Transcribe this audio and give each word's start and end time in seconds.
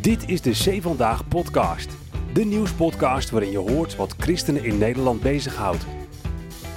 Dit 0.00 0.28
is 0.28 0.40
de 0.40 0.50
C 0.50 0.82
Vandaag 0.82 1.28
podcast. 1.28 1.96
De 2.32 2.44
nieuwspodcast 2.44 3.30
waarin 3.30 3.50
je 3.50 3.58
hoort 3.58 3.96
wat 3.96 4.14
christenen 4.18 4.64
in 4.64 4.78
Nederland 4.78 5.22
bezighoudt. 5.22 5.86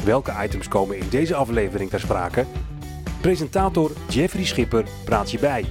Welke 0.05 0.33
items 0.43 0.67
komen 0.67 0.97
in 0.97 1.09
deze 1.09 1.35
aflevering 1.35 1.89
ter 1.89 1.99
sprake? 1.99 2.45
Presentator 3.21 3.91
Jeffrey 4.09 4.45
Schipper 4.45 4.85
praat 5.05 5.31
je 5.31 5.39
bij. 5.39 5.65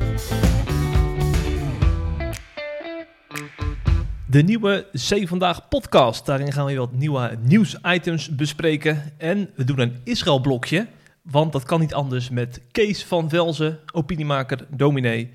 De 4.27 4.43
nieuwe 4.43 4.87
C 4.93 5.29
Vandaag 5.29 5.69
podcast. 5.69 6.27
Daarin 6.27 6.53
gaan 6.53 6.67
we 6.67 6.77
wat 6.77 6.93
nieuwe 6.93 7.39
nieuwsitems 7.43 8.35
bespreken. 8.35 9.13
En 9.19 9.51
we 9.57 9.65
doen 9.65 9.79
een 9.79 10.01
Israël 10.05 10.41
blokje. 10.41 10.87
Want 11.23 11.53
dat 11.53 11.65
kan 11.65 11.81
niet 11.81 11.95
anders 11.95 12.31
met 12.31 12.61
Kees 12.71 13.05
van 13.05 13.29
Velzen, 13.29 13.79
opiniemaker, 13.93 14.67
dominee. 14.71 15.33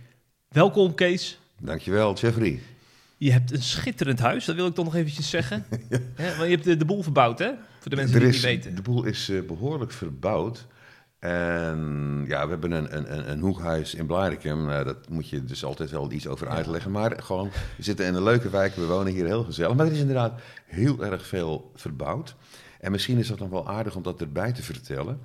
Welkom 0.50 0.94
Kees. 0.94 1.40
Dankjewel, 1.62 2.16
Jeffrey. 2.16 2.60
Je 3.18 3.32
hebt 3.32 3.52
een 3.52 3.62
schitterend 3.62 4.20
huis, 4.20 4.46
dat 4.46 4.56
wil 4.56 4.68
ik 4.68 4.74
toch 4.74 4.86
nog 4.86 4.96
eventjes 4.96 5.30
zeggen. 5.30 5.66
ja. 5.90 6.00
maar 6.38 6.46
je 6.46 6.52
hebt 6.52 6.64
de, 6.64 6.78
de, 6.78 6.86
boel 6.86 7.04
verbouwd, 7.04 7.40
hè? 7.40 7.52
Voor 7.80 7.90
de 7.90 7.96
mensen 7.96 8.20
die 8.20 8.26
het 8.28 8.36
niet 8.36 8.46
weten. 8.46 8.76
De 8.76 8.82
boel 8.82 9.04
is 9.04 9.30
uh, 9.30 9.42
behoorlijk 9.42 9.92
verbouwd. 9.92 10.68
En 11.20 12.24
ja, 12.28 12.44
we 12.44 12.50
hebben 12.50 12.72
een, 12.72 12.98
een, 12.98 13.32
een 13.32 13.40
hoekhuis 13.40 13.96
in 13.96 14.06
Blarikum. 14.06 14.66
Nou, 14.66 14.84
dat 14.84 15.10
moet 15.10 15.30
je 15.30 15.44
dus 15.44 15.64
altijd 15.64 15.92
wel 15.92 16.12
iets 16.12 16.28
over 16.28 16.48
uitleggen. 16.48 16.92
Maar 16.92 17.24
gewoon, 17.24 17.50
we 17.78 17.84
zitten 17.84 18.06
in 18.06 18.14
een 18.14 18.24
leuke 18.24 18.50
wijk, 18.50 18.76
we 18.76 18.86
wonen 18.86 19.14
hier 19.14 19.26
heel 19.26 19.44
gezellig. 19.44 19.76
Maar 19.76 19.86
er 19.86 19.92
is 19.92 20.00
inderdaad 20.00 20.42
heel 20.66 21.06
erg 21.06 21.28
veel 21.28 21.72
verbouwd. 21.76 22.36
En 22.80 22.92
misschien 22.92 23.18
is 23.18 23.28
dat 23.28 23.38
dan 23.38 23.50
wel 23.50 23.68
aardig 23.68 23.96
om 23.96 24.04
dat 24.04 24.22
erbij 24.22 24.52
te 24.52 24.64
vertellen. 24.64 25.20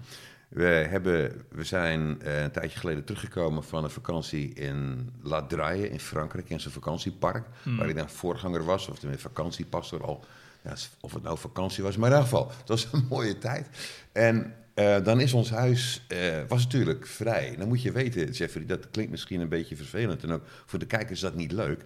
We, 0.52 0.64
hebben, 0.64 1.44
we 1.50 1.64
zijn 1.64 2.18
uh, 2.22 2.42
een 2.42 2.50
tijdje 2.50 2.78
geleden 2.78 3.04
teruggekomen 3.04 3.64
van 3.64 3.84
een 3.84 3.90
vakantie 3.90 4.54
in 4.54 5.10
La 5.22 5.46
Draille 5.46 5.90
in 5.90 6.00
Frankrijk, 6.00 6.50
in 6.50 6.60
zijn 6.60 6.74
vakantiepark. 6.74 7.46
Hmm. 7.62 7.76
Waar 7.76 7.88
ik 7.88 7.96
dan 7.96 8.10
voorganger 8.10 8.64
was, 8.64 8.88
of 8.88 8.98
de 8.98 9.18
vakantiepastor 9.18 10.04
al. 10.04 10.24
Ja, 10.64 10.74
of 11.00 11.14
het 11.14 11.22
nou 11.22 11.38
vakantie 11.38 11.82
was, 11.82 11.96
maar 11.96 12.10
in 12.10 12.16
ieder 12.16 12.30
geval, 12.30 12.50
het 12.58 12.68
was 12.68 12.88
een 12.92 13.06
mooie 13.08 13.38
tijd. 13.38 13.68
En 14.12 14.54
uh, 14.74 15.04
dan 15.04 15.20
is 15.20 15.32
ons 15.32 15.50
huis 15.50 16.06
uh, 16.08 16.18
was 16.48 16.62
natuurlijk 16.62 17.06
vrij. 17.06 17.54
Dan 17.58 17.68
moet 17.68 17.82
je 17.82 17.92
weten, 17.92 18.30
Jeffrey, 18.30 18.66
dat 18.66 18.90
klinkt 18.90 19.10
misschien 19.10 19.40
een 19.40 19.48
beetje 19.48 19.76
vervelend. 19.76 20.22
En 20.22 20.32
ook 20.32 20.42
voor 20.66 20.78
de 20.78 20.86
kijkers 20.86 21.12
is 21.12 21.20
dat 21.20 21.34
niet 21.34 21.52
leuk. 21.52 21.84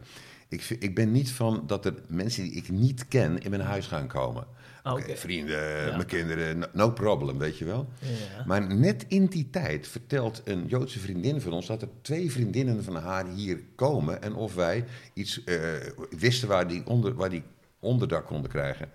Ik, 0.48 0.76
ik 0.78 0.94
ben 0.94 1.12
niet 1.12 1.30
van 1.30 1.64
dat 1.66 1.84
er 1.84 1.94
mensen 2.08 2.42
die 2.42 2.52
ik 2.52 2.68
niet 2.68 3.08
ken 3.08 3.38
in 3.38 3.50
mijn 3.50 3.62
huis 3.62 3.86
gaan 3.86 4.06
komen. 4.06 4.46
Okay. 4.86 5.02
Okay, 5.02 5.16
vrienden, 5.16 5.86
ja. 5.86 5.96
mijn 5.96 6.06
kinderen, 6.06 6.58
no, 6.58 6.66
no, 6.72 6.90
problem, 6.90 7.38
weet 7.38 7.58
je 7.58 7.64
wel. 7.64 7.88
Ja. 7.98 8.44
Maar 8.46 8.74
net 8.74 9.04
in 9.08 9.26
die 9.26 9.50
tijd 9.50 9.88
vertelt 9.88 10.42
een 10.44 10.66
Joodse 10.66 10.98
vriendin 10.98 11.40
van 11.40 11.52
ons 11.52 11.66
dat 11.66 11.82
er 11.82 11.88
twee 12.02 12.32
vriendinnen 12.32 12.84
van 12.84 12.96
haar 12.96 13.26
hier 13.26 13.60
komen 13.74 14.22
en 14.22 14.34
of 14.34 14.54
wij 14.54 14.84
iets 15.12 15.40
uh, 15.44 15.58
wisten 16.18 16.48
waar 16.48 16.68
die, 16.68 16.86
onder, 16.86 17.14
waar 17.14 17.30
die 17.30 17.42
onderdak 17.80 18.26
konden 18.26 18.50
krijgen. 18.50 18.88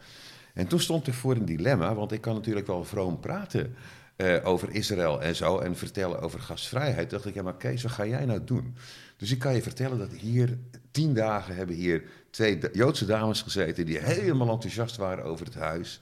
En 0.54 0.68
toen 0.68 0.80
stond 0.80 1.08
ik 1.08 1.14
voor 1.14 1.36
een 1.36 1.46
dilemma, 1.46 1.96
want 1.96 2.12
ik 2.12 2.22
kan 2.22 2.34
natuurlijk 2.34 2.68
wel 2.68 2.84
vroom 2.84 3.20
praten 3.20 3.76
uh, 4.18 4.36
over 4.44 4.70
Israël 4.72 5.22
en 5.22 5.36
zo 5.36 5.58
en 5.58 5.76
vertellen 5.76 6.22
over 6.22 6.40
gastvrijheid. 6.40 7.10
Toen 7.10 7.18
dacht 7.18 7.30
ik, 7.30 7.34
ja, 7.36 7.44
maar 7.44 7.58
Kees, 7.58 7.84
wat 7.84 7.92
ga 7.92 8.06
jij 8.06 8.26
nou 8.26 8.44
doen? 8.44 8.76
Dus 9.22 9.32
ik 9.32 9.40
kan 9.40 9.56
je 9.56 9.62
vertellen 9.62 9.98
dat 9.98 10.12
hier 10.12 10.58
tien 10.92 11.14
dagen 11.14 11.56
hebben 11.56 11.76
hier 11.76 12.04
twee 12.30 12.60
Joodse 12.72 13.06
dames 13.06 13.42
gezeten 13.42 13.86
die 13.86 14.00
helemaal 14.00 14.50
enthousiast 14.50 14.98
waren 14.98 15.24
over 15.24 15.46
het 15.46 15.56
huis. 15.56 16.02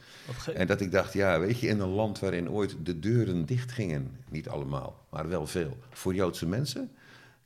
En 0.54 0.68
dat 0.68 0.82
ik 0.82 0.92
dacht, 0.92 1.14
ja, 1.14 1.40
weet 1.40 1.60
je, 1.60 1.68
in 1.68 1.80
een 1.80 1.90
land 1.90 2.20
waarin 2.20 2.50
ooit 2.50 2.76
de 2.84 3.00
deuren 3.00 3.46
dicht 3.46 3.72
gingen, 3.72 4.12
niet 4.30 4.50
allemaal, 4.50 5.06
maar 5.10 5.30
wel 5.30 5.48
veel, 5.48 5.78
voor 5.90 6.14
Joodse 6.14 6.46
mensen, 6.48 6.92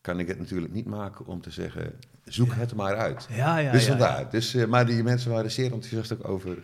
kan 0.02 0.20
ik 0.20 0.28
het 0.28 0.40
natuurlijk 0.40 0.74
niet 0.74 0.86
maken 0.86 1.26
om 1.26 1.42
te 1.42 1.52
zeggen, 1.52 1.94
zoek 2.26 2.54
het 2.54 2.76
maar 2.76 2.96
uit. 2.96 3.28
Ja, 3.30 3.58
ja, 3.58 3.72
dus 3.72 3.86
vandaar. 3.86 4.20
Ja, 4.20 4.30
dus, 4.30 4.56
uh, 4.56 4.66
maar 4.66 4.86
die 4.86 5.04
mensen 5.04 5.32
waren 5.32 5.52
zeer 5.52 5.72
enthousiast 5.72 6.14
ook 6.14 6.28
over 6.28 6.58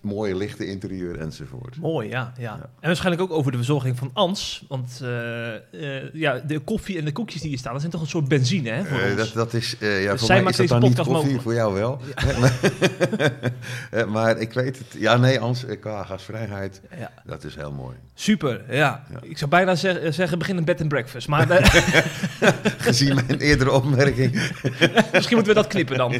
mooie 0.00 0.36
lichte 0.36 0.66
interieur 0.66 1.18
enzovoort. 1.18 1.76
Mooi, 1.76 2.08
ja, 2.08 2.32
ja, 2.36 2.42
ja. 2.42 2.70
En 2.80 2.86
waarschijnlijk 2.86 3.22
ook 3.22 3.30
over 3.30 3.50
de 3.50 3.56
verzorging 3.56 3.98
van 3.98 4.10
Ans. 4.12 4.64
Want 4.68 5.00
uh, 5.02 5.08
uh, 5.70 6.12
ja, 6.12 6.38
de 6.38 6.58
koffie 6.58 6.98
en 6.98 7.04
de 7.04 7.12
koekjes 7.12 7.40
die 7.40 7.50
hier 7.50 7.58
staan, 7.58 7.72
dat 7.72 7.80
zijn 7.80 7.92
toch 7.92 8.00
een 8.00 8.08
soort 8.08 8.28
benzine, 8.28 8.70
hè? 8.70 8.84
Voor 8.84 8.98
uh, 8.98 9.04
ons. 9.04 9.16
dat, 9.16 9.32
dat 9.32 9.54
is, 9.54 9.76
ja, 9.80 10.12
dus 10.12 10.20
voor 10.20 10.28
mij 10.28 10.44
is 10.44 10.56
dat 10.56 10.68
dan 10.68 10.80
niet 10.80 10.94
koffie, 10.96 11.12
mogelijk. 11.12 11.42
voor 11.42 11.54
jou 11.54 11.74
wel. 11.74 12.00
Ja. 13.90 14.06
maar 14.16 14.38
ik 14.38 14.52
weet 14.52 14.78
het. 14.78 14.86
Ja, 14.98 15.16
nee, 15.16 15.40
Ans, 15.40 15.64
qua 15.80 16.04
gasvrijheid, 16.04 16.80
ja. 16.98 17.12
dat 17.24 17.44
is 17.44 17.54
heel 17.54 17.72
mooi. 17.72 17.96
Super, 18.14 18.64
ja. 18.74 19.06
Ik 19.22 19.38
zou 19.38 19.50
bijna 19.50 19.74
zeg, 19.74 20.14
zeggen, 20.14 20.38
begin 20.38 20.56
een 20.56 20.64
bed 20.64 20.80
and 20.80 20.88
breakfast. 20.88 21.28
Maar 21.28 21.48
Gezien 22.78 23.14
mijn 23.14 23.40
eerdere 23.40 23.72
opmerking. 23.72 24.32
Misschien 25.12 25.36
moeten 25.36 25.54
we 25.54 25.60
dat 25.60 25.66
knippen 25.66 25.96
dan. 25.96 26.14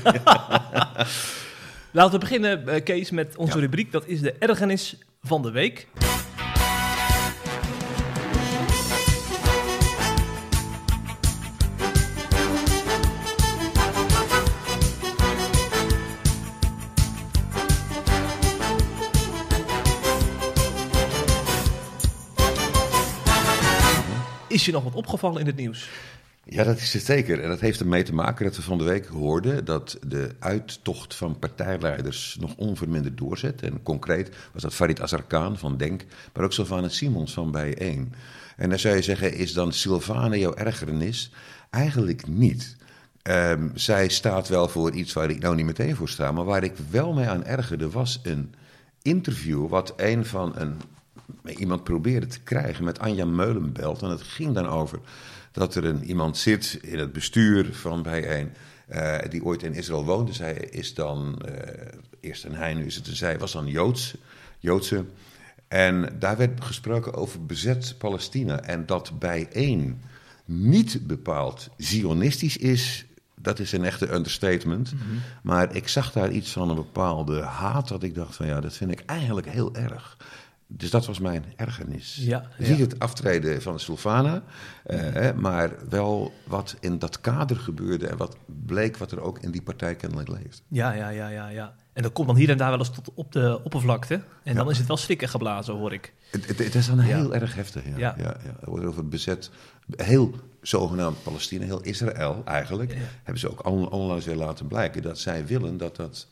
Laten 1.92 2.12
we 2.12 2.18
beginnen, 2.18 2.82
Kees, 2.82 3.10
met 3.10 3.36
onze 3.36 3.54
ja. 3.54 3.60
rubriek. 3.60 3.92
Dat 3.92 4.06
is 4.06 4.20
de 4.20 4.32
ergernis 4.32 4.96
van 5.22 5.42
de 5.42 5.50
week. 5.50 5.88
Is 24.48 24.64
je 24.64 24.72
nog 24.72 24.84
wat 24.84 24.94
opgevallen 24.94 25.40
in 25.40 25.46
het 25.46 25.56
nieuws? 25.56 25.88
Ja, 26.44 26.64
dat 26.64 26.76
is 26.76 26.92
het 26.92 27.04
zeker. 27.04 27.40
En 27.42 27.48
dat 27.48 27.60
heeft 27.60 27.80
ermee 27.80 28.02
te 28.02 28.14
maken 28.14 28.44
dat 28.44 28.56
we 28.56 28.62
van 28.62 28.78
de 28.78 28.84
week 28.84 29.06
hoorden 29.06 29.64
dat 29.64 29.98
de 30.06 30.34
uittocht 30.38 31.14
van 31.14 31.38
partijleiders 31.38 32.36
nog 32.40 32.56
onverminderd 32.56 33.18
doorzet. 33.18 33.62
En 33.62 33.82
concreet 33.82 34.36
was 34.52 34.62
dat 34.62 34.74
Farid 34.74 35.00
Azarkan 35.00 35.58
van 35.58 35.76
Denk, 35.76 36.04
maar 36.34 36.44
ook 36.44 36.52
Sylvana 36.52 36.88
Simons 36.88 37.32
van 37.32 37.50
Bijeen. 37.50 38.14
En 38.56 38.68
dan 38.68 38.78
zou 38.78 38.94
je 38.94 39.02
zeggen, 39.02 39.34
is 39.34 39.52
dan 39.52 39.72
Sylvana 39.72 40.36
jouw 40.36 40.54
ergernis? 40.54 41.32
Eigenlijk 41.70 42.26
niet. 42.26 42.76
Um, 43.22 43.70
zij 43.74 44.08
staat 44.08 44.48
wel 44.48 44.68
voor 44.68 44.92
iets 44.92 45.12
waar 45.12 45.30
ik 45.30 45.40
nou 45.40 45.54
niet 45.54 45.66
meteen 45.66 45.96
voor 45.96 46.08
sta, 46.08 46.32
maar 46.32 46.44
waar 46.44 46.64
ik 46.64 46.74
wel 46.90 47.12
mee 47.12 47.26
aan 47.26 47.44
ergerde 47.44 47.90
was 47.90 48.20
een 48.22 48.54
interview 49.02 49.68
wat 49.68 49.92
een 49.96 50.24
van 50.24 50.52
een, 50.56 50.74
iemand 51.56 51.84
probeerde 51.84 52.26
te 52.26 52.40
krijgen 52.40 52.84
met 52.84 52.98
Anja 52.98 53.24
Meulenbelt. 53.24 54.02
En 54.02 54.08
het 54.10 54.22
ging 54.22 54.54
dan 54.54 54.66
over 54.66 54.98
dat 55.52 55.74
er 55.74 55.84
een, 55.84 56.04
iemand 56.04 56.36
zit 56.36 56.78
in 56.82 56.98
het 56.98 57.12
bestuur 57.12 57.74
van 57.74 58.02
bijeen. 58.02 58.52
Uh, 58.94 59.18
die 59.28 59.44
ooit 59.44 59.62
in 59.62 59.74
Israël 59.74 60.04
woonde. 60.04 60.32
Zij 60.32 60.54
is 60.54 60.94
dan, 60.94 61.42
uh, 61.48 61.54
eerst 62.20 62.44
een 62.44 62.54
hij, 62.54 62.74
nu 62.74 62.86
is 62.86 62.94
het 62.94 63.06
een 63.06 63.16
zij, 63.16 63.38
was 63.38 63.52
dan 63.52 63.66
Joods, 63.66 64.14
Joodse. 64.58 65.04
En 65.68 66.16
daar 66.18 66.36
werd 66.36 66.64
gesproken 66.64 67.14
over 67.14 67.46
bezet 67.46 67.94
Palestina. 67.98 68.60
En 68.60 68.86
dat 68.86 69.18
bijeen 69.18 70.00
niet 70.44 71.06
bepaald 71.06 71.68
zionistisch 71.76 72.56
is, 72.56 73.04
dat 73.34 73.58
is 73.58 73.72
een 73.72 73.84
echte 73.84 74.12
understatement. 74.12 74.92
Mm 74.92 74.98
-hmm. 74.98 75.20
Maar 75.42 75.74
ik 75.74 75.88
zag 75.88 76.12
daar 76.12 76.30
iets 76.30 76.50
van 76.50 76.68
een 76.68 76.76
bepaalde 76.76 77.42
haat, 77.42 77.88
dat 77.88 78.02
ik 78.02 78.14
dacht 78.14 78.36
van 78.36 78.46
ja, 78.46 78.60
dat 78.60 78.76
vind 78.76 78.90
ik 78.90 79.02
eigenlijk 79.06 79.48
heel 79.48 79.74
erg. 79.74 80.16
Dus 80.72 80.90
dat 80.90 81.06
was 81.06 81.18
mijn 81.18 81.44
ergernis. 81.56 82.16
Ja, 82.20 82.48
niet 82.58 82.68
ja. 82.68 82.76
het 82.76 82.98
aftreden 82.98 83.62
van 83.62 83.74
de 83.74 83.80
Sylvana, 83.80 84.42
uh, 84.86 85.32
maar 85.32 85.70
wel 85.88 86.32
wat 86.46 86.76
in 86.80 86.98
dat 86.98 87.20
kader 87.20 87.56
gebeurde 87.56 88.06
en 88.06 88.16
wat 88.16 88.36
bleek 88.66 88.96
wat 88.96 89.12
er 89.12 89.20
ook 89.20 89.38
in 89.38 89.50
die 89.50 89.62
partij 89.62 89.94
kennelijk 89.94 90.28
leeft. 90.28 90.62
Ja, 90.68 90.92
ja, 90.92 91.08
ja, 91.08 91.28
ja, 91.28 91.48
ja. 91.48 91.74
En 91.92 92.02
dat 92.02 92.12
komt 92.12 92.26
dan 92.26 92.36
hier 92.36 92.50
en 92.50 92.56
daar 92.56 92.70
wel 92.70 92.78
eens 92.78 92.90
tot 92.90 93.10
op 93.14 93.32
de 93.32 93.60
oppervlakte. 93.64 94.14
En 94.14 94.22
ja. 94.42 94.52
dan 94.52 94.70
is 94.70 94.78
het 94.78 94.86
wel 94.86 94.96
schrikken 94.96 95.28
geblazen, 95.28 95.74
hoor 95.74 95.92
ik. 95.92 96.12
Het, 96.30 96.46
het, 96.46 96.58
het 96.58 96.74
is 96.74 96.86
dan 96.86 96.98
heel 96.98 97.34
erg 97.34 97.54
heftig, 97.54 97.84
ja. 97.84 97.98
ja. 97.98 98.14
ja, 98.18 98.36
ja. 98.44 98.56
Er 98.60 98.70
wordt 98.70 98.84
over 98.84 99.08
bezet, 99.08 99.50
heel 99.96 100.34
zogenaamd 100.62 101.22
Palestina, 101.22 101.64
heel 101.64 101.82
Israël 101.82 102.42
eigenlijk, 102.44 102.96
hebben 103.22 103.40
ze 103.40 103.50
ook 103.50 103.66
onlangs 103.92 104.24
weer 104.24 104.36
laten 104.36 104.66
blijken 104.66 105.02
dat 105.02 105.18
zij 105.18 105.46
willen 105.46 105.76
dat 105.76 105.96
dat 105.96 106.28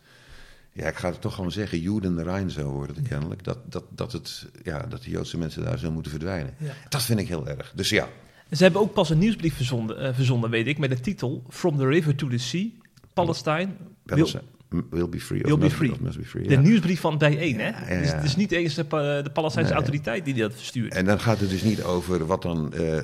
ja, 0.79 0.89
ik 0.89 0.97
ga 0.97 1.11
het 1.11 1.21
toch 1.21 1.35
gewoon 1.35 1.53
zeggen, 1.53 1.81
Joden 1.81 2.17
de 2.17 2.23
Rijn 2.23 2.51
zou 2.51 2.67
worden, 2.67 2.97
ja. 3.03 3.09
kennelijk. 3.09 3.45
Dat, 3.45 3.59
dat, 3.65 3.85
dat, 3.91 4.13
het, 4.13 4.47
ja, 4.63 4.87
dat 4.89 5.03
de 5.03 5.11
Joodse 5.11 5.39
mensen 5.39 5.65
daar 5.65 5.79
zo 5.79 5.91
moeten 5.91 6.11
verdwijnen. 6.11 6.55
Ja. 6.59 6.73
Dat 6.89 7.03
vind 7.03 7.21
ik 7.21 7.29
heel 7.29 7.49
erg. 7.49 7.73
Dus 7.75 7.89
ja. 7.89 8.09
Ze 8.51 8.63
hebben 8.63 8.81
ook 8.81 8.93
pas 8.93 9.11
een 9.11 9.19
nieuwsbrief 9.19 9.55
verzonden, 9.55 10.03
uh, 10.03 10.15
verzonden 10.15 10.51
weet 10.51 10.67
ik, 10.67 10.79
met 10.79 10.91
de 10.91 11.01
titel 11.01 11.45
From 11.49 11.77
the 11.77 11.87
River 11.87 12.15
to 12.15 12.29
the 12.29 12.39
Sea, 12.39 12.67
Palestine 13.13 13.69
will 14.69 15.09
be 15.09 15.21
free. 15.21 15.43
Will 15.43 15.59
be 15.59 15.71
free. 15.71 15.93
Must 16.01 16.19
be 16.19 16.25
free 16.25 16.43
de 16.43 16.55
ja. 16.55 16.61
nieuwsbrief 16.61 17.01
van 17.01 17.19
bijeen, 17.19 17.61
hè? 17.61 18.01
Dus 18.01 18.13
het 18.13 18.25
is 18.25 18.37
niet 18.37 18.53
eens 18.53 18.75
de, 18.75 18.87
de 19.23 19.31
Palestijnse 19.33 19.73
nee. 19.73 19.83
autoriteit 19.83 20.25
die 20.25 20.35
dat 20.35 20.53
verstuurt. 20.55 20.95
En 20.95 21.05
dan 21.05 21.21
gaat 21.21 21.41
het 21.41 21.51
dus 21.51 21.63
niet 21.63 21.83
over 21.83 22.27
wat 22.27 22.43
dan 22.43 22.73
uh, 22.77 22.99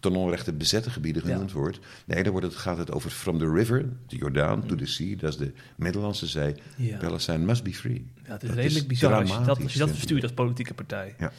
ten 0.00 0.14
onrechte 0.14 0.52
bezette 0.52 0.90
gebieden 0.90 1.22
genoemd 1.22 1.50
ja. 1.50 1.56
wordt. 1.56 1.78
Nee, 2.04 2.22
dan 2.22 2.32
wordt 2.32 2.46
het, 2.46 2.56
gaat 2.56 2.78
het 2.78 2.92
over 2.92 3.10
from 3.10 3.38
the 3.38 3.50
river, 3.50 3.84
de 4.06 4.16
Jordaan, 4.16 4.66
to 4.66 4.74
the 4.74 4.86
sea, 4.86 5.16
dat 5.16 5.30
is 5.30 5.36
de 5.36 5.52
Middellandse 5.76 6.26
Zee. 6.26 6.54
Ja. 6.76 6.98
Palestine 6.98 7.38
must 7.38 7.62
be 7.62 7.74
free. 7.74 8.06
Ja, 8.24 8.32
het 8.32 8.42
is 8.42 8.48
dat 8.48 8.58
redelijk 8.58 8.82
is 8.82 8.86
bizar 8.86 9.14
als 9.14 9.30
je 9.30 9.40
dat, 9.44 9.62
als 9.62 9.72
je 9.72 9.78
dat 9.78 9.90
verstuurt 9.90 10.22
als 10.22 10.32
politieke 10.32 10.74
partij. 10.74 11.14
Ja. 11.18 11.32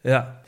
ja. 0.00 0.40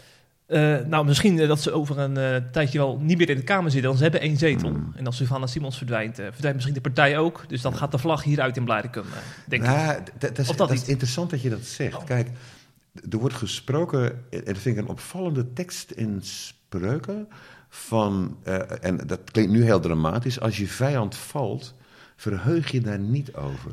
Eh, 0.48 0.76
nou, 0.86 1.04
misschien 1.04 1.38
eh, 1.38 1.48
dat 1.48 1.60
ze 1.60 1.72
over 1.72 1.98
een 1.98 2.16
eh, 2.16 2.36
tijdje 2.52 2.78
wel 2.78 2.98
niet 3.00 3.18
meer 3.18 3.28
in 3.30 3.36
de 3.36 3.42
Kamer 3.42 3.70
zitten, 3.70 3.88
want 3.88 3.96
ze 3.96 4.02
hebben 4.02 4.20
één 4.20 4.36
zetel. 4.36 4.70
Mm. 4.70 4.92
En 4.96 5.06
als 5.06 5.16
Sylvana 5.16 5.46
Simons 5.46 5.76
verdwijnt, 5.76 6.14
verdwijnt 6.14 6.54
misschien 6.54 6.74
de 6.74 6.80
partij 6.80 7.18
ook. 7.18 7.44
Dus 7.48 7.62
dan 7.62 7.76
gaat 7.76 7.90
de 7.90 7.98
vlag 7.98 8.22
hieruit 8.22 8.56
in 8.56 8.64
Blaricum, 8.64 9.02
eh, 9.02 9.18
denk. 9.46 9.62
Nou, 9.62 10.00
dat, 10.18 10.38
is, 10.38 10.46
dat? 10.46 10.70
Oh. 10.70 10.76
interessant 10.86 11.30
dat 11.30 11.42
je 11.42 11.50
dat 11.50 11.64
zegt. 11.64 12.04
Kijk, 12.04 12.28
er 13.10 13.18
wordt 13.18 13.34
gesproken, 13.34 14.24
en 14.30 14.44
dat 14.44 14.58
vind 14.58 14.76
ik 14.76 14.82
een 14.82 14.90
opvallende 14.90 15.52
tekst 15.52 15.90
in 15.90 16.18
spreuken. 16.22 17.28
Van, 17.68 18.36
en 18.80 18.96
dat 19.06 19.20
klinkt 19.30 19.52
nu 19.52 19.64
heel 19.64 19.80
dramatisch. 19.80 20.40
Als 20.40 20.56
je 20.56 20.66
vijand 20.66 21.16
valt, 21.16 21.74
verheug 22.16 22.70
je 22.70 22.80
daar 22.80 22.98
niet 22.98 23.34
over. 23.34 23.72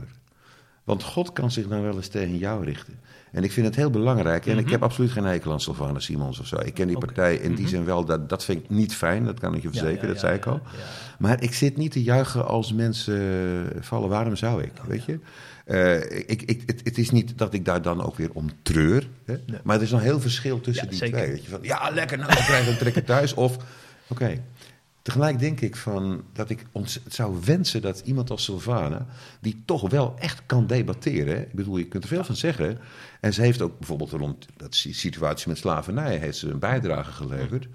Want 0.83 1.03
God 1.03 1.33
kan 1.33 1.51
zich 1.51 1.67
dan 1.67 1.81
wel 1.81 1.95
eens 1.95 2.07
tegen 2.07 2.37
jou 2.37 2.65
richten. 2.65 2.99
En 3.35 3.43
ik 3.43 3.51
vind 3.51 3.65
het 3.65 3.75
heel 3.75 3.89
belangrijk. 3.89 4.45
En 4.45 4.57
ik 4.57 4.69
heb 4.69 4.83
absoluut 4.83 5.11
geen 5.11 5.23
hekel 5.23 5.51
aan 5.51 5.61
Sylvana 5.61 5.99
Simons 5.99 6.39
of 6.39 6.47
zo. 6.47 6.55
Ik 6.63 6.73
ken 6.73 6.87
die 6.87 6.95
Mhm. 6.97 7.05
Partij 7.05 7.35
in 7.35 7.49
die 7.55 7.59
Mhm. 7.65 7.73
zin 7.73 7.85
wel. 7.85 8.05
Dat, 8.05 8.29
dat 8.29 8.43
vind 8.45 8.63
ik 8.63 8.69
niet 8.69 8.95
fijn, 8.95 9.25
dat 9.25 9.39
kan 9.39 9.55
ik 9.55 9.61
je 9.61 9.67
verzekeren. 9.67 9.95
Ja, 10.01 10.01
ja, 10.07 10.11
dat 10.11 10.19
zei 10.19 10.35
ik 10.35 10.45
al. 10.45 10.59
Maar 11.19 11.43
ik 11.43 11.53
zit 11.53 11.77
niet 11.77 11.91
te 11.91 12.03
juichen 12.03 12.47
als 12.47 12.73
mensen 12.73 13.69
vallen. 13.79 14.09
Waarom 14.09 14.35
zou 14.35 14.63
ik? 14.63 14.71
Weet 14.87 15.05
je? 15.05 15.19
Eh, 15.65 16.19
ik, 16.29 16.41
ik, 16.41 16.63
het, 16.65 16.81
het 16.83 16.97
is 16.97 17.09
niet 17.11 17.37
dat 17.37 17.53
ik 17.53 17.65
daar 17.65 17.81
dan 17.81 18.03
ook 18.03 18.15
weer 18.15 18.29
om 18.33 18.49
treur. 18.61 19.07
Hè? 19.25 19.33
Nee. 19.45 19.59
Maar 19.63 19.75
er 19.75 19.81
is 19.81 19.91
nog 19.91 20.01
heel 20.01 20.19
verschil 20.19 20.61
tussen 20.61 20.83
Ja, 20.83 20.89
die 20.89 20.99
zeker. 20.99 21.17
twee. 21.17 21.29
Weet 21.31 21.43
je? 21.43 21.49
Van, 21.49 21.59
ja, 21.61 21.89
lekker, 21.93 22.17
nou, 22.17 22.29
we 22.29 22.43
krijgen 22.43 22.71
een 22.71 22.77
trekker 22.77 23.03
thuis. 23.03 23.33
Of, 23.33 23.57
oké. 24.07 24.37
Tegelijk 25.05 25.39
denk 25.39 25.61
ik 25.61 25.75
van 25.75 26.23
dat 26.33 26.49
ik 26.49 26.65
ons 26.71 26.99
het 27.03 27.13
zou 27.13 27.37
wensen 27.43 27.81
dat 27.81 28.01
iemand 28.05 28.29
als 28.29 28.43
Sylvana, 28.43 29.05
die 29.41 29.61
toch 29.65 29.89
wel 29.89 30.15
echt 30.19 30.41
kan 30.45 30.67
debatteren. 30.67 31.41
Ik 31.41 31.53
bedoel, 31.53 31.77
je 31.77 31.87
kunt 31.87 32.03
er 32.03 32.09
veel 32.09 32.23
van 32.23 32.35
zeggen. 32.35 32.77
En 33.19 33.33
ze 33.33 33.41
heeft 33.41 33.61
ook 33.61 33.77
bijvoorbeeld 33.77 34.11
rond 34.11 34.47
dat 34.57 34.75
si- 34.75 34.93
situatie 34.93 35.47
met 35.47 35.57
slavernij 35.57 36.17
heeft 36.17 36.37
ze 36.37 36.49
een 36.49 36.59
bijdrage 36.59 37.11
geleverd. 37.11 37.67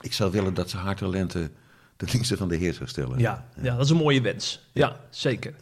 Ik 0.00 0.12
zou 0.12 0.30
willen 0.30 0.54
dat 0.54 0.70
ze 0.70 0.76
haar 0.76 0.96
talenten 0.96 1.52
ten 1.96 2.08
dienste 2.08 2.36
van 2.36 2.48
de 2.48 2.56
Heer 2.56 2.72
zou 2.74 2.88
stellen. 2.88 3.18
Ja, 3.18 3.46
ja, 3.62 3.76
dat 3.76 3.84
is 3.84 3.90
een 3.90 3.96
mooie 3.96 4.20
wens. 4.20 4.68
Ja, 4.72 4.96
zeker. 5.10 5.54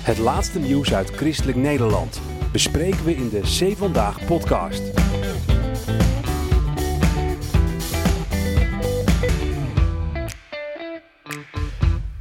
Het 0.00 0.18
laatste 0.18 0.58
nieuws 0.58 0.94
uit 0.94 1.10
Christelijk 1.10 1.56
Nederland 1.58 2.20
bespreken 2.52 3.04
we 3.04 3.14
in 3.16 3.28
de 3.28 3.40
C 3.40 3.76
Vandaag 3.76 4.24
podcast. 4.26 4.82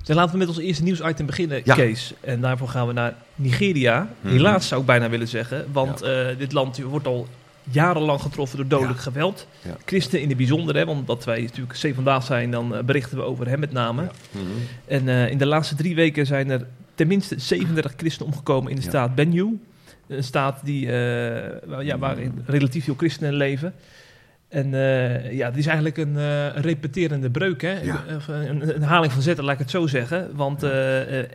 Dus 0.04 0.16
laten 0.16 0.32
we 0.32 0.38
met 0.38 0.48
ons 0.48 0.58
eerste 0.58 0.84
nieuwsitem 0.84 1.26
beginnen, 1.26 1.62
Ja. 1.64 1.76
Kees. 1.76 2.14
En 2.22 2.42
daarvoor 2.42 2.68
gaan 2.68 2.88
we 2.88 2.94
naar 2.94 3.14
Nigeria. 3.36 4.10
Mhm. 4.22 4.34
Helaas 4.34 4.68
zou 4.68 4.82
ik 4.82 4.88
bijna 4.88 5.10
willen 5.10 5.28
zeggen. 5.28 5.66
Want 5.72 6.02
eh, 6.02 6.28
dit 6.38 6.52
land 6.52 6.78
wordt 6.82 7.08
al 7.08 7.28
jarenlang 7.72 8.22
getroffen 8.22 8.58
door 8.58 8.68
dodelijk 8.68 8.98
Ja. 8.98 9.04
geweld. 9.04 9.48
Christen 9.86 10.22
in 10.22 10.28
het 10.28 10.38
bijzonder, 10.38 10.76
hè, 10.76 10.86
want 10.86 11.08
dat 11.08 11.24
wij 11.26 11.42
natuurlijk 11.42 11.80
C 11.80 11.96
vandaag 11.96 12.24
zijn, 12.24 12.52
dan 12.52 12.76
eh, 12.76 12.84
berichten 12.84 13.18
we 13.18 13.24
over 13.24 13.48
hem 13.50 13.60
met 13.60 13.72
name. 13.72 14.02
Mhm. 14.32 14.44
En 14.88 15.08
eh, 15.10 15.30
in 15.30 15.38
de 15.38 15.46
laatste 15.46 15.76
drie 15.76 15.96
weken 15.96 16.26
zijn 16.26 16.50
er 16.50 16.66
tenminste 16.96 17.40
37 17.40 17.94
christenen 17.98 18.32
omgekomen 18.34 18.70
in 18.70 18.76
de 18.76 18.82
staat 18.82 19.16
Benue. 19.16 19.60
Een 20.08 20.24
staat 20.24 20.60
die, 20.64 20.88
waar- 20.88 21.84
ja, 21.84 21.98
waarin 21.98 22.44
relatief 22.46 22.84
veel 22.84 22.96
christenen 22.98 23.34
leven. 23.34 23.74
En 24.54 24.74
eh, 24.74 25.32
ja, 25.32 25.48
het 25.48 25.58
is 25.58 25.66
eigenlijk 25.66 25.98
een, 25.98 26.18
eh, 26.18 26.48
repeterende 26.56 27.30
breuk, 27.30 27.62
hè? 27.62 27.82
Ja. 27.82 28.04
Een, 28.28 28.76
een 28.76 28.82
haling 28.82 29.12
van 29.12 29.22
zetten, 29.22 29.44
laat 29.44 29.54
ik 29.54 29.60
het 29.60 29.70
zo 29.70 29.88
zeggen. 29.88 30.36
Want 30.36 30.64
eh, 30.64 30.72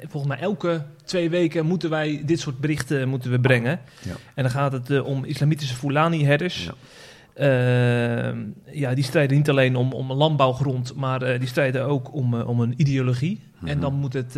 volgens 0.08 0.26
mij 0.32 0.38
elke 0.42 0.82
twee 1.04 1.30
weken 1.30 1.66
moeten 1.66 1.90
wij 1.90 2.22
dit 2.24 2.40
soort 2.40 2.58
berichten 2.58 3.08
moeten 3.08 3.30
we 3.30 3.40
brengen. 3.40 3.80
Ja. 4.02 4.12
En 4.34 4.42
dan 4.42 4.50
gaat 4.52 4.72
het 4.72 5.00
om 5.00 5.24
islamitische 5.24 5.74
Fulani-herders. 5.74 6.64
Ja. 6.64 6.74
Ja, 8.72 8.94
die 8.94 9.04
strijden 9.04 9.36
niet 9.36 9.48
alleen 9.50 9.76
om, 9.76 9.92
om 9.92 10.12
landbouwgrond, 10.12 10.94
maar 10.94 11.38
die 11.38 11.48
strijden 11.48 11.84
ook 11.84 12.14
om, 12.14 12.34
om 12.34 12.60
een 12.60 12.74
ideologie. 12.76 13.40
En 13.60 13.66
Mhm. 13.66 13.80
dan 13.80 13.94
moet 13.94 14.12
het, 14.12 14.32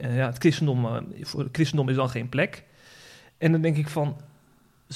ja, 0.00 0.26
het 0.26 0.38
christendom, 0.38 0.86
voor 1.20 1.40
het 1.40 1.48
christendom 1.52 1.88
is 1.88 1.96
dan 1.96 2.08
geen 2.10 2.28
plek. 2.28 2.62
En 3.38 3.52
dan 3.52 3.60
denk 3.60 3.76
ik 3.76 3.88
van, 3.88 4.16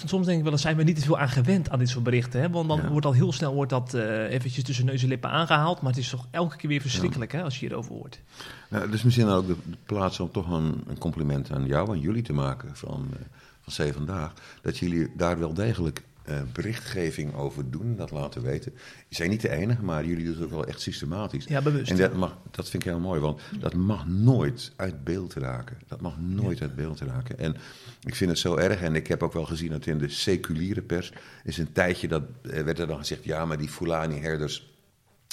soms 0.06 0.26
denk 0.26 0.38
ik 0.38 0.42
wel, 0.44 0.52
eens 0.52 0.62
zijn 0.62 0.76
we 0.76 0.82
niet 0.82 0.96
te 0.96 1.02
veel 1.04 1.18
aan 1.18 1.28
gewend 1.28 1.70
aan 1.70 1.78
dit 1.78 1.88
soort 1.88 2.04
berichten. 2.04 2.40
Hè? 2.40 2.50
Want 2.50 2.68
dan 2.68 2.80
Ja. 2.82 2.88
wordt 2.90 3.06
al 3.06 3.12
heel 3.12 3.32
snel 3.32 3.54
wordt 3.54 3.70
dat 3.70 3.94
eh, 3.94 4.30
eventjes 4.32 4.64
tussen 4.64 4.84
neus 4.84 5.02
en 5.02 5.08
lippen 5.08 5.30
aangehaald. 5.30 5.80
Maar 5.80 5.90
het 5.90 6.00
is 6.00 6.08
toch 6.10 6.26
elke 6.30 6.56
keer 6.56 6.68
weer 6.68 6.80
verschrikkelijk 6.80 7.32
hè, 7.32 7.42
als 7.42 7.58
je 7.60 7.66
hierover 7.66 7.92
hoort. 7.92 8.20
Nou, 8.70 8.84
het 8.84 8.94
is 8.94 9.02
misschien 9.02 9.26
ook 9.28 9.46
de, 9.46 9.56
de 9.70 9.76
plaats 9.86 10.20
om 10.20 10.30
toch 10.32 10.50
een, 10.50 10.82
een 10.88 10.98
compliment 10.98 11.50
aan 11.50 11.66
jou 11.66 11.92
en 11.92 12.00
jullie 12.00 12.22
te 12.22 12.32
maken 12.32 12.70
van, 12.76 13.08
eh 13.12 13.18
van 13.60 13.86
C 13.86 13.92
Vandaag. 13.94 14.32
Dat 14.62 14.78
jullie 14.78 15.08
daar 15.16 15.38
wel 15.38 15.54
degelijk 15.54 16.02
eh, 16.24 16.36
berichtgeving 16.52 17.34
over 17.34 17.70
doen, 17.70 17.96
dat 17.96 18.10
laten 18.10 18.42
weten. 18.42 18.72
Je 19.08 19.14
zijn 19.16 19.30
niet 19.30 19.40
de 19.40 19.48
enige, 19.50 19.82
maar 19.82 20.04
jullie 20.04 20.24
doen 20.24 20.40
het 20.40 20.50
wel 20.50 20.66
echt 20.66 20.80
systematisch. 20.80 21.44
Ja, 21.44 21.62
bewust. 21.62 21.90
En 21.90 21.96
dat, 21.96 22.14
mag, 22.14 22.36
dat 22.50 22.68
vind 22.70 22.82
ik 22.84 22.88
heel 22.88 22.98
mooi, 23.00 23.20
want 23.20 23.40
dat 23.60 23.74
mag 23.74 24.06
nooit 24.06 24.72
uit 24.76 25.04
beeld 25.04 25.34
raken. 25.34 25.76
Dat 25.86 26.00
mag 26.00 26.18
nooit 26.18 26.60
uit 26.60 26.74
beeld 26.74 27.00
raken. 27.00 27.38
En 27.38 27.56
ik 28.00 28.14
vind 28.14 28.30
het 28.30 28.38
zo 28.38 28.56
erg, 28.56 28.80
en 28.80 28.94
ik 28.94 29.06
heb 29.06 29.22
ook 29.22 29.32
wel 29.32 29.44
gezien 29.44 29.70
dat 29.70 29.86
in 29.86 29.98
de 29.98 30.08
seculiere 30.08 30.82
pers 30.82 31.12
is 31.44 31.58
een 31.58 31.72
tijdje, 31.72 32.08
dat 32.08 32.22
eh, 32.42 32.62
werd 32.62 32.78
er 32.78 32.86
dan 32.86 32.98
gezegd, 32.98 33.24
ja, 33.24 33.44
maar 33.44 33.58
die 33.58 33.68
Fulani-herders 33.68 34.76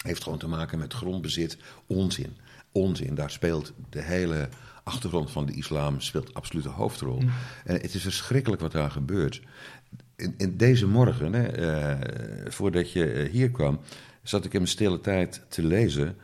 heeft 0.03 0.23
gewoon 0.23 0.39
te 0.39 0.47
maken 0.47 0.79
met 0.79 0.93
grondbezit. 0.93 1.57
Onzin. 1.87 2.37
Onzin. 2.71 3.15
Daar 3.15 3.31
speelt 3.31 3.73
de 3.89 4.01
hele 4.01 4.49
achtergrond 4.83 5.31
van 5.31 5.45
de 5.45 5.53
islam 5.53 6.01
speelt 6.01 6.33
absoluut 6.33 6.65
een 6.65 6.71
hoofdrol. 6.71 7.21
En 7.65 7.81
het 7.81 7.93
is 7.93 8.01
verschrikkelijk 8.01 8.61
wat 8.61 8.71
daar 8.71 8.91
gebeurt. 8.91 9.41
In, 10.15 10.33
in 10.37 10.57
deze 10.57 10.87
morgen, 10.87 11.33
hè, 11.33 11.43
eh, 11.43 12.51
voordat 12.51 12.91
je 12.91 13.11
eh, 13.11 13.31
hier 13.31 13.51
kwam, 13.51 13.79
zat 14.23 14.45
ik 14.45 14.53
in 14.53 14.59
mijn 14.59 14.71
stille 14.71 15.01
tijd 15.01 15.41
te 15.47 15.63
lezen. 15.63 16.17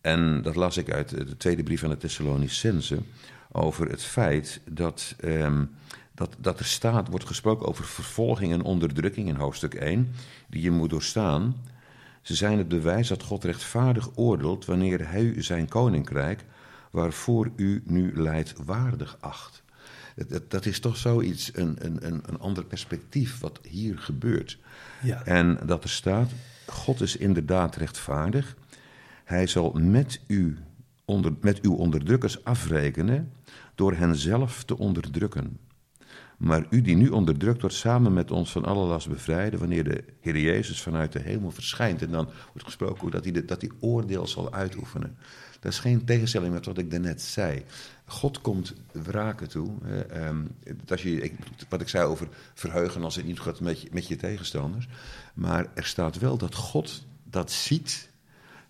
En 0.00 0.42
dat 0.42 0.56
las 0.56 0.76
ik 0.76 0.90
uit 0.90 1.08
de 1.08 1.36
tweede 1.36 1.62
brief 1.62 1.84
aan 1.84 1.90
de 1.90 1.96
Thessalonicense. 1.96 2.98
Over 3.52 3.88
het 3.88 4.02
feit 4.02 4.60
dat, 4.70 5.14
ehm, 5.20 5.64
dat, 6.14 6.36
dat 6.38 6.58
er 6.58 6.64
staat, 6.64 7.08
wordt 7.08 7.26
gesproken 7.26 7.66
over 7.66 7.84
vervolging 7.84 8.52
en 8.52 8.62
onderdrukking 8.62 9.28
in 9.28 9.34
hoofdstuk 9.34 9.74
1. 9.74 10.14
Die 10.48 10.62
je 10.62 10.70
moet 10.70 10.90
doorstaan. 10.90 11.56
Ze 12.22 12.34
zijn 12.34 12.58
het 12.58 12.68
bewijs 12.68 13.08
dat 13.08 13.22
God 13.22 13.44
rechtvaardig 13.44 14.08
oordeelt 14.14 14.64
wanneer 14.64 15.10
hij 15.10 15.34
zijn 15.42 15.68
koninkrijk, 15.68 16.44
waarvoor 16.90 17.50
u 17.56 17.82
nu 17.86 18.12
leidt, 18.14 18.54
waardig 18.64 19.16
acht. 19.20 19.62
Dat, 20.28 20.50
dat, 20.50 20.66
is 20.66 20.80
toch 20.80 20.96
zoiets, 20.96 21.50
een, 21.54 21.76
een, 21.78 22.06
een, 22.06 22.22
een 22.26 22.38
ander 22.38 22.64
perspectief 22.64 23.40
wat 23.40 23.60
hier 23.62 23.98
gebeurt. 23.98 24.58
Ja. 25.02 25.24
En 25.24 25.58
dat 25.66 25.82
er 25.84 25.90
staat, 25.90 26.30
God 26.66 27.00
is 27.00 27.16
inderdaad 27.16 27.76
rechtvaardig. 27.76 28.56
Hij 29.24 29.46
zal 29.46 29.72
met, 29.72 30.20
u 30.26 30.58
onder, 31.04 31.32
met 31.40 31.60
uw 31.60 31.74
onderdrukkers 31.74 32.44
afrekenen 32.44 33.32
door 33.74 33.92
hen 33.92 34.16
zelf 34.16 34.64
te 34.64 34.78
onderdrukken. 34.78 35.58
Maar 36.40 36.66
u 36.70 36.80
die 36.80 36.96
nu 36.96 37.08
onderdrukt 37.08 37.60
wordt, 37.60 37.76
samen 37.76 38.12
met 38.12 38.30
ons 38.30 38.52
van 38.52 38.64
alle 38.64 38.86
last 38.86 39.08
bevrijden, 39.08 39.58
wanneer 39.58 39.84
de 39.84 40.04
Heer 40.20 40.38
Jezus 40.38 40.82
vanuit 40.82 41.12
de 41.12 41.18
hemel 41.18 41.50
verschijnt. 41.50 42.02
En 42.02 42.10
dan 42.10 42.24
wordt 42.24 42.64
gesproken 42.64 43.10
dat 43.10 43.24
hij, 43.24 43.44
dat 43.44 43.60
hij 43.60 43.70
oordeel 43.80 44.26
zal 44.26 44.52
uitoefenen. 44.52 45.16
Dat 45.60 45.72
is 45.72 45.78
geen 45.78 46.04
tegenstelling 46.04 46.52
met 46.52 46.66
wat 46.66 46.78
ik 46.78 46.90
daarnet 46.90 47.22
zei. 47.22 47.64
God 48.04 48.40
komt 48.40 48.74
wraken 48.92 49.48
toe. 49.48 49.70
Eh, 49.84 50.26
ehm, 50.26 50.44
dat 50.84 51.00
je, 51.00 51.32
wat 51.68 51.80
ik 51.80 51.88
zei 51.88 52.04
over 52.04 52.28
verheugen 52.54 53.02
als 53.02 53.16
het 53.16 53.26
niet 53.26 53.40
gaat 53.40 53.60
met 53.60 53.80
je, 53.80 53.88
met 53.92 54.06
je 54.06 54.16
tegenstanders. 54.16 54.88
Maar 55.34 55.66
er 55.74 55.84
staat 55.84 56.18
wel 56.18 56.38
dat 56.38 56.54
God 56.54 57.04
dat 57.24 57.50
ziet 57.50 58.10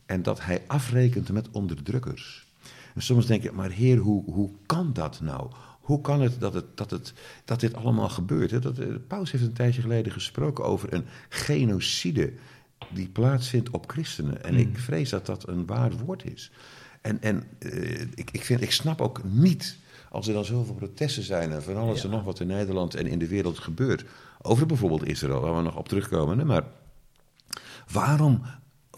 en 0.06 0.22
dat 0.22 0.44
hij 0.44 0.62
afrekent 0.66 1.32
met 1.32 1.50
onderdrukkers. 1.50 2.48
En 2.94 3.02
soms 3.02 3.26
denk 3.26 3.42
ik, 3.42 3.52
maar 3.52 3.70
heer, 3.70 3.96
hoe, 3.98 4.32
hoe 4.32 4.50
kan 4.66 4.92
dat 4.92 5.20
nou? 5.20 5.50
Hoe 5.80 6.00
kan 6.00 6.20
het 6.20 6.40
dat, 6.40 6.54
het, 6.54 6.76
dat, 6.76 6.90
het, 6.90 7.12
dat 7.44 7.60
dit 7.60 7.74
allemaal 7.74 8.08
gebeurt? 8.08 8.50
Hè? 8.50 8.58
Dat, 8.58 8.78
eh, 8.78 8.86
Paus 9.06 9.30
heeft 9.30 9.44
een 9.44 9.52
tijdje 9.52 9.80
geleden 9.80 10.12
gesproken 10.12 10.64
over 10.64 10.92
een 10.92 11.04
genocide 11.28 12.32
die 12.88 13.08
plaatsvindt 13.08 13.70
op 13.70 13.90
christenen. 13.90 14.44
En 14.44 14.54
ik 14.54 14.78
vrees 14.78 15.10
dat 15.10 15.26
dat 15.26 15.48
een 15.48 15.66
waar 15.66 15.92
woord 15.92 16.24
is. 16.24 16.50
En, 17.00 17.22
en 17.22 17.44
eh, 17.58 18.00
ik, 18.00 18.30
ik, 18.30 18.44
vind, 18.44 18.60
ik 18.60 18.72
snap 18.72 19.00
ook 19.00 19.24
niet, 19.24 19.76
als 20.10 20.28
er 20.28 20.34
dan 20.34 20.44
zoveel 20.44 20.74
protesten 20.74 21.22
zijn 21.22 21.52
en 21.52 21.62
van 21.62 21.76
alles 21.76 21.98
Ja. 21.98 22.04
en 22.04 22.10
nog 22.10 22.24
wat 22.24 22.40
in 22.40 22.46
Nederland 22.46 22.94
en 22.94 23.06
in 23.06 23.18
de 23.18 23.28
wereld 23.28 23.58
gebeurt, 23.58 24.04
over 24.42 24.66
bijvoorbeeld 24.66 25.06
Israël, 25.06 25.40
waar 25.40 25.56
we 25.56 25.62
nog 25.62 25.76
op 25.76 25.88
terugkomen, 25.88 26.38
hè, 26.38 26.44
maar 26.44 26.64
waarom 27.92 28.42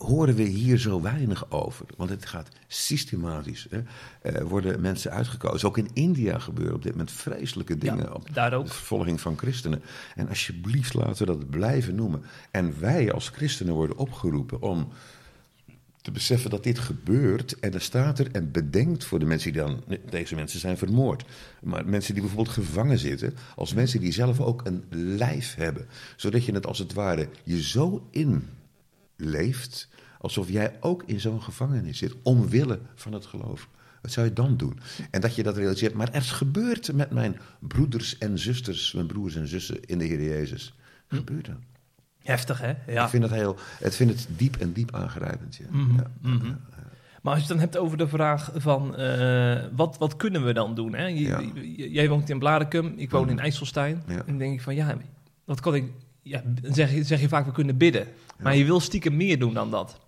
horen 0.02 0.34
we 0.34 0.42
hier 0.42 0.78
zo 0.78 1.00
weinig 1.00 1.50
over? 1.50 1.86
Want 1.96 2.10
het 2.10 2.26
gaat 2.26 2.48
systematisch. 2.66 3.66
Hè? 3.70 3.82
Eh, 4.22 4.42
worden 4.42 4.80
mensen 4.80 5.10
uitgekozen. 5.10 5.68
Ook 5.68 5.78
in 5.78 5.90
India 5.92 6.38
gebeuren 6.38 6.74
op 6.74 6.82
dit 6.82 6.92
moment 6.92 7.12
vreselijke 7.12 7.78
dingen. 7.78 8.04
Ja, 8.04 8.12
op 8.12 8.34
daar 8.34 8.52
ook. 8.52 8.66
de 8.66 8.72
vervolging 8.72 9.20
van 9.20 9.38
christenen. 9.38 9.82
En 10.14 10.28
alsjeblieft 10.28 10.94
laten 10.94 11.26
we 11.26 11.32
dat 11.32 11.50
blijven 11.50 11.94
noemen. 11.94 12.22
En 12.50 12.80
wij 12.80 13.12
als 13.12 13.28
christenen 13.28 13.74
worden 13.74 13.96
opgeroepen 13.96 14.62
om 14.62 14.88
te 16.02 16.10
beseffen 16.10 16.50
dat 16.50 16.64
dit 16.64 16.78
gebeurt. 16.78 17.58
En 17.58 17.70
dan 17.70 17.80
staat 17.80 18.18
er 18.18 18.30
en 18.32 18.50
bedenkt 18.50 19.04
voor 19.04 19.18
de 19.18 19.24
mensen 19.24 19.52
die 19.52 19.62
dan. 19.62 19.82
Deze 20.10 20.34
mensen 20.34 20.60
zijn 20.60 20.78
vermoord. 20.78 21.24
Maar 21.60 21.86
mensen 21.86 22.14
die 22.14 22.22
bijvoorbeeld 22.22 22.54
gevangen 22.54 22.98
zitten. 22.98 23.34
Als 23.56 23.74
mensen 23.74 24.00
die 24.00 24.12
zelf 24.12 24.40
ook 24.40 24.64
een 24.64 24.84
lijf 24.90 25.54
hebben. 25.54 25.86
Zodat 26.16 26.44
je 26.44 26.52
het 26.52 26.66
als 26.66 26.78
het 26.78 26.92
ware 26.92 27.28
je 27.44 27.62
zo 27.62 28.08
inleeft. 29.16 29.88
Alsof 30.18 30.48
jij 30.48 30.76
ook 30.80 31.02
in 31.06 31.20
zo'n 31.20 31.42
gevangenis 31.42 31.98
zit. 31.98 32.14
Omwille 32.22 32.78
van 32.94 33.12
het 33.12 33.26
geloof. 33.26 33.68
Wat 34.02 34.12
zou 34.12 34.26
je 34.26 34.32
dan 34.32 34.56
doen? 34.56 34.78
En 35.10 35.20
dat 35.20 35.34
je 35.34 35.42
dat 35.42 35.56
realiseert. 35.56 35.94
Maar 35.94 36.12
er 36.12 36.22
gebeurt 36.22 36.92
met 36.92 37.10
mijn 37.10 37.38
broeders 37.58 38.18
en 38.18 38.38
zusters. 38.38 38.92
Mijn 38.92 39.06
broers 39.06 39.34
en 39.36 39.48
zussen 39.48 39.84
in 39.84 39.98
de 39.98 40.04
Heer 40.04 40.22
Jezus. 40.22 40.74
Gebeurt 41.08 41.46
er. 41.46 41.56
Heftig, 42.22 42.60
hè? 42.60 42.72
Ja. 42.92 43.02
Ik 43.04 43.08
vind 43.10 43.22
het, 43.22 43.32
heel, 43.32 43.56
het 43.78 43.94
vind 43.96 44.10
het 44.10 44.28
diep 44.36 44.56
en 44.56 44.72
diep 44.72 44.94
aangrijpend. 44.94 45.56
Ja. 45.56 45.64
Mhm, 45.70 45.96
Ja. 45.96 46.10
mhm. 46.20 46.52
Maar 47.22 47.32
als 47.34 47.42
je 47.42 47.48
het 47.48 47.58
dan 47.58 47.58
hebt 47.70 47.76
over 47.76 47.96
de 47.98 48.08
vraag 48.08 48.50
van 48.54 48.96
eh, 48.96 49.64
wat, 49.72 49.98
wat 49.98 50.16
kunnen 50.16 50.44
we 50.44 50.52
dan 50.52 50.74
doen? 50.74 50.94
Hè? 50.94 51.06
Ja. 51.06 51.40
jij 51.76 52.08
woont 52.08 52.30
in 52.30 52.38
Blarikum, 52.38 52.92
ik 52.96 53.10
woon 53.10 53.28
in 53.28 53.34
Mhm. 53.34 53.42
IJsselstein. 53.42 54.02
Ja. 54.06 54.14
En 54.14 54.22
dan 54.26 54.38
denk 54.38 54.52
ik 54.54 54.62
van 54.62 54.74
ja, 54.74 54.96
wat 55.44 55.60
kan 55.60 55.74
ik. 55.74 55.84
Ja, 56.22 56.42
dan 56.62 56.74
zeg 56.74 56.92
je, 56.92 57.02
zeg 57.04 57.20
je 57.20 57.28
vaak 57.28 57.46
we 57.46 57.52
kunnen 57.52 57.76
bidden. 57.76 58.06
Maar 58.38 58.56
je 58.56 58.64
wil 58.64 58.80
stiekem 58.80 59.16
meer 59.16 59.38
doen 59.38 59.54
dan 59.54 59.70
dat. 59.70 60.00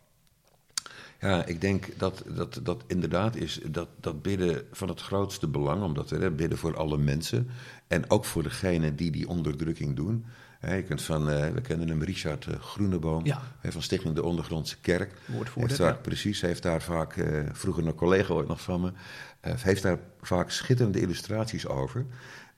Ja, 1.21 1.45
ik 1.47 1.61
denk 1.61 1.99
dat 1.99 2.23
dat, 2.35 2.61
dat 2.63 2.85
inderdaad 2.87 3.37
is 3.37 3.61
dat, 3.67 3.89
dat 4.01 4.23
bidden 4.23 4.63
van 4.73 4.89
het 4.89 5.01
grootste 5.01 5.49
belang, 5.49 5.83
omdat 5.83 6.11
we 6.11 6.17
hè, 6.19 6.31
bidden 6.31 6.59
voor 6.59 6.77
alle 6.77 6.99
mensen 6.99 7.49
en 7.89 8.11
ook 8.11 8.25
voor 8.25 8.43
degene 8.43 8.95
die 8.95 9.11
die 9.11 9.29
onderdrukking 9.29 9.97
doen. 9.97 10.25
Je 10.69 10.83
kunt 10.83 11.03
van, 11.03 11.31
eh, 11.31 11.51
we 11.51 11.61
kennen 11.61 11.89
hem, 11.89 12.03
Richard 12.03 12.47
eh, 12.47 12.61
Groeneboom, 12.61 13.27
Ja. 13.27 13.43
van 13.63 13.83
Stichting 13.83 14.15
de 14.15 14.23
Ondergrondse 14.23 14.77
Kerk. 14.81 15.13
Woordvoerder, 15.27 15.79
daar, 15.79 15.93
ja. 15.93 15.99
Precies, 16.03 16.41
heeft 16.41 16.63
daar 16.63 16.83
vaak, 16.83 17.17
eh, 17.17 17.43
vroeger 17.53 17.87
een 17.87 17.95
collega 17.95 18.35
ooit 18.35 18.49
nog 18.49 18.61
van 18.61 18.81
me, 18.81 18.93
heeft 19.41 19.83
daar 19.83 19.99
vaak 20.21 20.51
schitterende 20.51 21.01
illustraties 21.01 21.67
over. 21.67 22.07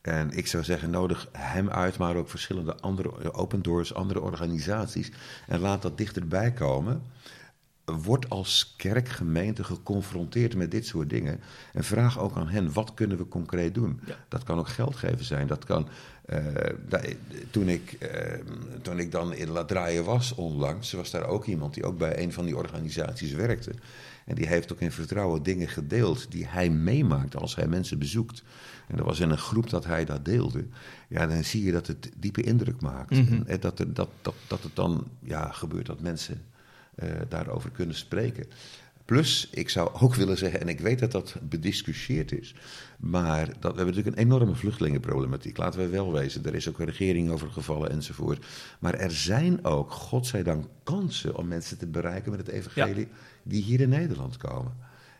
En 0.06 0.30
ik 0.30 0.46
zou 0.46 0.64
zeggen, 0.64 0.90
nodig 0.90 1.28
hem 1.32 1.70
uit, 1.70 1.98
maar 1.98 2.16
ook 2.16 2.28
verschillende 2.28 2.76
andere, 2.76 3.32
Open 3.32 3.62
Doors, 3.62 3.94
andere 3.94 4.20
organisaties. 4.20 5.12
En 5.46 5.60
laat 5.60 5.82
dat 5.82 5.98
dichterbij 5.98 6.52
komen. 6.52 7.02
Word 7.84 8.30
als 8.30 8.74
kerkgemeente 8.76 9.64
geconfronteerd 9.64 10.56
met 10.56 10.70
dit 10.70 10.86
soort 10.86 11.10
dingen. 11.10 11.40
En 11.72 11.84
vraag 11.84 12.18
ook 12.18 12.36
aan 12.36 12.48
hen, 12.48 12.72
wat 12.72 12.94
kunnen 12.94 13.16
we 13.16 13.28
concreet 13.28 13.74
doen? 13.74 14.00
Ja. 14.06 14.14
Dat 14.28 14.42
kan 14.42 14.58
ook 14.58 14.68
geld 14.68 14.96
geven 14.96 15.24
zijn. 15.24 15.46
Dat 15.46 15.64
kan, 15.64 15.88
toen, 17.50 17.68
ik, 17.68 17.92
eh, 17.92 18.38
toen 18.82 18.98
ik 18.98 19.12
dan 19.12 19.34
in 19.34 19.48
La 19.48 19.64
Draie 19.64 20.02
was 20.02 20.34
onlangs, 20.34 20.92
was 20.92 21.10
daar 21.10 21.26
ook 21.26 21.44
iemand 21.44 21.74
die 21.74 21.84
ook 21.84 21.98
bij 21.98 22.22
een 22.22 22.32
van 22.32 22.44
die 22.44 22.56
organisaties 22.56 23.32
werkte. 23.32 23.72
En 24.24 24.34
die 24.34 24.46
heeft 24.46 24.72
ook 24.72 24.80
in 24.80 24.92
vertrouwen 24.92 25.42
dingen 25.42 25.68
gedeeld 25.68 26.30
die 26.30 26.46
hij 26.46 26.70
meemaakt 26.70 27.36
als 27.36 27.56
hij 27.56 27.66
mensen 27.66 27.98
bezoekt. 27.98 28.42
En 28.88 28.96
dat 28.96 29.06
was 29.06 29.20
in 29.20 29.30
een 29.30 29.38
groep 29.38 29.70
dat 29.70 29.84
hij 29.84 30.04
dat 30.04 30.24
deelde. 30.24 30.64
Ja, 31.08 31.26
dan 31.26 31.44
zie 31.44 31.64
je 31.64 31.72
dat 31.72 31.86
het 31.86 32.10
diepe 32.16 32.42
indruk 32.42 32.80
maakt. 32.80 33.10
Mhm. 33.10 33.42
En 33.46 33.60
dat, 33.60 33.78
er, 33.78 33.94
dat, 33.94 34.08
dat, 34.22 34.34
dat 34.46 34.62
het 34.62 34.76
dan 34.76 35.06
ja, 35.20 35.50
gebeurt 35.50 35.86
dat 35.86 36.00
mensen 36.00 36.42
eh, 36.94 37.08
daarover 37.28 37.70
kunnen 37.70 37.96
spreken. 37.96 38.46
Plus, 39.06 39.48
ik 39.50 39.68
zou 39.68 39.90
ook 40.00 40.14
willen 40.14 40.38
zeggen, 40.38 40.60
en 40.60 40.68
ik 40.68 40.80
weet 40.80 40.98
dat 40.98 41.12
dat 41.12 41.36
bediscussieerd 41.42 42.32
is, 42.32 42.54
maar 42.98 43.46
dat, 43.46 43.56
we 43.60 43.66
hebben 43.66 43.86
natuurlijk 43.86 44.16
een 44.16 44.22
enorme 44.22 44.54
vluchtelingenproblematiek. 44.54 45.56
Laten 45.56 45.80
we 45.80 45.88
wel 45.88 46.12
wezen, 46.12 46.44
er 46.44 46.54
is 46.54 46.68
ook 46.68 46.78
een 46.78 46.86
regering 46.86 47.30
over 47.30 47.50
gevallen 47.50 47.90
enzovoort. 47.90 48.44
Maar 48.78 48.94
er 48.94 49.10
zijn 49.10 49.64
ook, 49.64 49.90
godzijdank, 49.90 50.64
kansen 50.82 51.36
om 51.36 51.48
mensen 51.48 51.78
te 51.78 51.86
bereiken 51.86 52.30
met 52.30 52.46
het 52.46 52.48
evangelie 52.48 53.08
die 53.42 53.62
hier 53.62 53.80
in 53.80 53.88
Nederland 53.88 54.36
komen. 54.36 54.72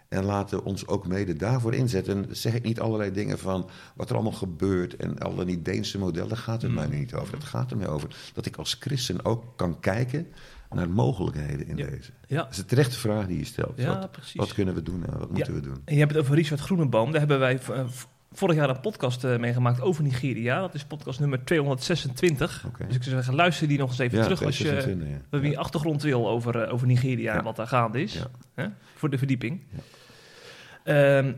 En 0.08 0.24
laten 0.24 0.58
we 0.58 0.64
ons 0.64 0.86
ook 0.86 1.06
mede 1.06 1.34
daarvoor 1.34 1.74
inzetten. 1.74 2.26
Zeg 2.30 2.54
ik 2.54 2.62
niet 2.62 2.80
allerlei 2.80 3.12
dingen 3.12 3.38
van 3.38 3.70
wat 3.94 4.08
er 4.08 4.14
allemaal 4.14 4.32
gebeurt 4.32 4.96
en 4.96 5.18
al 5.18 5.34
dan 5.34 5.46
niet 5.46 5.64
Deense 5.64 5.98
model. 5.98 6.28
Daar 6.28 6.36
gaat 6.36 6.62
het 6.62 6.72
mij 6.72 6.86
nu 6.86 6.98
niet 6.98 7.14
over. 7.14 7.34
Het 7.34 7.44
gaat 7.44 7.70
er 7.70 7.76
mij 7.76 7.88
over 7.88 8.16
dat 8.34 8.46
ik 8.46 8.56
als 8.56 8.76
christen 8.80 9.24
ook 9.24 9.44
kan 9.56 9.80
kijken 9.80 10.26
naar 10.74 10.90
mogelijkheden 10.90 11.66
in 11.66 11.76
Ja. 11.76 11.86
deze. 11.86 12.10
Ja. 12.26 12.42
Dat 12.42 12.50
is 12.52 12.58
een 12.58 12.66
terechte 12.66 12.98
vraag 12.98 13.26
die 13.26 13.38
je 13.38 13.44
stelt. 13.44 13.72
Ja, 13.76 13.98
wat, 13.98 14.12
precies. 14.12 14.34
wat 14.34 14.52
kunnen 14.54 14.74
we 14.74 14.82
doen 14.82 15.04
en 15.06 15.18
wat 15.18 15.30
moeten 15.30 15.54
we 15.54 15.60
doen? 15.60 15.82
En 15.84 15.92
je 15.94 16.00
hebt 16.00 16.12
het 16.12 16.20
over 16.22 16.34
Richard 16.34 16.60
Groeneboom. 16.60 17.10
Daar 17.10 17.20
hebben 17.20 17.38
wij 17.38 17.58
eh, 17.72 17.84
vorig 18.32 18.56
jaar 18.56 18.68
een 18.70 18.80
podcast 18.80 19.24
eh, 19.24 19.38
mee 19.38 19.52
gemaakt 19.52 19.80
over 19.80 20.02
Nigeria. 20.02 20.60
Dat 20.60 20.74
is 20.74 20.84
podcast 20.84 21.20
nummer 21.20 21.44
226. 21.44 22.64
Oké. 22.66 22.86
Dus 22.86 22.96
ik 22.96 23.02
zou 23.02 23.14
zeggen, 23.16 23.34
luister 23.34 23.68
die 23.68 23.78
nog 23.78 23.88
eens 23.88 23.98
even 23.98 24.18
Ja, 24.18 24.24
terug 24.24 24.42
als 24.44 24.58
je 24.58 24.64
26, 24.64 25.08
ja. 25.30 25.38
wie 25.40 25.58
achtergrond 25.58 26.02
wil 26.02 26.28
over, 26.28 26.62
eh, 26.62 26.72
over 26.72 26.86
Nigeria 26.86 27.34
en 27.38 27.44
wat 27.44 27.56
daar 27.56 27.66
gaande 27.66 28.02
is. 28.02 28.12
Ja. 28.14 28.26
Hè? 28.54 28.66
Voor 28.94 29.10
de 29.10 29.18
verdieping. 29.18 29.60
Ehm, 30.84 31.32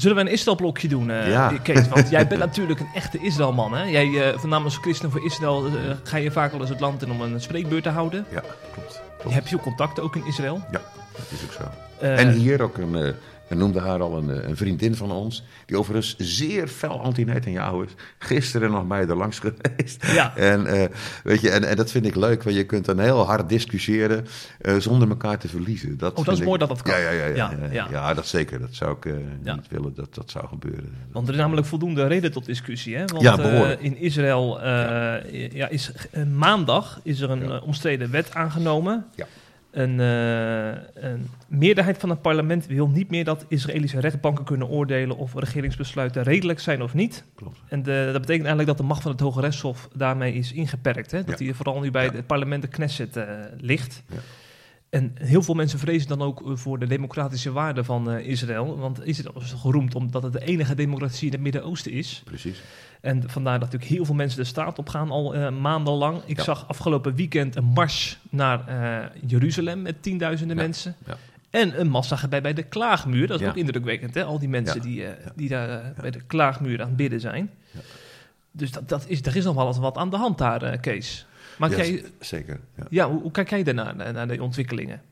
zullen 0.00 0.16
we 0.16 0.22
een 0.22 0.28
Israël-blokje 0.32 0.88
doen, 0.88 1.10
eh, 1.10 1.30
Ja. 1.30 1.52
Kees? 1.62 1.88
Want 1.88 2.10
jij 2.10 2.26
bent 2.26 2.40
natuurlijk 2.48 2.80
een 2.80 2.90
echte 2.94 3.18
Israël-man. 3.18 3.74
Hè? 3.74 3.82
Jij, 3.84 4.30
eh 4.32 4.38
van 4.38 4.48
namens 4.48 4.76
Christen 4.76 5.10
voor 5.10 5.24
Israël, 5.24 5.66
eh, 5.66 5.72
ga 6.02 6.16
je 6.16 6.30
vaak 6.30 6.50
wel 6.52 6.60
eens 6.60 6.68
het 6.70 6.80
land 6.80 7.02
in 7.02 7.10
om 7.10 7.20
een 7.20 7.40
spreekbeurt 7.40 7.82
te 7.82 7.88
houden. 7.88 8.26
Ja, 8.32 8.40
klopt. 8.72 8.92
Je 8.94 9.00
klopt. 9.18 9.34
hebt 9.34 9.48
veel 9.48 9.58
contacten 9.58 10.02
ook 10.02 10.16
in 10.16 10.26
Israël. 10.26 10.60
Ja, 10.70 10.80
dat 11.12 11.26
is 11.30 11.44
ook 11.44 11.52
zo. 11.52 11.62
Eh, 12.00 12.18
en 12.20 12.30
hier 12.32 12.62
ook 12.62 12.78
een, 12.78 12.94
eh, 12.96 13.08
we 13.48 13.54
noemden 13.54 13.82
haar 13.82 14.00
al 14.00 14.16
een, 14.18 14.30
eh, 14.30 14.48
een 14.48 14.56
vriendin 14.56 14.94
van 14.94 15.10
ons, 15.10 15.44
die 15.66 15.78
overigens 15.78 16.14
zeer 16.18 16.68
fel 16.68 17.00
anti-Netanyahu 17.00 17.84
is. 17.84 17.90
Gisteren 18.18 18.70
nog 18.70 18.86
bij 18.86 19.00
er 19.08 19.16
langs 19.16 19.38
geweest. 19.38 20.06
Ja. 20.12 20.36
En, 20.36 20.66
eh, 20.66 20.88
weet 21.24 21.40
je, 21.40 21.50
en, 21.50 21.64
en 21.64 21.76
dat 21.76 21.90
vind 21.90 22.06
ik 22.06 22.14
leuk, 22.16 22.42
want 22.42 22.56
je 22.56 22.64
kunt 22.64 22.84
dan 22.84 22.98
heel 22.98 23.26
hard 23.26 23.48
discussiëren 23.48 24.26
eh, 24.60 24.76
zonder 24.76 25.08
elkaar 25.08 25.38
te 25.38 25.48
verliezen. 25.48 25.98
Dat 25.98 26.18
Oh, 26.18 26.24
dat 26.24 26.34
is 26.34 26.40
ik- 26.40 26.46
mooi 26.46 26.58
dat 26.58 26.68
dat 26.68 26.82
kan. 26.82 27.00
Ja, 27.00 27.10
ja, 27.10 27.26
ja, 27.26 27.52
ja, 27.70 27.86
Ja, 27.90 28.14
dat 28.14 28.26
zeker. 28.26 28.60
Dat 28.60 28.74
zou 28.74 28.96
ik 29.00 29.14
niet 29.42 29.68
willen 29.68 29.94
dat 29.94 30.14
dat 30.14 30.30
zou 30.30 30.46
gebeuren. 30.48 30.94
Want 31.12 31.26
er 31.28 31.34
is 31.34 31.40
namelijk 31.40 31.66
voldoende 31.66 32.06
reden 32.06 32.32
tot 32.32 32.44
discussie. 32.44 32.96
Hè? 32.96 33.04
Want 33.04 33.22
Ja, 33.22 33.76
in 33.78 33.96
Israël 33.96 34.60
ja. 35.52 35.68
is, 35.68 35.90
maandag 36.34 37.00
is 37.02 37.20
er 37.20 37.30
een 37.30 37.60
omstreden 37.60 38.10
wet 38.10 38.34
aangenomen. 38.34 39.04
Ja. 39.14 39.26
Een, 39.76 40.00
eh, 40.00 40.82
een 40.94 41.28
meerderheid 41.48 41.98
van 41.98 42.10
het 42.10 42.22
parlement 42.22 42.66
wil 42.66 42.88
niet 42.88 43.10
meer 43.10 43.24
dat 43.24 43.44
Israëlische 43.48 44.00
rechtbanken 44.00 44.44
kunnen 44.44 44.68
oordelen 44.68 45.16
of 45.16 45.34
regeringsbesluiten 45.34 46.22
redelijk 46.22 46.60
zijn 46.60 46.82
of 46.82 46.94
niet. 46.94 47.24
Klopt. 47.34 47.58
En 47.68 47.82
de, 47.82 47.92
dat 48.12 48.20
betekent 48.20 48.46
eigenlijk 48.46 48.66
dat 48.66 48.76
de 48.76 48.82
macht 48.82 49.02
van 49.02 49.10
het 49.10 49.20
Hoge 49.20 49.40
Rechtshof 49.40 49.88
daarmee 49.94 50.32
is 50.34 50.52
ingeperkt. 50.52 51.10
Hè? 51.10 51.18
Dat 51.24 51.38
Ja. 51.38 51.44
die 51.44 51.54
vooral 51.54 51.80
nu 51.80 51.90
bij 51.90 52.04
Ja. 52.04 52.12
het 52.12 52.26
parlement 52.26 52.62
de 52.62 52.68
Knesset 52.68 53.16
eh, 53.16 53.24
ligt. 53.60 54.02
Ja. 54.08 54.16
En 54.96 55.12
heel 55.14 55.42
veel 55.42 55.54
mensen 55.54 55.78
vrezen 55.78 56.08
dan 56.08 56.22
ook 56.22 56.40
eh, 56.46 56.56
voor 56.56 56.78
de 56.78 56.86
democratische 56.86 57.52
waarden 57.52 57.84
van 57.84 58.10
eh, 58.10 58.26
Israël. 58.26 58.78
Want 58.78 59.04
Israël 59.06 59.40
is 59.40 59.52
geroemd 59.52 59.94
omdat 59.94 60.22
het 60.22 60.32
de 60.32 60.44
enige 60.44 60.74
democratie 60.74 61.26
in 61.26 61.32
het 61.32 61.40
Midden-Oosten 61.40 61.92
is. 61.92 62.22
Precies. 62.24 62.62
En 63.00 63.30
vandaar 63.30 63.52
dat 63.58 63.62
natuurlijk 63.62 63.90
heel 63.90 64.04
veel 64.04 64.14
mensen 64.14 64.38
de 64.38 64.44
straat 64.44 64.78
op 64.78 64.88
gaan 64.88 65.10
al 65.10 65.34
eh, 65.34 65.50
maandenlang. 65.50 66.22
Ik 66.26 66.36
Ja. 66.36 66.42
zag 66.42 66.68
afgelopen 66.68 67.14
weekend 67.14 67.56
een 67.56 67.64
mars 67.64 68.18
naar 68.30 68.60
Jeruzalem 69.26 69.82
met 69.82 70.02
tienduizenden 70.02 70.56
Ja. 70.56 70.62
mensen. 70.62 70.96
Ja. 71.06 71.16
En 71.50 71.80
een 71.80 71.88
massa 71.88 72.28
bij, 72.28 72.40
bij 72.42 72.52
de 72.52 72.62
klaagmuur. 72.62 73.26
Dat 73.26 73.40
is 73.40 73.48
ook 73.48 73.56
indrukwekkend, 73.56 74.14
hè? 74.14 74.24
Al 74.24 74.38
die 74.38 74.48
mensen 74.48 74.80
die, 74.80 75.04
die 75.34 75.48
daar 75.48 75.92
bij 76.00 76.10
de 76.10 76.20
klaagmuur 76.26 76.80
aan 76.80 76.86
het 76.88 76.96
bidden 76.96 77.20
zijn. 77.20 77.50
Ja. 77.70 77.80
Dus 78.50 78.70
dat, 78.70 78.88
dat 78.88 79.04
is, 79.08 79.20
er 79.22 79.36
is 79.36 79.44
nog 79.44 79.54
wel 79.54 79.66
eens 79.66 79.78
wat 79.78 79.96
aan 79.96 80.10
de 80.10 80.16
hand 80.16 80.38
daar, 80.38 80.78
Kees. 80.78 81.25
Maar 81.58 81.70
Ja, 81.70 81.76
jij, 81.76 82.04
Zeker. 82.20 82.60
Ja. 82.76 82.86
ja, 82.90 83.10
hoe, 83.10 83.22
hoe 83.22 83.30
kijk 83.30 83.50
jij 83.50 83.62
daarnaar, 83.62 83.96
naar, 83.96 84.12
naar 84.12 84.28
de 84.28 84.42
ontwikkelingen? 84.42 85.02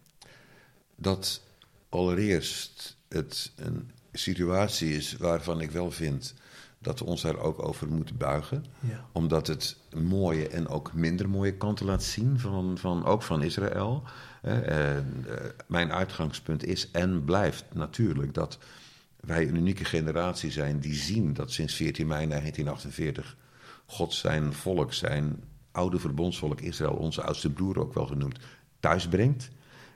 dat 0.96 1.42
allereerst 1.88 2.96
het 3.08 3.52
een 3.56 3.90
situatie 4.12 4.96
is 4.96 5.16
waarvan 5.16 5.60
ik 5.60 5.70
wel 5.70 5.90
vind 5.90 6.34
dat 6.78 6.98
we 6.98 7.04
ons 7.04 7.22
daar 7.22 7.38
ook 7.38 7.62
over 7.62 7.88
moeten 7.88 8.16
buigen. 8.16 8.64
Ja. 8.80 9.06
Omdat 9.12 9.46
het 9.46 9.76
mooie 9.94 10.48
en 10.48 10.68
ook 10.68 10.92
minder 10.92 11.28
mooie 11.28 11.56
kanten 11.56 11.86
laat 11.86 12.02
zien, 12.02 12.38
van, 12.38 12.78
van, 12.78 13.04
ook 13.04 13.22
van 13.22 13.42
Israël. 13.42 14.02
Eh, 14.42 14.96
eh, 14.96 15.04
mijn 15.66 15.92
uitgangspunt 15.92 16.64
is 16.64 16.90
en 16.90 17.24
blijft 17.24 17.64
natuurlijk 17.72 18.34
dat 18.34 18.58
wij 19.20 19.48
een 19.48 19.56
unieke 19.56 19.84
generatie 19.84 20.50
zijn 20.50 20.78
die 20.78 20.94
zien 20.94 21.32
dat 21.32 21.52
sinds 21.52 21.74
14 21.74 22.06
mei 22.06 22.26
1948 22.28 23.36
God 23.86 24.14
zijn 24.14 24.52
volk, 24.52 24.92
zijn 24.92 25.42
oude 25.74 25.98
verbondsvolk 25.98 26.60
Israël, 26.60 26.94
onze 26.94 27.22
oudste 27.22 27.50
broer 27.50 27.80
ook 27.80 27.94
wel 27.94 28.06
genoemd, 28.06 28.38
thuisbrengt. 28.80 29.50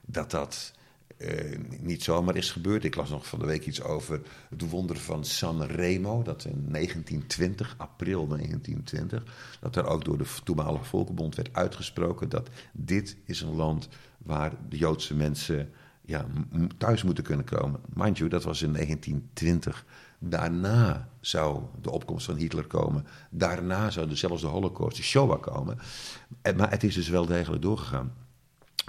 Dat 0.06 0.30
dat 0.30 0.72
eh, 1.18 1.58
niet 1.80 2.02
zomaar 2.02 2.36
is 2.36 2.50
gebeurd. 2.50 2.84
Ik 2.84 2.94
las 2.94 3.10
nog 3.10 3.26
van 3.26 3.38
de 3.38 3.46
week 3.46 3.66
iets 3.66 3.82
over 3.82 4.20
het 4.50 4.70
wonder 4.70 4.96
van 4.96 5.24
San 5.24 5.62
Remo, 5.62 6.22
dat 6.22 6.44
in 6.44 6.64
1920, 6.70 7.74
april 7.78 8.26
1920, 8.26 9.24
dat 9.60 9.76
er 9.76 9.86
ook 9.86 10.04
door 10.04 10.18
de 10.18 10.26
toenmalige 10.44 10.84
Volkenbond 10.84 11.34
werd 11.34 11.48
uitgesproken 11.52 12.28
dat 12.28 12.48
dit 12.72 13.16
is 13.24 13.40
een 13.40 13.54
land 13.54 13.88
waar 14.18 14.52
de 14.68 14.76
Joodse 14.76 15.14
mensen 15.14 15.70
ja, 16.04 16.26
thuis 16.76 17.02
moeten 17.02 17.24
kunnen 17.24 17.44
komen. 17.44 17.80
Mind 17.94 18.18
you, 18.18 18.30
dat 18.30 18.44
was 18.44 18.62
in 18.62 18.72
1920. 18.72 19.84
Daarna 20.18 21.08
zou 21.28 21.62
de 21.82 21.90
opkomst 21.90 22.26
van 22.26 22.36
Hitler 22.36 22.66
komen. 22.66 23.06
Daarna 23.30 23.90
zou 23.90 24.08
dus 24.08 24.20
zelfs 24.20 24.42
de 24.42 24.48
Holocaust, 24.48 24.96
de 24.96 25.02
Shoah 25.02 25.40
komen. 25.40 25.78
En- 26.42 26.56
Maar 26.56 26.70
het 26.70 26.82
is 26.82 26.94
dus 26.94 27.08
wel 27.08 27.26
degelijk 27.26 27.62
doorgegaan. 27.62 28.12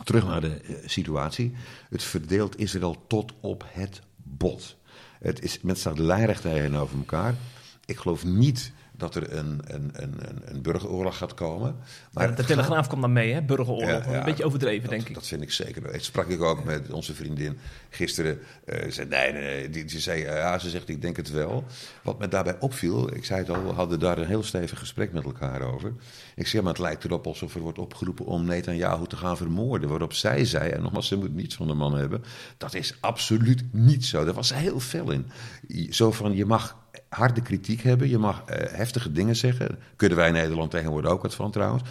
terug 0.03 0.24
naar 0.25 0.41
de 0.41 0.55
eh, 0.55 0.75
situatie. 0.86 1.53
Het 1.89 2.03
verdeelt 2.03 2.58
Israël 2.60 3.03
tot 3.08 3.34
op 3.39 3.63
het 3.67 4.01
bot. 4.15 4.75
Het 5.19 5.41
is, 5.43 5.62
men 5.62 5.75
staat 5.75 5.98
lijnrecht 5.98 6.41
tegenover 6.41 6.98
elkaar. 6.98 7.36
Ik 7.86 7.98
geloof 7.98 8.25
niet 8.25 8.72
dat 9.00 9.15
er 9.15 9.38
een, 9.38 9.62
een, 9.68 9.89
een, 9.94 10.13
een, 10.46 10.62
burgeroorlog 10.62 11.18
gaat 11.18 11.34
komen. 11.34 11.75
Maar 12.12 12.36
de 12.36 12.44
Telegraaf 12.44 12.75
gaat- 12.75 12.88
komt 12.88 13.01
dan 13.01 13.13
mee, 13.13 13.34
hè? 13.34 13.41
Burgeroorlog. 13.41 13.89
Ja, 13.89 14.12
ja, 14.12 14.18
een 14.18 14.25
beetje 14.25 14.46
overdreven, 14.46 14.82
dat, 14.82 14.89
denk 14.89 15.08
ik. 15.08 15.13
Dat 15.13 15.27
vind 15.27 15.41
ik 15.41 15.51
zeker. 15.51 15.91
Dat 15.91 16.03
sprak 16.03 16.27
ik 16.27 16.41
ook 16.41 16.63
met 16.63 16.91
onze 16.91 17.15
vriendin 17.15 17.58
gisteren. 17.89 18.39
Ze 18.65 18.88
zei, 18.89 19.08
nee, 19.08 19.32
nee, 19.32 19.41
nee. 19.41 19.70
Die, 19.70 19.89
ze 19.89 20.00
zei, 20.00 20.24
eh, 20.24 20.36
ja, 20.36 20.60
ze 20.60 20.70
zegt, 20.70 20.89
ik 20.89 21.01
denk 21.01 21.18
het 21.18 21.32
wel. 21.32 21.63
Wat 22.01 22.20
me 22.20 22.27
daarbij 22.27 22.60
opviel, 22.60 23.15
ik 23.15 23.25
zei 23.25 23.39
het 23.39 23.50
al, 23.50 23.63
we 23.63 23.74
hadden 23.74 24.00
daar 24.00 24.18
een 24.18 24.27
heel 24.27 24.44
stevig 24.44 24.79
gesprek 24.79 25.12
met 25.12 25.24
elkaar 25.24 25.62
over. 25.62 25.94
Ik 26.36 26.48
zeg, 26.48 26.62
maar 26.62 26.72
het 26.72 26.82
lijkt 26.82 27.03
erop 27.03 27.27
alsof 27.27 27.56
er 27.56 27.62
wordt 27.62 27.79
opgeroepen 27.79 28.25
om 28.25 28.46
Netanyahu 28.46 29.08
te 29.08 29.18
gaan 29.18 29.38
vermoorden. 29.38 29.89
Waarop 29.89 30.13
zij 30.13 30.46
zei, 30.46 30.70
en 30.70 30.82
nogmaals, 30.82 31.08
ze 31.08 31.18
moet 31.18 31.36
niets 31.36 31.56
van 31.56 31.68
de 31.68 31.74
man 31.74 31.98
hebben. 31.98 32.24
Dat 32.58 32.74
is 32.74 32.98
absoluut 33.00 33.63
niet 33.72 34.06
zo. 34.06 34.25
Daar 34.25 34.34
was 34.34 34.48
ze 34.48 34.56
heel 34.56 34.79
fel 34.79 35.12
in. 35.12 35.32
Zo 35.89 36.12
van, 36.12 36.36
je 36.36 36.46
mag 36.46 36.77
harde 37.10 37.41
kritiek 37.41 37.81
hebben, 37.81 38.10
je 38.10 38.17
mag 38.17 38.43
eh, 38.46 38.77
heftige 38.77 39.12
dingen 39.12 39.36
zeggen. 39.36 39.79
Kunnen 39.96 40.17
wij 40.17 40.27
in 40.27 40.34
Nederland 40.34 40.72
tegenwoordig 40.72 41.12
ook 41.12 41.22
wat 41.22 41.36
van 41.36 41.51
trouwens. 41.51 41.84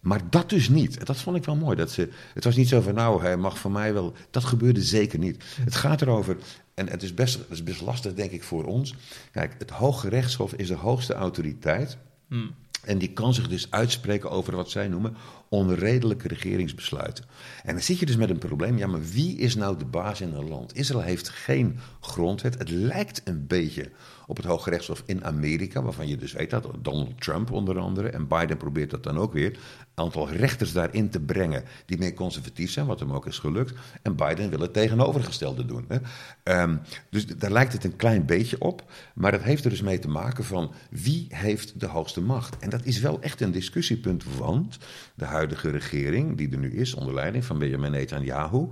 Maar 0.00 0.20
dat 0.30 0.50
dus 0.50 0.68
niet. 0.68 1.06
Dat 1.06 1.16
vond 1.16 1.36
ik 1.36 1.44
wel 1.44 1.56
mooi. 1.56 1.76
Dat 1.76 1.90
ze, 1.90 2.08
het 2.34 2.44
was 2.44 2.56
niet 2.56 2.68
zo 2.68 2.80
van, 2.80 2.94
nou, 2.94 3.22
hij 3.22 3.36
mag 3.36 3.58
van 3.58 3.72
mij 3.72 3.94
wel. 3.94 4.14
Dat 4.30 4.44
gebeurde 4.44 4.82
zeker 4.82 5.18
niet. 5.18 5.44
Het 5.60 5.74
gaat 5.74 6.02
erover, 6.02 6.36
en 6.74 6.88
het 6.88 7.02
is 7.02 7.14
best, 7.14 7.38
het 7.38 7.50
is 7.50 7.62
best 7.62 7.80
lastig, 7.80 8.14
denk 8.14 8.30
ik, 8.30 8.42
voor 8.42 8.64
ons. 8.64 8.94
Kijk, 9.32 9.54
het 9.58 9.70
Hoge 9.70 10.08
Rechtshof 10.08 10.52
is 10.52 10.68
de 10.68 10.74
hoogste 10.74 11.14
autoriteit. 11.14 11.96
Hmm. 12.28 12.54
En 12.84 12.98
die 12.98 13.12
kan 13.12 13.34
zich 13.34 13.48
dus 13.48 13.70
uitspreken 13.70 14.30
over 14.30 14.56
wat 14.56 14.70
zij 14.70 14.88
noemen 14.88 15.16
onredelijke 15.48 16.28
regeringsbesluiten. 16.28 17.24
En 17.62 17.72
dan 17.72 17.82
zit 17.82 17.98
je 17.98 18.06
dus 18.06 18.16
met 18.16 18.30
een 18.30 18.38
probleem. 18.38 18.78
Ja, 18.78 18.86
maar 18.86 19.04
wie 19.04 19.36
is 19.36 19.54
nou 19.54 19.78
de 19.78 19.84
baas 19.84 20.20
in 20.20 20.32
een 20.32 20.48
land? 20.48 20.76
Israël 20.76 21.02
heeft 21.02 21.28
geen 21.28 21.78
grondwet. 22.00 22.58
Het 22.58 22.70
lijkt 22.70 23.20
een 23.24 23.46
beetje 23.46 23.90
op 24.28 24.36
het 24.36 24.46
Hoge 24.46 24.70
Rechtshof 24.70 25.02
in 25.06 25.24
Amerika, 25.24 25.82
waarvan 25.82 26.08
je 26.08 26.16
dus 26.16 26.32
weet 26.32 26.50
dat 26.50 26.70
Donald 26.82 27.20
Trump 27.20 27.50
onder 27.50 27.78
andere 27.78 28.08
en 28.08 28.28
Biden 28.28 28.56
probeert 28.56 28.90
dat 28.90 29.02
dan 29.02 29.18
ook 29.18 29.32
weer, 29.32 29.52
een 29.52 30.04
aantal 30.04 30.30
rechters 30.30 30.72
daarin 30.72 31.10
te 31.10 31.20
brengen 31.20 31.64
die 31.86 31.98
meer 31.98 32.14
conservatief 32.14 32.70
zijn, 32.70 32.86
wat 32.86 33.00
hem 33.00 33.12
ook 33.12 33.26
is 33.26 33.38
gelukt. 33.38 33.74
En 34.02 34.16
Biden 34.16 34.50
wil 34.50 34.60
het 34.60 34.72
tegenovergestelde 34.72 35.66
doen. 35.66 35.84
Hè. 35.88 35.98
Ehm, 36.42 36.76
dus 37.10 37.26
daar 37.26 37.50
lijkt 37.50 37.72
het 37.72 37.84
een 37.84 37.96
klein 37.96 38.26
beetje 38.26 38.60
op, 38.60 38.90
maar 39.14 39.32
dat 39.32 39.42
heeft 39.42 39.64
er 39.64 39.70
dus 39.70 39.82
mee 39.82 39.98
te 39.98 40.08
maken 40.08 40.44
van 40.44 40.72
wie 40.90 41.26
heeft 41.28 41.80
de 41.80 41.86
hoogste 41.86 42.20
macht. 42.20 42.58
En 42.58 42.70
dat 42.70 42.84
is 42.84 43.00
wel 43.00 43.20
echt 43.20 43.40
een 43.40 43.52
discussiepunt, 43.52 44.24
want 44.36 44.78
de 45.14 45.24
huidige 45.38 45.70
regering, 45.70 46.36
die 46.36 46.50
er 46.50 46.58
nu 46.58 46.72
is 46.72 46.94
onder 46.94 47.14
leiding 47.14 47.44
van 47.44 47.58
Benjamin 47.58 47.90
Netanyahu, 47.90 48.68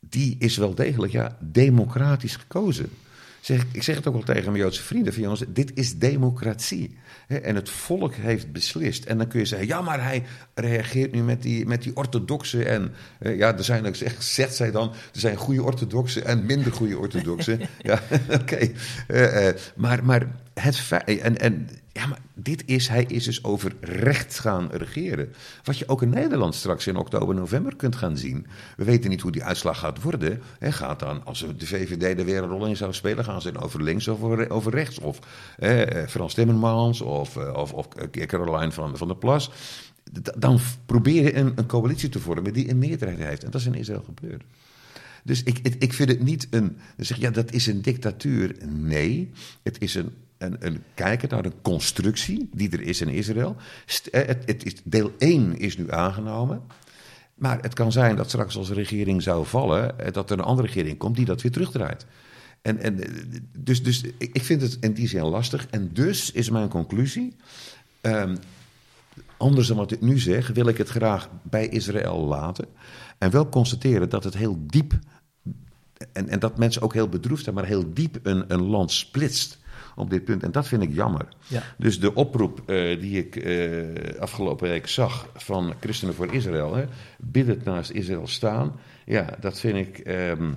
die 0.00 0.36
is 0.38 0.56
wel 0.56 0.74
degelijk 0.74 1.12
ja, 1.12 1.36
democratisch 1.40 2.36
gekozen. 2.36 2.88
Zeg, 3.40 3.64
ik 3.72 3.82
zeg 3.82 3.96
het 3.96 4.06
ook 4.06 4.14
wel 4.14 4.22
tegen 4.22 4.44
mijn 4.44 4.62
Joodse 4.62 4.82
vrienden: 4.82 5.12
van 5.12 5.22
jongens, 5.22 5.44
dit 5.48 5.70
is 5.74 5.98
democratie. 5.98 6.96
Hè, 7.26 7.36
en 7.36 7.54
het 7.54 7.70
volk 7.70 8.14
heeft 8.14 8.52
beslist. 8.52 9.04
En 9.04 9.18
dan 9.18 9.28
kun 9.28 9.38
je 9.40 9.46
zeggen: 9.46 9.68
ja, 9.68 9.80
maar 9.80 10.02
hij 10.02 10.22
reageert 10.54 11.12
nu 11.12 11.22
met 11.22 11.42
die, 11.42 11.66
met 11.66 11.82
die 11.82 11.96
orthodoxe. 11.96 12.64
En 12.64 12.92
eh, 13.18 13.36
ja, 13.36 13.56
er 13.56 13.64
zijn 13.64 13.86
ook, 13.86 13.96
zeg- 13.96 14.22
zegt 14.22 14.54
zij 14.54 14.70
dan: 14.70 14.90
er 14.90 15.20
zijn 15.20 15.36
goede 15.36 15.62
orthodoxe 15.62 16.22
en 16.22 16.46
minder 16.46 16.72
goede 16.72 16.98
orthodoxe. 16.98 17.58
ja, 17.78 18.02
oké. 18.40 18.70
Eh, 19.06 19.48
eh, 19.48 19.56
maar, 19.76 20.04
maar 20.04 20.26
het 20.54 20.76
feit. 20.76 21.18
En, 21.20 21.38
en 21.38 21.68
ja, 21.94 22.06
maar 22.06 22.18
dit 22.34 22.62
is, 22.66 22.88
hij 22.88 23.04
is 23.04 23.24
dus 23.24 23.44
over 23.44 23.72
recht 23.80 24.38
gaan 24.38 24.68
regeren. 24.70 25.32
Wat 25.64 25.78
je 25.78 25.88
ook 25.88 26.02
in 26.02 26.08
Nederland 26.08 26.54
straks 26.54 26.86
in 26.86 26.96
oktober, 26.96 27.34
november 27.34 27.76
kunt 27.76 27.96
gaan 27.96 28.16
zien. 28.16 28.46
We 28.76 28.84
weten 28.84 29.10
niet 29.10 29.20
hoe 29.20 29.32
die 29.32 29.44
uitslag 29.44 29.78
gaat 29.78 30.02
worden. 30.02 30.40
Hè, 30.58 30.72
gaat 30.72 30.98
dan, 30.98 31.24
als 31.24 31.46
de 31.56 31.66
VVD 31.66 32.18
er 32.18 32.24
weer 32.24 32.42
een 32.42 32.48
rol 32.48 32.66
in 32.66 32.76
zou 32.76 32.92
spelen, 32.92 33.24
gaan 33.24 33.42
ze 33.42 33.52
dan 33.52 33.62
over 33.62 33.82
links 33.82 34.08
of 34.08 34.22
over, 34.48 34.72
rechts? 34.72 34.98
Of 34.98 35.18
eh, 35.58 36.06
Frans 36.08 36.34
Timmermans 36.34 37.00
of, 37.00 37.36
eh, 37.36 37.54
of, 37.54 37.72
of 37.72 37.88
Caroline 38.10 38.72
van, 38.72 38.96
van 38.96 39.08
der 39.08 39.16
Plas. 39.16 39.50
Dan 40.38 40.58
probeer 40.86 41.22
je 41.22 41.34
een, 41.34 41.52
een 41.54 41.66
coalitie 41.66 42.08
te 42.08 42.20
vormen 42.20 42.52
die 42.52 42.70
een 42.70 42.78
meerderheid 42.78 43.18
heeft. 43.18 43.44
En 43.44 43.50
dat 43.50 43.60
is 43.60 43.66
in 43.66 43.74
Israël 43.74 44.04
gebeurd. 44.04 44.44
Dus 45.24 45.42
ik, 45.42 45.58
ik, 45.78 45.92
vind 45.92 46.08
het 46.08 46.22
niet 46.22 46.46
een. 46.50 46.76
Zeg 46.96 47.16
ja, 47.16 47.30
dat 47.30 47.52
is 47.52 47.66
een 47.66 47.82
dictatuur. 47.82 48.56
Nee, 48.66 49.30
het 49.62 49.80
is 49.80 49.94
een, 49.94 50.12
een, 50.38 50.82
kijken 50.94 51.28
naar 51.28 51.44
een 51.44 51.62
constructie 51.62 52.48
die 52.52 52.70
er 52.70 52.80
is 52.80 53.00
in 53.00 53.08
Israël. 53.08 53.56
Eh, 54.10 54.26
Het, 54.26 54.42
het 54.46 54.64
is, 54.64 54.74
deel 54.84 55.12
1 55.18 55.58
is 55.58 55.76
nu 55.76 55.90
aangenomen. 55.92 56.62
Maar 57.34 57.58
het 57.60 57.74
kan 57.74 57.92
zijn 57.92 58.16
dat 58.16 58.28
straks 58.28 58.56
als 58.56 58.68
de 58.68 58.74
regering 58.74 59.22
zou 59.22 59.46
vallen, 59.46 59.98
eh, 59.98 60.12
dat 60.12 60.30
er 60.30 60.38
een 60.38 60.44
andere 60.44 60.68
regering 60.68 60.98
komt 60.98 61.16
die 61.16 61.24
dat 61.24 61.42
weer 61.42 61.52
terugdraait. 61.52 62.06
En, 62.62 62.78
en, 62.80 63.00
eh, 63.02 63.40
dus, 63.58 63.82
dus 63.82 64.02
ik 64.02 64.30
ik 64.32 64.42
vind 64.42 64.62
het 64.62 64.76
in 64.80 64.92
die 64.92 65.08
zin 65.08 65.24
lastig. 65.24 65.66
En 65.70 65.90
dus 65.92 66.30
is 66.30 66.50
mijn 66.50 66.68
conclusie. 66.68 67.36
ehm, 68.00 68.36
anders 69.36 69.66
dan 69.68 69.76
wat 69.76 69.92
ik 69.92 70.00
nu 70.00 70.18
zeg, 70.18 70.48
wil 70.48 70.66
ik 70.68 70.78
het 70.78 70.88
graag 70.88 71.28
bij 71.42 71.68
Israël 71.68 72.24
laten. 72.24 72.66
En 73.18 73.30
wel 73.30 73.48
constateren 73.48 74.08
dat 74.08 74.24
het 74.24 74.34
heel 74.36 74.58
diep. 74.66 74.98
En, 76.12 76.28
en 76.28 76.38
dat 76.38 76.58
mensen 76.58 76.82
ook 76.82 76.92
heel 76.92 77.08
bedroefd 77.08 77.42
zijn, 77.42 77.54
maar 77.54 77.64
heel 77.66 77.94
diep 77.94 78.18
een, 78.22 78.44
een 78.52 78.62
land 78.62 78.92
splitst 78.92 79.58
op 79.96 80.10
dit 80.10 80.24
punt. 80.24 80.42
En 80.42 80.52
dat 80.52 80.68
vind 80.68 80.82
ik 80.82 80.94
jammer. 80.94 81.26
Ja. 81.46 81.62
Dus 81.78 82.00
de 82.00 82.14
oproep 82.14 82.62
eh, 82.70 83.00
die 83.00 83.18
ik 83.18 83.36
eh, 83.36 84.20
afgelopen 84.20 84.68
week 84.68 84.86
zag 84.88 85.28
van 85.34 85.74
Christenen 85.80 86.14
voor 86.14 86.32
Israël, 86.34 86.74
hè, 86.74 86.84
biddend 87.18 87.64
naast 87.64 87.90
Israël 87.90 88.26
staan, 88.26 88.72
ja, 89.06 89.26
dat 89.40 89.60
vind 89.60 89.76
ik. 89.76 89.98
ehm, 89.98 90.50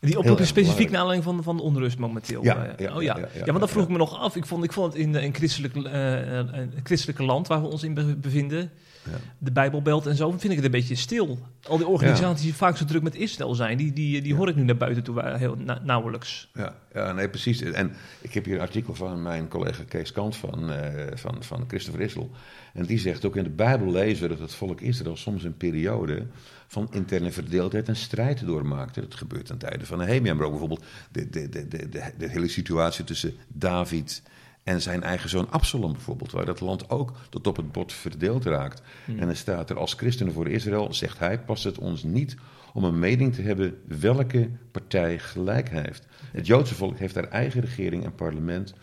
Die 0.00 0.18
oproep 0.18 0.40
is 0.40 0.48
specifiek 0.48 0.90
naar 0.90 1.00
aanleiding 1.00 1.24
van, 1.34 1.42
van 1.42 1.56
de 1.56 1.62
onrust 1.62 1.98
momenteel. 1.98 2.44
Ja, 2.44 2.64
Eh, 2.66 2.86
ja, 2.86 2.96
oh 2.96 3.02
ja. 3.02 3.16
ja, 3.18 3.44
want 3.44 3.60
dat 3.60 3.70
vroeg 3.70 3.82
ik 3.84 3.88
me 3.90 3.96
nog 3.98 4.18
af. 4.18 4.36
Ik 4.36 4.46
vond, 4.46 4.64
ik 4.64 4.72
vond 4.72 4.92
het 4.92 5.02
in 5.02 5.14
een 5.14 5.34
christelijk, 5.34 5.74
eh, 5.76 6.36
een 6.36 6.72
christelijke 6.82 7.22
land 7.22 7.46
waar 7.46 7.60
we 7.62 7.66
ons 7.68 7.82
in 7.82 7.94
be- 7.94 8.16
bevinden. 8.16 8.70
De 9.38 9.52
Bijbelbelt 9.52 10.06
en 10.06 10.16
zo, 10.16 10.30
vind 10.30 10.44
ik 10.44 10.56
het 10.56 10.64
een 10.64 10.70
beetje 10.70 10.94
stil. 10.94 11.38
Al 11.62 11.76
die 11.76 11.86
organisaties 11.86 12.42
die 12.44 12.54
vaak 12.54 12.76
zo 12.76 12.84
druk 12.84 13.02
met 13.02 13.14
Israël 13.14 13.54
zijn, 13.54 13.76
die, 13.76 13.92
die, 13.92 14.22
die 14.22 14.34
hoor 14.34 14.48
ik 14.48 14.56
nu 14.56 14.62
naar 14.62 14.76
buiten 14.76 15.02
toe 15.02 15.36
heel 15.36 15.56
na- 15.56 15.80
nauwelijks. 15.84 16.50
Ja, 16.54 16.76
ja, 16.94 17.12
nee, 17.12 17.28
precies. 17.28 17.60
En 17.60 17.92
ik 18.20 18.34
heb 18.34 18.44
hier 18.44 18.54
een 18.54 18.60
artikel 18.60 18.94
van 18.94 19.22
mijn 19.22 19.48
collega 19.48 19.82
Kees 19.88 20.12
Kant 20.12 20.36
van, 20.36 20.70
eh 20.70 21.06
van, 21.14 21.36
van 21.40 21.64
Christopher 21.68 22.00
Israël. 22.00 22.30
En 22.72 22.84
die 22.84 22.98
zegt 22.98 23.24
ook 23.24 23.36
in 23.36 23.44
de 23.44 23.50
Bijbel 23.50 23.90
lezen 23.92 24.22
we 24.22 24.28
dat 24.28 24.38
het 24.38 24.54
volk 24.54 24.80
Israël 24.80 25.16
soms 25.16 25.44
een 25.44 25.56
periode 25.56 26.26
van 26.66 26.88
interne 26.90 27.32
verdeeldheid 27.32 27.88
en 27.88 27.96
strijd 27.96 28.46
doormaakte. 28.46 29.00
Dat 29.00 29.14
gebeurt 29.14 29.46
ten 29.46 29.58
tijde 29.58 29.86
van 29.86 29.98
Nehemia, 29.98 30.34
maar 30.34 30.44
ook 30.44 30.50
bijvoorbeeld 30.50 30.84
de, 31.12 31.30
de, 31.30 31.48
de, 31.48 31.68
de, 31.68 31.88
de 32.18 32.28
hele 32.28 32.48
situatie 32.48 33.04
tussen 33.04 33.34
David 33.48 34.22
en 34.70 34.80
zijn 34.80 35.02
eigen 35.02 35.28
zoon 35.28 35.50
Absalom 35.50 35.92
bijvoorbeeld, 35.92 36.32
waar 36.32 36.44
dat 36.44 36.60
land 36.60 36.90
ook 36.90 37.12
tot 37.28 37.46
op 37.46 37.56
het 37.56 37.72
bot 37.72 37.92
verdeeld 37.92 38.44
raakt. 38.44 38.82
En 39.06 39.26
dan 39.26 39.36
staat 39.36 39.70
er 39.70 39.78
als 39.78 39.94
christenen 39.94 40.32
voor 40.32 40.48
Israël, 40.48 40.94
zegt 40.94 41.18
hij, 41.18 41.40
past 41.40 41.64
het 41.64 41.78
ons 41.78 42.02
niet 42.02 42.36
om 42.72 42.84
een 42.84 42.98
mening 42.98 43.34
te 43.34 43.42
hebben 43.42 43.78
welke 43.86 44.50
partij 44.70 45.18
gelijk 45.18 45.68
heeft. 45.70 46.06
Het 46.32 46.46
Joodse 46.46 46.74
volk 46.74 46.98
heeft 46.98 47.14
haar 47.14 47.28
eigen 47.28 47.60
regering 47.60 48.04
en 48.04 48.14
parlement. 48.14 48.74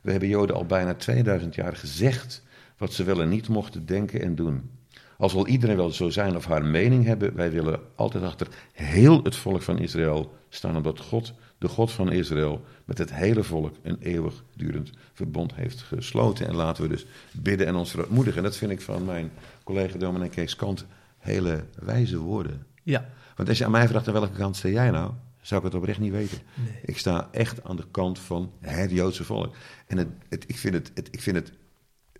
We 0.00 0.10
hebben 0.10 0.28
Joden 0.28 0.56
al 0.56 0.66
bijna 0.66 0.94
2000 0.94 1.54
jaar 1.54 1.76
gezegd 1.76 2.42
wat 2.76 2.92
ze 2.92 3.04
wel 3.04 3.22
en 3.22 3.28
niet 3.28 3.48
mochten 3.48 3.86
denken 3.86 4.22
en 4.22 4.34
doen. 4.34 4.70
Als 5.18 5.32
wil 5.32 5.46
iedereen 5.46 5.76
wel 5.76 5.90
zo 5.90 6.10
zijn 6.10 6.36
of 6.36 6.44
haar 6.44 6.64
mening 6.64 7.04
hebben, 7.04 7.34
wij 7.34 7.50
willen 7.50 7.80
altijd 7.94 8.24
achter 8.24 8.48
heel 8.72 9.22
het 9.22 9.36
volk 9.36 9.62
van 9.62 9.78
Israël 9.78 10.34
staan, 10.48 10.76
omdat 10.76 11.00
God, 11.00 11.32
de 11.58 11.68
God 11.68 11.92
van 11.92 12.12
Israël, 12.12 12.64
met 12.84 12.98
het 12.98 13.14
hele 13.14 13.42
volk 13.42 13.74
een 13.82 13.98
eeuwigdurend 14.00 14.90
verbond 15.12 15.54
heeft 15.54 15.82
gesloten. 15.82 16.46
En 16.46 16.54
laten 16.54 16.82
we 16.82 16.88
dus 16.88 17.06
bidden 17.32 17.66
en 17.66 17.74
ons 17.74 17.90
verootmoedigen. 17.90 18.38
En 18.38 18.44
dat 18.44 18.56
vind 18.56 18.70
ik 18.70 18.80
van 18.80 19.04
mijn 19.04 19.30
collega 19.64 19.98
dominee 19.98 20.28
Kees 20.28 20.56
Kant 20.56 20.86
hele 21.18 21.64
wijze 21.78 22.18
woorden. 22.18 22.66
Ja, 22.82 23.08
Want 23.36 23.48
als 23.48 23.58
je 23.58 23.64
aan 23.64 23.70
mij 23.70 23.88
vraagt 23.88 24.06
aan 24.06 24.12
welke 24.12 24.36
kant 24.36 24.56
sta 24.56 24.68
jij 24.68 24.90
nou, 24.90 25.12
zou 25.40 25.60
ik 25.60 25.66
het 25.66 25.76
oprecht 25.76 25.98
niet 25.98 26.12
weten. 26.12 26.38
Nee. 26.54 26.80
Ik 26.84 26.98
sta 26.98 27.28
echt 27.32 27.64
aan 27.64 27.76
de 27.76 27.86
kant 27.90 28.18
van 28.18 28.52
het 28.60 28.90
Joodse 28.90 29.24
volk. 29.24 29.54
En 29.86 29.96
het, 29.96 30.08
het, 30.28 30.44
ik, 30.46 30.58
vind 30.58 30.74
het, 30.74 30.90
het, 30.94 31.08
ik 31.10 31.20
vind 31.20 31.36
het 31.36 31.52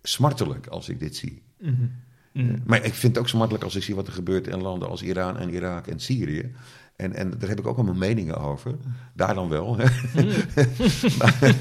smartelijk 0.03 0.67
als 0.67 0.89
ik 0.89 0.99
dit 0.99 1.17
zie. 1.17 1.43
Mhm. 1.59 1.87
Mhm. 2.37 2.57
Maar 2.65 2.85
ik 2.85 2.95
vind 2.95 3.15
het 3.15 3.19
ook 3.19 3.29
smartelijk 3.29 3.65
als 3.65 3.77
ik 3.77 3.83
zie 3.83 3.95
wat 3.95 4.07
er 4.07 4.13
gebeurt 4.13 4.47
in 4.47 4.63
landen 4.63 4.89
als 4.89 5.03
Iran 5.03 5.39
en 5.39 5.51
Irak 5.51 5.87
en 5.87 6.01
Syrië. 6.01 6.53
En, 6.97 7.15
en 7.15 7.31
daar 7.39 7.49
heb 7.49 7.59
ik 7.59 7.67
ook 7.67 7.77
allemaal 7.77 7.95
meningen 7.95 8.37
over. 8.37 8.75
Daar 9.15 9.35
dan 9.35 9.49
wel. 9.49 9.77
hè. 9.77 9.85
maar, 11.19 11.59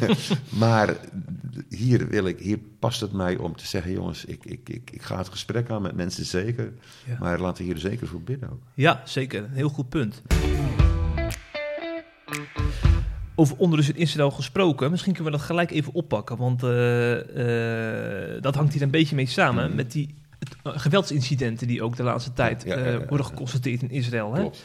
maar 0.50 0.96
hier, 1.70 2.08
wil 2.08 2.28
ik, 2.28 2.40
hier 2.40 2.60
past 2.80 3.02
het 3.02 3.12
mij 3.12 3.38
om 3.38 3.56
te 3.56 3.68
zeggen: 3.68 3.92
jongens, 3.92 4.26
ik, 4.26 4.46
ik, 4.46 4.70
ik, 4.70 4.92
ik 4.92 5.02
ga 5.02 5.18
het 5.18 5.30
gesprek 5.30 5.70
aan 5.70 5.82
met 5.82 5.96
mensen 5.96 6.26
zeker. 6.26 6.74
Ja. 7.06 7.18
Maar 7.20 7.40
laten 7.40 7.66
we 7.66 7.72
hier 7.72 7.80
zeker 7.80 8.08
voor 8.08 8.22
bidden 8.22 8.50
ook. 8.50 8.62
Ja, 8.74 9.02
zeker. 9.06 9.44
Een 9.44 9.54
heel 9.54 9.70
goed 9.70 9.90
punt. 9.90 10.22
Over 13.36 13.58
onrust 13.58 13.90
in 13.90 13.96
Israël 13.96 14.32
gesproken, 14.32 14.92
misschien 14.92 15.14
kunnen 15.14 15.32
we 15.32 15.38
dat 15.38 15.48
gelijk 15.48 15.72
even 15.72 15.94
oppakken, 15.94 16.38
want 16.38 16.64
eh, 16.64 18.36
eh, 18.36 18.42
dat 18.42 18.56
hangt 18.56 18.74
hier 18.74 18.82
een 18.82 18.92
beetje 18.92 19.16
mee 19.16 19.26
samen 19.26 19.76
met 19.76 19.92
die 19.92 20.16
geweldsincidenten 20.64 21.68
die 21.68 21.84
ook 21.84 21.96
de 21.96 22.04
laatste 22.04 22.34
tijd 22.34 22.64
Ja, 22.64 22.78
ja, 22.78 22.84
eh, 22.86 22.92
ja, 22.92 23.06
worden 23.06 23.26
geconstateerd 23.26 23.82
in 23.82 23.90
Israël. 23.90 24.34
Hè? 24.34 24.40
Klopt. 24.40 24.64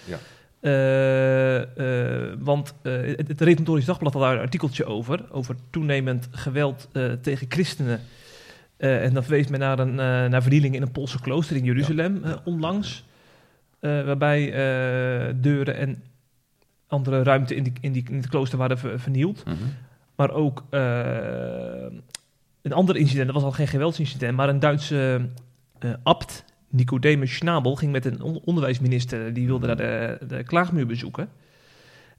Eh, 0.60 1.60
eh, 1.60 2.36
want 2.38 2.74
eh, 2.82 2.92
het, 2.92 3.28
het 3.28 3.66
Dagblad 3.86 4.12
had 4.12 4.22
daar 4.22 4.34
een 4.34 4.40
artikeltje 4.40 4.84
over, 4.84 5.32
over 5.32 5.56
toenemend 5.70 6.28
geweld 6.30 6.88
tegen 7.22 7.46
christenen. 7.48 8.00
En 8.76 9.14
dan 9.14 9.22
verwees 9.22 9.46
men 9.46 9.60
naar, 9.60 9.78
een, 9.78 9.94
naar 9.94 10.42
vernielingen 10.42 10.76
in 10.76 10.82
een 10.82 10.92
Poolse 10.92 11.20
klooster 11.20 11.56
in 11.56 11.64
Jeruzalem 11.64 12.22
onlangs. 12.44 13.04
waarbij 13.80 14.50
deuren 15.40 15.76
en 15.76 16.02
andere 16.86 17.22
ruimte 17.22 17.54
in, 17.54 17.62
die, 17.62 17.72
in, 17.80 17.92
die, 17.92 18.04
in 18.10 18.16
het 18.16 18.28
klooster 18.28 18.58
waren 18.58 18.78
ver- 18.78 19.00
vernield. 19.00 19.44
Mhm. 19.44 19.56
Maar 20.14 20.30
ook 20.30 20.64
een 22.62 22.72
ander 22.72 22.96
incident, 22.96 23.26
dat 23.26 23.34
was 23.34 23.44
al 23.44 23.52
geen 23.52 23.68
geweldsincident, 23.68 24.36
maar 24.36 24.48
een 24.48 24.60
Duitse 24.60 25.28
eh 25.80 25.90
abt, 26.02 26.44
Nicodemus 26.68 27.34
Schnabel, 27.34 27.74
ging 27.74 27.92
met 27.92 28.04
een 28.04 28.22
on- 28.22 28.40
onderwijsminister, 28.44 29.32
die 29.32 29.46
wilde 29.46 29.66
daar 29.66 29.76
de, 29.76 30.18
de 30.26 30.42
klaagmuur 30.42 30.86
bezoeken. 30.86 31.28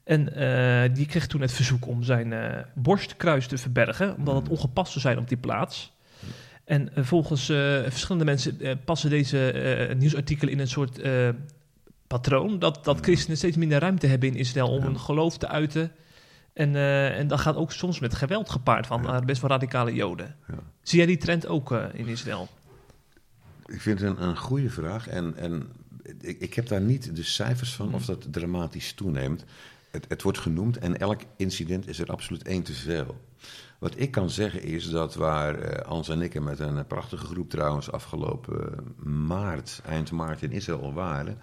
En 0.04 0.34
eh, 0.34 0.94
die 0.94 1.06
kreeg 1.06 1.26
toen 1.26 1.40
het 1.40 1.52
verzoek 1.52 1.86
om 1.86 2.02
zijn 2.02 2.32
eh, 2.32 2.58
borstkruis 2.74 3.46
te 3.46 3.58
verbergen, 3.58 4.16
omdat 4.16 4.34
het 4.34 4.48
ongepast 4.48 4.92
zou 4.92 5.00
zijn 5.00 5.18
op 5.18 5.28
die 5.28 5.36
plaats. 5.36 5.92
En 6.64 6.94
eh, 6.94 7.04
volgens 7.04 7.44
verschillende 7.84 8.24
mensen 8.24 8.80
passen 8.84 9.10
deze 9.10 9.94
nieuwsartikelen 9.98 10.52
in 10.52 10.60
een 10.60 10.68
soort 10.68 11.00
patroon, 12.06 12.58
dat, 12.58 12.84
dat 12.84 13.00
christenen 13.00 13.36
steeds 13.36 13.56
minder 13.56 13.80
ruimte 13.80 14.06
hebben 14.06 14.28
in 14.28 14.34
Israël 14.34 14.68
om 14.68 14.82
hun 14.82 14.98
geloof 14.98 15.38
te 15.38 15.48
uiten. 15.48 15.92
En, 16.52 16.76
en 17.14 17.26
dat 17.26 17.40
gaat 17.40 17.56
ook 17.56 17.72
soms 17.72 17.98
met 18.00 18.14
geweld 18.14 18.50
gepaard 18.50 18.86
van 18.86 19.22
best 19.26 19.40
wel 19.40 19.50
radicale 19.50 19.94
joden. 19.94 20.34
Ja. 20.48 20.54
Zie 20.82 20.98
jij 20.98 21.06
die 21.06 21.16
trend 21.16 21.46
ook 21.46 21.70
in 21.92 22.06
Israël? 22.06 22.48
Ik 23.66 23.80
vind 23.80 24.00
het 24.00 24.08
een, 24.08 24.22
een 24.22 24.36
goede 24.36 24.70
vraag. 24.70 25.08
En, 25.08 25.36
en 25.36 25.68
ik, 26.20 26.40
ik 26.40 26.54
heb 26.54 26.68
daar 26.68 26.80
niet 26.80 27.16
de 27.16 27.22
cijfers 27.22 27.74
van 27.74 27.86
Hmm. 27.86 27.94
of 27.94 28.04
dat 28.04 28.32
dramatisch 28.32 28.92
toeneemt. 28.92 29.44
Het, 29.90 30.04
het 30.08 30.22
wordt 30.22 30.38
genoemd 30.38 30.78
en 30.78 30.98
elk 30.98 31.20
incident 31.36 31.88
is 31.88 31.98
er 31.98 32.10
absoluut 32.10 32.42
één 32.42 32.62
te 32.62 32.72
veel. 32.72 33.20
Wat 33.78 33.94
ik 33.96 34.10
kan 34.10 34.30
zeggen 34.30 34.62
is 34.62 34.90
dat 34.90 35.14
waar 35.14 35.58
eh, 35.58 35.90
Ans 35.90 36.08
en 36.08 36.20
ik 36.20 36.34
er 36.34 36.42
met 36.42 36.58
een 36.58 36.86
prachtige 36.86 37.26
groep 37.26 37.50
trouwens 37.50 37.90
afgelopen 37.90 38.72
eh, 38.72 39.06
maart, 39.06 39.80
eind 39.86 40.10
maart 40.10 40.42
in 40.42 40.52
Israël 40.52 40.92
waren, 40.92 41.38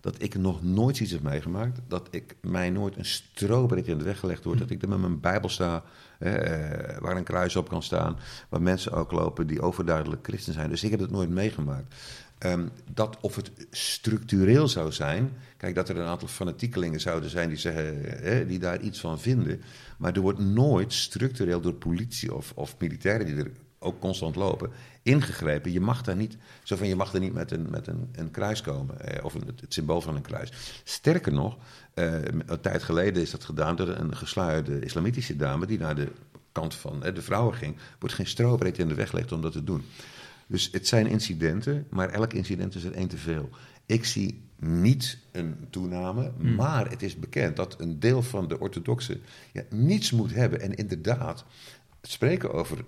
dat 0.00 0.22
ik 0.22 0.34
nog 0.34 0.62
nooit 0.62 1.00
iets 1.00 1.10
heb 1.12 1.22
meegemaakt, 1.22 1.80
dat 1.88 2.08
ik 2.10 2.36
mij 2.40 2.70
nooit 2.70 2.96
een 2.96 3.04
strobreed 3.04 3.86
in 3.86 3.98
de 3.98 4.04
weg 4.04 4.18
gelegd 4.18 4.44
wordt, 4.44 4.60
dat 4.60 4.70
ik 4.70 4.82
er 4.82 4.88
met 4.88 4.98
mijn 4.98 5.20
Bijbel 5.20 5.48
sta, 5.48 5.82
eh, 6.20 6.98
waar 6.98 7.16
een 7.16 7.24
kruis 7.24 7.56
op 7.56 7.68
kan 7.68 7.82
staan, 7.82 8.18
waar 8.48 8.62
mensen 8.62 8.92
ook 8.92 9.12
lopen 9.12 9.46
die 9.46 9.62
overduidelijk 9.62 10.26
christen 10.26 10.52
zijn. 10.52 10.70
Dus 10.70 10.82
ik 10.82 10.90
heb 10.90 11.00
het 11.00 11.10
nooit 11.10 11.30
meegemaakt. 11.30 11.94
Ehm, 12.38 12.66
dat 12.92 13.16
of 13.20 13.36
het 13.36 13.50
structureel 13.70 14.68
zou 14.68 14.92
zijn. 14.92 15.32
Kijk, 15.56 15.74
dat 15.74 15.88
er 15.88 15.96
een 15.96 16.06
aantal 16.06 16.28
fanatiekelingen 16.28 17.00
zouden 17.00 17.30
zijn 17.30 17.48
die, 17.48 17.58
zeggen, 17.58 18.48
die 18.48 18.58
daar 18.58 18.80
iets 18.80 19.00
van 19.00 19.20
vinden. 19.20 19.62
Maar 19.98 20.14
er 20.14 20.20
wordt 20.20 20.38
nooit 20.38 20.92
structureel 20.92 21.60
door 21.60 21.74
politie 21.74 22.34
of, 22.34 22.52
of 22.54 22.74
militairen 22.78 23.26
die 23.26 23.36
er 23.36 23.50
ook 23.80 24.00
constant 24.00 24.36
lopen, 24.36 24.70
ingegrepen. 25.02 25.72
Je 25.72 25.80
mag 25.80 26.02
daar 26.02 26.16
niet, 26.16 26.36
zo 26.62 26.76
van 26.76 26.88
je 26.88 26.96
mag 26.96 27.14
er 27.14 27.20
niet 27.20 27.32
met 27.32 27.50
een, 27.50 27.70
met 27.70 27.86
een, 27.86 28.08
een 28.12 28.30
kruis 28.30 28.60
komen, 28.60 29.00
eh, 29.00 29.24
of 29.24 29.32
het, 29.32 29.64
symbool 29.68 30.00
van 30.00 30.16
een 30.16 30.22
kruis. 30.22 30.52
Sterker 30.84 31.32
nog, 31.32 31.56
een 31.94 32.60
tijd 32.60 32.82
geleden 32.82 33.22
is 33.22 33.30
dat 33.30 33.44
gedaan 33.44 33.76
door 33.76 33.88
een 33.88 34.16
gesluierde 34.16 34.80
islamitische 34.80 35.36
dame 35.36 35.66
die 35.66 35.78
naar 35.78 35.94
de 35.94 36.08
kant 36.52 36.74
van 36.74 37.04
eh, 37.04 37.14
de 37.14 37.22
vrouwen 37.22 37.54
ging. 37.54 37.76
Wordt 37.98 38.14
geen 38.14 38.26
strobreed 38.26 38.78
in 38.78 38.88
de 38.88 38.94
weg 38.94 39.10
gelegd 39.10 39.32
om 39.32 39.40
dat 39.40 39.52
te 39.52 39.64
doen. 39.64 39.84
Dus 40.46 40.68
het 40.72 40.88
zijn 40.88 41.06
incidenten, 41.06 41.86
maar 41.90 42.08
elk 42.08 42.32
incident 42.32 42.74
is 42.74 42.84
er 42.84 42.92
één 42.92 43.08
te 43.08 43.16
veel. 43.16 43.48
Ik 43.86 44.04
zie 44.04 44.42
niet 44.56 45.18
een 45.32 45.66
toename, 45.70 46.32
maar 46.38 46.90
het 46.90 47.02
is 47.02 47.18
bekend 47.18 47.56
dat 47.56 47.80
een 47.80 48.00
deel 48.00 48.22
van 48.22 48.48
de 48.48 48.60
orthodoxen 48.60 49.20
ja, 49.52 49.62
niets 49.70 50.10
moet 50.10 50.34
hebben. 50.34 50.60
En 50.60 50.74
inderdaad, 50.74 51.44
het 52.00 52.10
spreken 52.10 52.52
over 52.52 52.84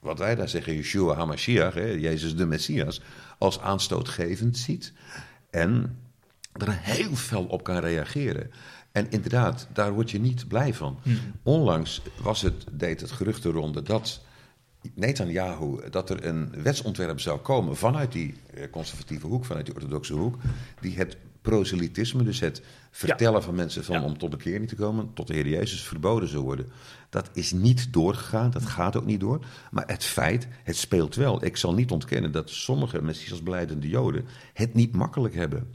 wat 0.00 0.18
wij 0.18 0.34
daar 0.34 0.48
zeggen, 0.48 0.74
Yeshua 0.74 1.14
HaMashiach, 1.14 1.74
hè, 1.74 1.86
Jezus 1.86 2.36
de 2.36 2.46
Messias, 2.46 3.00
als 3.38 3.60
aanstootgevend 3.60 4.58
ziet. 4.58 4.92
En 5.50 5.98
er 6.62 6.78
heel 6.80 7.14
fel 7.14 7.44
op 7.44 7.62
kan 7.62 7.78
reageren. 7.78 8.50
En 8.92 9.10
inderdaad, 9.10 9.68
daar 9.72 9.92
word 9.92 10.10
je 10.10 10.20
niet 10.20 10.48
blij 10.48 10.74
van. 10.74 10.98
Onlangs 11.42 12.02
was 12.22 12.42
het, 12.42 12.64
deed 12.72 13.00
het 13.00 13.10
gerucht 13.10 13.42
de 13.42 13.50
ronde 13.50 13.82
dat 13.82 14.20
Netanyahu, 14.94 15.90
dat 15.90 16.10
er 16.10 16.26
een 16.26 16.62
wetsontwerp 16.62 17.20
zou 17.20 17.38
komen 17.38 17.76
vanuit 17.76 18.12
die 18.12 18.34
eh, 18.54 18.70
conservatieve 18.70 19.26
hoek, 19.26 19.44
vanuit 19.44 19.66
die 19.66 19.74
orthodoxe 19.74 20.14
hoek, 20.14 20.36
die 20.80 20.96
het 20.96 21.16
proselytisme, 21.42 22.22
dus 22.22 22.40
het 22.40 22.62
vertellen 22.90 23.42
van 23.42 23.54
mensen 23.54 23.84
van 23.84 24.00
Ja. 24.00 24.02
om 24.02 24.18
tot 24.18 24.30
bekering 24.30 24.68
te 24.68 24.74
komen, 24.74 25.10
tot 25.14 25.26
de 25.26 25.34
Heer 25.34 25.48
Jezus 25.48 25.82
verboden 25.82 26.28
zou 26.28 26.42
worden. 26.44 26.66
Dat 27.10 27.30
is 27.32 27.52
niet 27.52 27.92
doorgegaan, 27.92 28.50
dat 28.50 28.66
gaat 28.66 28.96
ook 28.96 29.06
niet 29.06 29.20
door. 29.20 29.44
Maar 29.70 29.84
het 29.86 30.04
feit, 30.04 30.48
het 30.62 30.76
speelt 30.76 31.14
wel. 31.14 31.44
Ik 31.44 31.56
zal 31.56 31.74
niet 31.74 31.90
ontkennen 31.90 32.32
dat 32.32 32.50
sommige 32.50 33.02
messiasbeleidende 33.02 33.88
Joden 33.88 34.24
het 34.52 34.74
niet 34.74 34.92
makkelijk 34.92 35.34
hebben. 35.34 35.74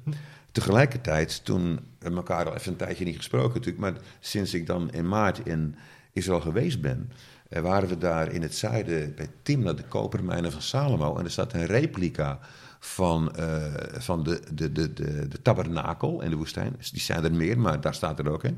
Tegelijkertijd, 0.51 1.45
toen 1.45 1.79
we 1.99 2.09
elkaar 2.09 2.45
al 2.45 2.55
even 2.55 2.71
een 2.71 2.77
tijdje 2.77 3.05
niet 3.05 3.15
gesproken 3.15 3.53
natuurlijk, 3.53 3.77
maar 3.77 3.93
sinds 4.19 4.53
ik 4.53 4.65
dan 4.65 4.91
in 4.91 5.07
maart 5.07 5.39
in 5.45 5.75
Israël 6.13 6.41
geweest 6.41 6.81
ben, 6.81 7.11
eh, 7.49 7.61
waren 7.61 7.89
we 7.89 7.97
daar 7.97 8.31
in 8.31 8.41
het 8.41 8.55
zuiden 8.55 9.15
bij 9.15 9.27
Timna, 9.43 9.73
de 9.73 9.83
kopermijnen 9.83 10.51
van 10.51 10.61
Salomo. 10.61 11.17
En 11.17 11.23
er 11.23 11.31
staat 11.31 11.53
een 11.53 11.65
replica 11.65 12.39
van, 12.79 13.35
eh, 13.35 13.73
van 13.97 14.23
de, 14.23 14.41
de, 14.53 14.71
de, 14.71 14.93
de, 14.93 15.27
de 15.27 15.41
tabernakel 15.41 16.21
in 16.21 16.29
de 16.29 16.35
woestijn. 16.35 16.73
Dus 16.77 16.91
die 16.91 17.01
zijn 17.01 17.23
er 17.23 17.33
meer, 17.33 17.59
maar 17.59 17.81
daar 17.81 17.93
staat 17.93 18.19
er 18.19 18.31
ook 18.31 18.43
in. 18.43 18.57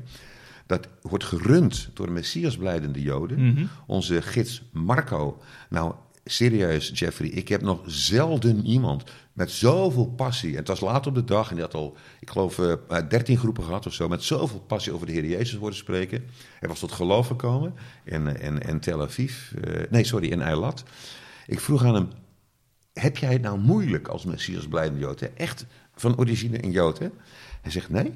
Dat 0.66 0.88
wordt 1.02 1.24
gerund 1.24 1.90
door 1.94 2.12
messiasblijdende 2.12 3.02
Joden. 3.02 3.70
Onze 3.86 4.22
gids 4.22 4.62
Marco. 4.72 5.40
Nou, 5.68 5.94
serieus, 6.24 6.90
Jeffrey, 6.94 7.28
ik 7.28 7.48
heb 7.48 7.62
nog 7.62 7.80
zelden 7.86 8.66
iemand 8.66 9.04
met 9.32 9.50
zoveel 9.50 10.06
passie. 10.06 10.50
En 10.50 10.56
het 10.56 10.68
was 10.68 10.80
laat 10.80 11.06
op 11.06 11.14
de 11.14 11.24
dag 11.24 11.48
en 11.48 11.54
die 11.54 11.64
had 11.64 11.74
al, 11.74 11.96
ik 12.20 12.30
geloof, 12.30 12.58
eh, 12.58 13.08
13 13.08 13.38
groepen 13.38 13.64
gehad 13.64 13.86
of 13.86 13.92
zo. 13.92 14.08
Met 14.08 14.22
zoveel 14.22 14.60
passie 14.60 14.92
over 14.92 15.06
de 15.06 15.12
Heer 15.12 15.26
Jezus 15.26 15.54
worden 15.54 15.78
spreken. 15.78 16.24
Hij 16.58 16.68
was 16.68 16.78
tot 16.78 16.92
geloof 16.92 17.26
gekomen 17.26 17.74
in, 18.04 18.40
in, 18.40 18.58
in 18.58 18.80
Tel 18.80 19.02
Aviv. 19.02 19.52
eh, 19.52 19.82
nee, 19.90 20.04
sorry, 20.04 20.30
in 20.30 20.42
Eilat. 20.42 20.84
Ik 21.46 21.60
vroeg 21.60 21.84
aan 21.84 21.94
hem: 21.94 22.08
Heb 22.92 23.16
jij 23.16 23.32
het 23.32 23.42
nou 23.42 23.58
moeilijk 23.58 24.08
als 24.08 24.24
Messias 24.24 24.68
blijvende 24.68 25.00
Jood? 25.00 25.20
Hè? 25.20 25.26
Echt 25.26 25.66
van 25.94 26.18
origine 26.18 26.64
een 26.64 26.70
Jood, 26.70 26.98
hè? 26.98 27.08
Hij 27.62 27.70
zegt 27.70 27.88
nee. 27.88 28.12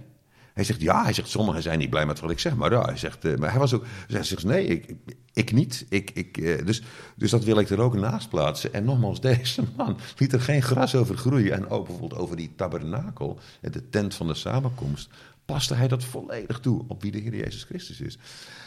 Hij 0.58 0.66
zegt 0.66 0.80
ja, 0.80 1.02
hij 1.02 1.12
zegt 1.12 1.28
sommigen 1.28 1.62
zijn 1.62 1.78
niet 1.78 1.90
blij 1.90 2.06
met 2.06 2.20
wat 2.20 2.30
ik 2.30 2.38
zeg, 2.38 2.56
maar 2.56 2.70
hij 2.70 2.96
zegt, 2.96 3.24
eh, 3.24 3.36
maar 3.36 3.50
hij 3.50 3.58
was 3.58 3.74
ook, 3.74 3.84
hij 4.08 4.22
zegt 4.22 4.44
nee, 4.44 4.66
ik, 4.66 4.94
ik 5.32 5.52
niet. 5.52 5.86
Ik, 5.88 6.10
ik, 6.10 6.36
eh, 6.38 6.66
dus, 6.66 6.82
dus 7.16 7.30
dat 7.30 7.44
wil 7.44 7.58
ik 7.58 7.68
er 7.68 7.80
ook 7.80 7.94
naast 7.94 8.28
plaatsen. 8.28 8.72
En 8.72 8.84
nogmaals, 8.84 9.20
deze 9.30 9.62
man 9.76 9.98
liet 10.16 10.32
er 10.32 10.40
geen 10.40 10.62
gras 10.62 10.94
over 10.94 11.16
groeien. 11.16 11.52
En 11.52 11.68
ook 11.68 11.86
bijvoorbeeld 11.86 12.20
over 12.20 12.36
die 12.36 12.52
tabernakel, 12.56 13.40
eh, 13.60 13.72
de 13.72 13.88
tent 13.88 14.14
van 14.14 14.26
de 14.26 14.34
samenkomst, 14.34 15.10
paste 15.44 15.74
hij 15.74 15.88
dat 15.88 16.04
volledig 16.04 16.60
toe 16.60 16.84
op 16.88 17.02
wie 17.02 17.10
de 17.10 17.18
Heer 17.18 17.36
Jezus 17.36 17.64
Christus 17.64 18.00
is. 18.00 18.18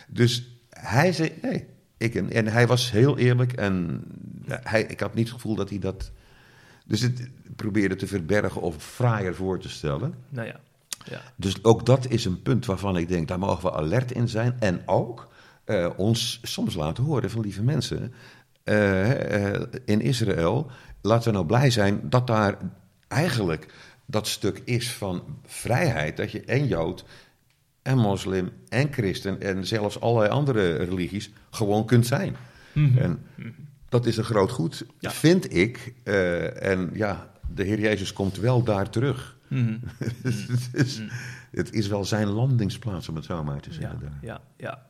Dus 0.08 0.50
hij 0.70 1.14
zei 1.14 1.34
nee. 1.42 1.66
Ik, 1.98 2.16
en, 2.16 2.32
en 2.32 2.48
hij 2.48 2.68
was 2.68 2.92
heel 2.92 3.18
eerlijk 3.18 3.54
en 3.54 4.04
hij, 4.48 4.84
ik 4.84 5.00
had 5.00 5.14
niet 5.14 5.26
het 5.26 5.34
gevoel 5.36 5.56
dat 5.56 5.70
hij 5.70 5.80
dat. 5.80 6.12
Dus 6.86 7.02
het 7.02 7.30
probeerde 7.56 7.96
te 7.96 8.08
verbergen 8.08 8.62
of 8.62 8.76
fraaier 8.84 9.36
voor 9.36 9.60
te 9.60 9.70
stellen. 9.70 10.14
Nou 10.30 10.48
ja. 10.48 10.60
Ja. 11.10 11.22
Dus 11.36 11.64
ook 11.64 11.86
dat 11.86 12.10
is 12.10 12.26
een 12.26 12.42
punt 12.42 12.66
waarvan 12.66 12.98
ik 12.98 13.08
denk, 13.08 13.28
daar 13.28 13.40
mogen 13.40 13.64
we 13.64 13.74
alert 13.78 14.12
in 14.12 14.28
zijn. 14.30 14.56
En 14.60 14.82
ook 14.86 15.28
eh, 15.66 15.90
ons 15.98 16.40
soms 16.44 16.76
laten 16.76 17.04
horen 17.04 17.30
van 17.30 17.42
lieve 17.42 17.64
mensen. 17.64 18.14
eh, 18.64 19.54
eh, 19.56 19.62
in 19.86 20.02
Israël, 20.02 20.72
laten 21.02 21.28
we 21.28 21.34
nou 21.34 21.46
blij 21.46 21.70
zijn 21.70 22.02
dat 22.10 22.28
daar 22.28 22.58
eigenlijk 23.08 23.74
dat 24.06 24.28
stuk 24.28 24.62
is 24.66 24.92
van 24.94 25.24
vrijheid. 25.46 26.18
Dat 26.18 26.32
je 26.32 26.42
en 26.42 26.68
Jood 26.68 27.06
en 27.82 27.98
moslim 27.98 28.50
en 28.70 28.94
christen 28.94 29.42
en 29.42 29.68
zelfs 29.68 30.00
allerlei 30.00 30.30
andere 30.32 30.74
religies 30.76 31.32
gewoon 31.50 31.86
kunt 31.86 32.08
zijn. 32.08 32.36
En 32.98 33.26
dat 33.90 34.06
is 34.06 34.18
een 34.18 34.24
groot 34.24 34.52
goed, 34.52 34.86
Ja. 35.00 35.12
vind 35.12 35.54
ik. 35.56 35.94
En 36.60 36.90
ja, 36.94 37.32
de 37.54 37.64
Heer 37.64 37.80
Jezus 37.80 38.14
komt 38.14 38.38
wel 38.38 38.64
daar 38.64 38.90
terug. 38.90 39.38
Mhm. 39.60 39.74
Dus 40.72 41.02
het 41.52 41.74
is 41.74 41.88
wel 41.88 42.06
zijn 42.06 42.28
landingsplaats, 42.28 43.10
om 43.10 43.16
het 43.16 43.26
zo 43.26 43.44
maar 43.44 43.60
te 43.60 43.70
Ja, 43.70 43.76
zeggen. 43.76 44.00
daar. 44.00 44.12
ja, 44.22 44.42
ja. 44.58 44.82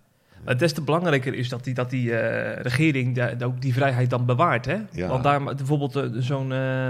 Maar 0.46 0.58
des 0.58 0.74
te 0.74 0.82
belangrijker 0.82 1.34
is 1.34 1.50
dat 1.50 1.64
die, 1.64 1.74
dat 1.74 1.90
die 1.90 2.16
eh, 2.18 2.62
regering 2.62 3.16
daar 3.16 3.44
ook 3.44 3.62
die 3.62 3.74
vrijheid 3.74 4.10
dan 4.10 4.26
bewaart. 4.26 4.66
Hè? 4.66 4.78
Ja. 4.92 5.08
Want 5.08 5.24
daar 5.24 5.44
bijvoorbeeld 5.44 5.96
eh, 5.96 6.04
zo'n 6.18 6.52
eh, 6.54 6.88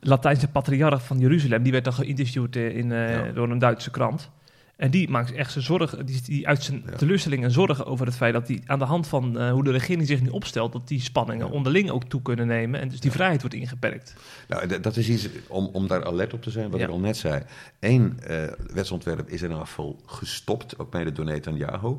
Latijnse 0.00 0.48
patriarch 0.48 1.02
van 1.06 1.18
Jeruzalem, 1.18 1.62
die 1.62 1.72
werd 1.72 1.84
dan 1.84 1.92
geïnterviewd 1.92 2.56
in, 2.56 2.88
Ja. 2.90 3.32
door 3.34 3.50
een 3.50 3.58
Duitse 3.58 3.90
krant. 3.90 4.30
En 4.76 4.90
die 4.90 5.08
maakt 5.10 5.32
echt 5.32 5.52
zijn 5.52 5.64
zorgen, 5.64 6.06
die, 6.06 6.22
die 6.22 6.48
uit 6.48 6.62
zijn 6.62 6.82
Ja. 6.86 6.96
teleurstelling 6.96 7.44
en 7.44 7.50
zorgen 7.50 7.86
over 7.86 8.06
het 8.06 8.14
feit 8.16 8.32
dat 8.32 8.46
die 8.46 8.62
aan 8.66 8.78
de 8.78 8.84
hand 8.84 9.06
van 9.06 9.38
eh, 9.38 9.50
hoe 9.50 9.64
de 9.64 9.70
regering 9.70 10.06
zich 10.06 10.22
nu 10.22 10.28
opstelt, 10.28 10.72
dat 10.72 10.88
die 10.88 11.00
spanningen 11.00 11.46
Ja. 11.46 11.52
onderling 11.52 11.90
ook 11.90 12.04
toe 12.04 12.22
kunnen 12.22 12.46
nemen 12.46 12.80
en 12.80 12.88
dus 12.88 13.00
die 13.00 13.10
vrijheid 13.10 13.40
wordt 13.40 13.56
ingeperkt. 13.56 14.14
Nou, 14.48 14.80
dat 14.80 14.96
is 14.96 15.08
iets 15.08 15.28
om, 15.48 15.66
om 15.72 15.86
daar 15.86 16.04
alert 16.04 16.32
op 16.32 16.42
te 16.42 16.50
zijn, 16.50 16.70
wat 16.70 16.80
ik 16.80 16.88
al 16.88 16.98
net 17.00 17.16
zei. 17.16 17.42
Eén 17.80 18.18
eh, 18.20 18.42
wetsontwerp 18.72 19.28
is 19.28 19.42
in 19.42 19.52
afval 19.52 20.00
gestopt, 20.06 20.78
ook 20.78 20.92
mede 20.92 21.12
door 21.12 21.24
Netanyahu. 21.24 21.94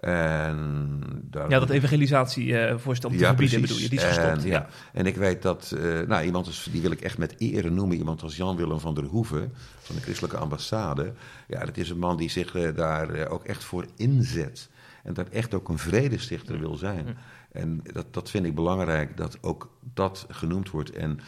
En 0.00 1.02
daar 1.22 1.50
Ja, 1.50 1.58
dat 1.58 1.70
evangelisatievoorstel 1.70 3.10
te 3.10 3.18
verbieden 3.18 3.60
bedoel 3.60 3.78
je, 3.78 3.88
die 3.88 3.98
is 3.98 4.04
gestopt. 4.04 4.42
En, 4.42 4.46
ja. 4.46 4.68
en 4.92 5.06
ik 5.06 5.16
weet 5.16 5.42
dat, 5.42 5.74
eh, 5.76 6.00
nou, 6.06 6.24
iemand 6.24 6.46
als, 6.46 6.68
die 6.72 6.82
wil 6.82 6.90
ik 6.90 7.00
echt 7.00 7.18
met 7.18 7.34
ere 7.38 7.70
noemen, 7.70 7.96
iemand 7.96 8.22
als 8.22 8.36
Jan-Willem 8.36 8.80
van 8.80 8.94
der 8.94 9.04
Hoeven, 9.04 9.52
van 9.78 9.96
de 9.96 10.02
Christelijke 10.02 10.36
Ambassade. 10.36 11.12
Ja, 11.48 11.64
dat 11.64 11.76
is 11.76 11.90
een 11.90 11.98
man 11.98 12.16
die 12.16 12.30
zich 12.30 12.54
eh, 12.54 12.74
daar 12.76 13.10
eh, 13.10 13.32
ook 13.32 13.44
echt 13.44 13.64
voor 13.64 13.86
inzet. 13.96 14.68
En 15.02 15.14
dat 15.14 15.28
echt 15.28 15.54
ook 15.54 15.68
een 15.68 15.78
vredestichter 15.78 16.58
wil 16.58 16.76
zijn. 16.76 17.04
Hm. 17.06 17.12
En 17.52 17.82
dat, 17.92 18.14
dat 18.14 18.30
vind 18.30 18.46
ik 18.46 18.54
belangrijk, 18.54 19.16
dat 19.16 19.38
ook 19.40 19.70
dat 19.94 20.26
genoemd 20.28 20.70
wordt. 20.70 20.90
En 20.90 21.20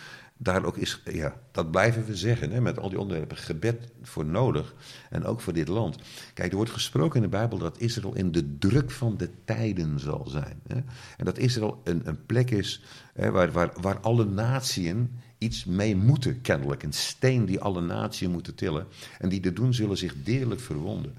daar 0.42 0.64
ook 0.64 0.76
is, 0.76 1.02
ja, 1.04 1.40
dat 1.52 1.70
blijven 1.70 2.04
we 2.04 2.16
zeggen, 2.16 2.50
hè, 2.50 2.60
met 2.60 2.78
al 2.78 2.88
die 2.88 2.98
onderwerpen, 2.98 3.36
gebed 3.36 3.92
voor 4.02 4.24
nodig. 4.24 4.74
En 5.10 5.24
ook 5.24 5.40
voor 5.40 5.52
dit 5.52 5.68
land. 5.68 5.96
Kijk, 6.34 6.50
er 6.50 6.56
wordt 6.56 6.70
gesproken 6.70 7.16
in 7.16 7.22
de 7.22 7.36
Bijbel 7.36 7.58
dat 7.58 7.78
Israël 7.78 8.14
in 8.14 8.32
de 8.32 8.58
druk 8.58 8.90
van 8.90 9.16
de 9.16 9.30
tijden 9.44 10.00
zal 10.00 10.26
zijn. 10.28 10.60
Hè? 10.66 10.76
En 11.16 11.24
dat 11.24 11.38
Israël 11.38 11.80
een, 11.84 12.00
een 12.04 12.26
plek 12.26 12.50
is 12.50 12.82
hè, 13.14 13.30
waar, 13.30 13.52
waar, 13.52 13.72
waar 13.80 14.00
alle 14.00 14.24
natieën 14.24 15.10
iets 15.38 15.64
mee 15.64 15.96
moeten, 15.96 16.40
kennelijk. 16.40 16.82
Een 16.82 16.92
steen 16.92 17.44
die 17.44 17.60
alle 17.60 17.80
natieën 17.80 18.30
moeten 18.30 18.54
tillen. 18.54 18.86
En 19.18 19.28
die 19.28 19.40
dit 19.40 19.56
doen 19.56 19.74
zullen 19.74 19.96
zich 19.96 20.14
deerlijk 20.22 20.60
verwonden. 20.60 21.14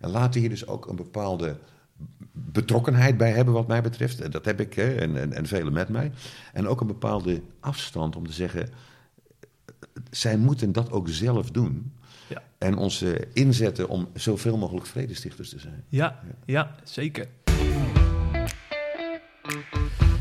En 0.00 0.10
laten 0.10 0.40
hier 0.40 0.48
dus 0.48 0.66
ook 0.66 0.86
een 0.86 0.96
bepaalde 0.96 1.58
betrokkenheid 2.32 3.16
bij 3.16 3.30
hebben, 3.30 3.54
wat 3.54 3.66
mij 3.66 3.82
betreft. 3.82 4.20
En 4.20 4.30
Dat 4.30 4.44
heb 4.44 4.60
ik 4.60 4.74
hè, 4.74 4.94
en, 4.94 5.16
en, 5.16 5.32
en 5.32 5.46
velen 5.46 5.72
met 5.72 5.88
mij. 5.88 6.12
En 6.52 6.68
ook 6.68 6.80
een 6.80 6.86
bepaalde 6.86 7.42
afstand 7.60 8.16
om 8.16 8.26
te 8.26 8.32
zeggen. 8.32 8.68
Zij 10.10 10.36
moeten 10.36 10.72
dat 10.72 10.90
ook 10.90 11.08
zelf 11.08 11.50
doen. 11.50 11.92
Ja. 12.28 12.42
En 12.58 12.76
ons 12.76 13.04
inzetten 13.32 13.88
om 13.88 14.08
zoveel 14.14 14.58
mogelijk 14.58 14.86
vredestichters 14.86 15.48
te 15.48 15.58
zijn. 15.58 15.84
Ja, 15.88 16.20
ja, 16.44 16.74
zeker. 16.84 17.26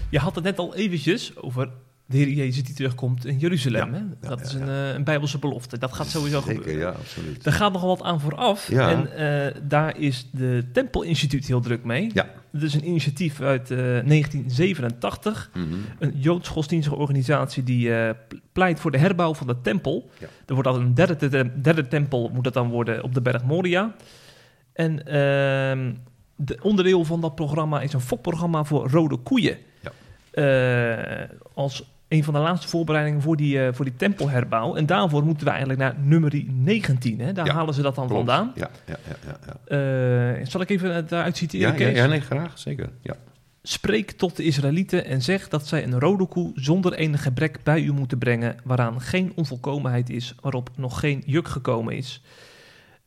Je 0.09 0.19
had 0.19 0.35
het 0.35 0.43
net 0.43 0.59
al 0.59 0.75
eventjes 0.75 1.37
over 1.37 1.69
de 2.05 2.17
Heer 2.17 2.29
Jezus 2.29 2.63
die 2.63 2.75
terugkomt 2.75 3.25
in 3.25 3.37
Jeruzalem. 3.37 3.93
Ja, 3.93 3.99
hè? 3.99 4.27
Dat 4.29 4.39
ja, 4.39 4.45
is 4.45 4.53
een, 4.53 4.65
ja. 4.65 4.89
eh, 4.89 4.93
een 4.93 5.03
bijbelse 5.03 5.39
belofte. 5.39 5.77
Dat 5.77 5.93
gaat 5.93 6.07
sowieso 6.07 6.41
Zeker, 6.41 6.55
gebeuren. 6.55 6.81
ja, 6.81 6.89
absoluut. 6.89 7.45
Er 7.45 7.51
gaat 7.51 7.73
nogal 7.73 7.87
wat 7.87 8.01
aan 8.01 8.19
vooraf. 8.19 8.69
En 8.69 9.17
eh, 9.17 9.61
daar 9.63 9.97
is 9.99 10.29
de 10.31 10.65
Tempelinstituut 10.73 11.45
heel 11.45 11.61
druk 11.61 11.83
mee. 11.83 12.09
Ja. 12.13 12.29
Dat 12.51 12.61
is 12.61 12.73
een 12.73 12.87
initiatief 12.87 13.41
uit 13.41 13.71
eh, 13.71 13.77
1987. 13.77 15.49
Mhm. 15.53 15.65
Een 15.99 16.13
Joods 16.15 16.49
godsdienstige 16.49 16.95
organisatie 16.95 17.63
die 17.63 17.95
eh, 17.95 18.09
pleit 18.53 18.79
voor 18.79 18.91
de 18.91 18.97
herbouw 18.97 19.33
van 19.33 19.47
de 19.47 19.61
tempel. 19.61 20.09
Er 20.45 20.53
wordt 20.53 20.67
al 20.69 20.75
een 20.75 20.93
derde, 20.93 21.51
derde 21.61 21.87
tempel 21.87 22.29
moet 22.33 22.43
dat 22.43 22.53
dan 22.53 22.69
worden 22.69 23.03
op 23.03 23.13
de 23.13 23.21
berg 23.21 23.43
Moria. 23.43 23.95
En 24.73 25.05
ehm, 25.05 25.93
de 26.35 26.57
onderdeel 26.61 27.05
van 27.05 27.21
dat 27.21 27.35
programma 27.35 27.81
is 27.81 27.93
een 27.93 28.01
fokprogramma 28.01 28.63
voor 28.63 28.89
rode 28.89 29.17
koeien. 29.17 29.57
Ja. 29.81 29.91
Eh, 30.31 31.29
als 31.53 31.94
een 32.07 32.23
van 32.23 32.33
de 32.33 32.39
laatste 32.39 32.67
voorbereidingen 32.67 33.21
voor 33.21 33.35
die, 33.37 33.61
eh, 33.65 33.73
voor 33.73 33.85
die 33.85 33.95
tempelherbouw. 33.95 34.75
En 34.75 34.85
daarvoor 34.85 35.23
moeten 35.25 35.43
we 35.43 35.49
eigenlijk 35.49 35.79
naar 35.79 35.95
nummer 35.99 36.43
19. 36.47 37.19
Hè? 37.19 37.33
Daar 37.33 37.45
Ja, 37.45 37.53
halen 37.53 37.73
ze 37.73 37.81
dat 37.81 37.95
dan 37.95 38.07
Klopt. 38.07 38.25
vandaan. 38.25 38.51
Ja, 38.55 38.69
ja, 38.85 38.95
ja, 39.07 39.15
ja, 39.27 39.55
ja. 39.69 40.37
Eh, 40.39 40.45
zal 40.47 40.61
ik 40.61 40.69
even 40.69 40.95
het 40.95 41.09
daaruit 41.09 41.37
citeren, 41.37 41.79
Ja, 41.79 41.87
ja, 41.87 42.05
nee, 42.05 42.21
graag, 42.21 42.59
zeker. 42.59 42.89
Ja. 43.01 43.15
Spreek 43.63 44.11
tot 44.11 44.35
de 44.35 44.43
Israëlieten 44.43 45.05
en 45.05 45.21
zeg 45.21 45.47
dat 45.47 45.67
zij 45.67 45.83
een 45.83 45.99
rode 45.99 46.25
koe 46.25 46.51
zonder 46.55 46.93
enig 46.93 47.23
gebrek 47.23 47.59
bij 47.63 47.81
u 47.81 47.91
moeten 47.93 48.17
brengen, 48.17 48.55
waaraan 48.63 49.01
geen 49.01 49.31
onvolkomenheid 49.35 50.09
is, 50.09 50.35
waarop 50.41 50.69
nog 50.75 50.99
geen 50.99 51.23
juk 51.25 51.47
gekomen 51.47 51.95
is. 51.95 52.21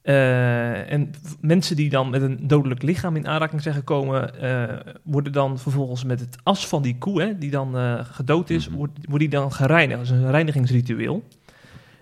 Eh, 0.08 0.92
en 0.92 1.10
mensen 1.40 1.76
die 1.76 1.90
dan 1.90 2.10
met 2.10 2.22
een 2.22 2.38
dodelijk 2.46 2.82
lichaam 2.82 3.16
in 3.16 3.26
aanraking 3.28 3.62
zijn 3.62 3.74
gekomen, 3.74 4.40
eh, 4.40 4.92
worden 5.02 5.32
dan 5.32 5.58
vervolgens 5.58 6.04
met 6.04 6.20
het 6.20 6.36
as 6.42 6.66
van 6.66 6.82
die 6.82 6.98
koe, 6.98 7.22
hè, 7.22 7.38
die 7.38 7.50
dan 7.50 7.76
eh, 7.76 8.00
gedood 8.02 8.50
is, 8.50 8.68
Mhm. 8.68 8.76
wordt, 8.76 8.92
wordt 9.02 9.18
die 9.18 9.28
dan 9.28 9.52
gereinigd. 9.52 9.98
Dat 9.98 10.16
is 10.16 10.22
een 10.22 10.30
reinigingsritueel. 10.30 11.22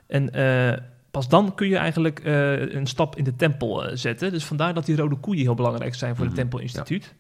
En 0.07 0.31
pas 1.11 1.29
dan 1.29 1.55
kun 1.55 1.69
je 1.69 1.77
eigenlijk 1.77 2.21
een 2.75 2.87
stap 2.87 3.17
in 3.17 3.25
de 3.25 3.37
tempel 3.37 3.91
zetten. 3.97 4.33
Dus 4.33 4.45
vandaar 4.45 4.75
dat 4.75 4.87
die 4.87 4.97
rode 4.97 5.17
koeien 5.17 5.43
heel 5.43 5.55
belangrijk 5.55 5.95
zijn 5.95 6.17
voor 6.17 6.25
Mhm, 6.25 6.35
het 6.35 6.43
Tempelinstituut. 6.43 7.15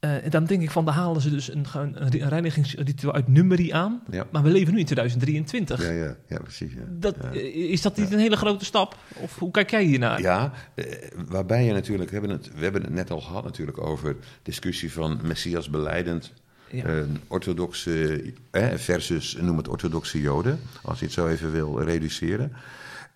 Eh, 0.00 0.24
en 0.24 0.30
dan 0.30 0.44
denk 0.44 0.62
ik 0.62 0.70
van, 0.70 0.84
daar 0.84 0.94
halen 0.94 1.20
ze 1.22 1.30
dus 1.30 1.52
een, 1.52 1.66
een, 1.72 2.02
een 2.02 2.28
reinigingsritueel 2.28 3.12
uit 3.12 3.28
nummerie 3.28 3.74
aan. 3.74 4.02
Ja. 4.10 4.26
Maar 4.30 4.42
we 4.42 4.48
leven 4.48 4.72
nu 4.72 4.78
in 4.78 4.84
2023. 4.84 5.82
Ja, 5.82 5.90
ja, 5.90 6.16
ja, 6.28 6.38
precies. 6.38 6.72
Ja. 6.72 6.80
Dat, 6.88 7.16
ja. 7.22 7.30
eh, 7.30 7.70
Is 7.70 7.82
dat 7.82 7.96
niet 7.96 8.12
een 8.12 8.18
hele 8.18 8.36
grote 8.36 8.64
stap? 8.64 8.96
Of 9.14 9.38
hoe 9.38 9.50
kijk 9.50 9.70
jij 9.70 9.84
hiernaar? 9.84 10.20
Ja, 10.20 10.52
eh, 10.74 10.84
waarbij 11.28 11.64
je 11.64 11.72
natuurlijk, 11.72 12.10
we 12.10 12.16
hebben, 12.16 12.36
het, 12.36 12.50
we 12.54 12.62
hebben 12.62 12.82
het 12.82 12.92
net 12.92 13.10
al 13.10 13.20
gehad 13.20 13.44
natuurlijk 13.44 13.80
over 13.80 14.16
discussie 14.42 14.92
van 14.92 15.20
Messias 15.22 15.70
beleidend, 15.70 16.32
eh, 16.70 16.94
orthodoxe 17.28 18.22
eh, 18.50 18.66
versus, 18.74 19.36
noem 19.40 19.56
het 19.56 19.68
orthodoxe 19.68 20.20
joden, 20.20 20.60
als 20.82 20.98
je 20.98 21.04
het 21.04 21.14
zo 21.14 21.26
even 21.26 21.52
wil 21.52 21.82
reduceren. 21.82 22.52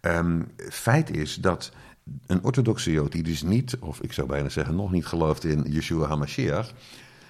Ehm, 0.01 0.40
feit 0.70 1.16
is 1.16 1.35
dat 1.35 1.73
een 2.27 2.45
orthodoxe 2.45 2.90
jood 2.90 3.12
die 3.12 3.23
dus 3.23 3.43
niet, 3.43 3.77
of 3.81 4.01
ik 4.01 4.12
zou 4.12 4.29
bijna 4.29 4.49
zeggen 4.49 4.75
nog 4.75 4.90
niet 4.90 5.07
gelooft 5.07 5.45
in 5.45 5.64
Yeshua 5.69 6.07
HaMashiach, 6.07 6.73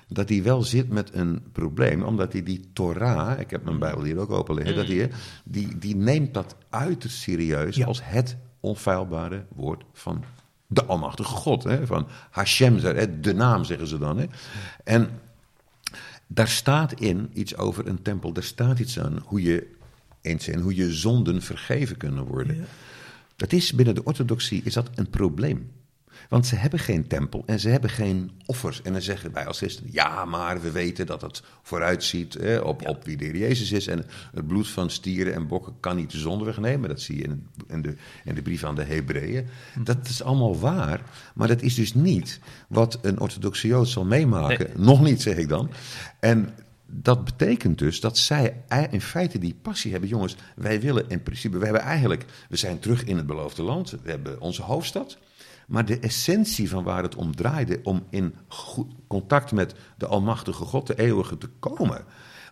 dat 0.09 0.29
hij 0.29 0.43
wel 0.43 0.63
zit 0.63 0.89
met 0.89 1.15
een 1.15 1.43
probleem, 1.53 2.03
omdat 2.03 2.33
hij 2.33 2.43
die 2.43 2.71
Torah, 2.73 3.41
ik 3.41 3.51
heb 3.51 3.65
mijn 3.65 3.79
Bijbel 3.79 4.03
hier 4.03 4.19
ook 4.19 4.31
open 4.31 4.55
liggen, 4.55 4.75
dat 4.75 4.87
hij, 4.87 5.11
die, 5.45 5.79
die 5.79 5.97
neemt 5.97 6.35
dat 6.35 6.57
uiterst 6.71 7.17
serieus 7.17 7.77
Ja. 7.77 7.87
als 7.87 8.01
het 8.03 8.37
onfeilbare 8.61 9.45
woord 9.55 9.85
van 9.93 10.25
de 10.67 10.85
Almachtige 10.85 11.29
God. 11.29 11.65
Hè? 11.65 11.87
Van 11.87 12.07
Hashem, 12.31 12.81
de 13.21 13.35
naam 13.35 13.65
zeggen 13.65 13.87
ze 13.87 13.99
dan. 13.99 14.19
Hè? 14.19 14.27
En 14.85 15.09
daar 16.27 16.49
staat 16.49 16.93
in 16.93 17.31
iets 17.33 17.57
over 17.57 17.87
een 17.87 18.03
tempel, 18.03 18.33
daar 18.33 18.43
staat 18.43 18.79
iets 18.79 18.99
aan 19.01 19.23
hoe 19.25 19.43
je, 19.43 19.77
eens 20.21 20.49
en 20.49 20.61
hoe 20.61 20.75
je 20.75 20.93
zonden 20.93 21.43
vergeven 21.43 21.97
kunnen 21.97 22.25
worden. 22.25 22.57
Ja. 22.57 22.65
Dat 23.37 23.53
is 23.53 23.73
binnen 23.73 23.95
de 23.95 24.05
orthodoxie 24.05 24.61
is 24.65 24.75
dat 24.75 24.91
een 24.95 25.11
probleem. 25.11 25.71
Want 26.29 26.47
ze 26.47 26.57
hebben 26.57 26.79
geen 26.79 27.07
tempel 27.07 27.43
en 27.47 27.61
ze 27.61 27.69
hebben 27.69 27.91
geen 27.91 28.31
offers. 28.47 28.83
En 28.83 28.93
dan 28.93 29.03
zeggen 29.03 29.33
wij 29.33 29.47
als 29.47 29.59
christenen, 29.59 29.93
ja, 29.93 30.25
maar 30.25 30.61
we 30.61 30.71
weten 30.71 31.07
dat 31.07 31.21
het 31.21 31.43
vooruitziet 31.63 32.37
op, 32.63 32.81
Ja. 32.81 32.89
op 32.89 33.05
wie 33.05 33.17
de 33.17 33.25
Heer 33.25 33.37
Jezus 33.37 33.73
is. 33.73 33.87
En 33.87 34.05
het 34.35 34.47
bloed 34.47 34.69
van 34.69 34.91
stieren 34.91 35.35
en 35.35 35.47
bokken 35.47 35.75
kan 35.81 35.97
niet 35.97 36.11
de 36.11 36.19
zonde 36.19 36.45
wegnemen. 36.45 36.89
Dat 36.89 37.01
zie 37.01 37.17
je 37.17 37.37
in, 37.67 37.83
de, 37.83 37.97
in 38.25 38.35
de 38.35 38.43
brief 38.43 38.65
aan 38.65 38.75
de 38.75 38.85
Hebreeën. 38.85 39.47
Hm. 39.75 39.85
Dat 39.85 40.09
is 40.09 40.23
allemaal 40.23 40.59
waar. 40.59 41.01
Maar 41.35 41.49
dat 41.49 41.63
is 41.63 41.75
dus 41.75 41.95
niet 41.95 42.41
wat 42.69 42.99
een 43.03 43.21
orthodoxe 43.21 43.67
Jood 43.67 43.89
zal 43.89 44.05
meemaken. 44.05 44.67
Nee. 44.75 44.85
Nog 44.87 45.03
niet, 45.03 45.23
zeg 45.23 45.37
ik 45.37 45.49
dan. 45.49 45.71
En 46.21 46.55
dat 46.97 47.25
betekent 47.25 47.79
dus 47.79 48.01
dat 48.01 48.19
zij 48.19 48.63
in 48.91 49.01
feite 49.01 49.39
die 49.39 49.57
passie 49.63 49.91
hebben. 49.91 50.09
Jongens, 50.09 50.37
wij 50.57 50.81
willen 50.81 51.09
in 51.09 51.23
principe, 51.23 51.59
we 51.59 51.65
hebben 51.65 51.83
eigenlijk, 51.83 52.25
we 52.49 52.57
zijn 52.57 52.79
terug 52.79 53.05
in 53.05 53.17
het 53.17 53.27
beloofde 53.27 53.63
land. 53.63 53.91
We 53.91 54.11
hebben 54.11 54.41
onze 54.41 54.63
hoofdstad. 54.63 55.19
Maar 55.67 55.85
de 55.85 55.99
essentie 55.99 56.69
van 56.69 56.85
waar 56.85 57.03
het 57.03 57.15
om 57.15 57.37
draaide, 57.37 57.81
om 57.83 58.07
in 58.11 58.35
goed 58.49 58.93
contact 59.07 59.53
met 59.53 59.75
de 59.97 60.07
Almachtige 60.07 60.65
God, 60.65 60.87
de 60.87 60.99
Eeuwige, 60.99 61.39
te 61.39 61.49
komen, 61.59 62.05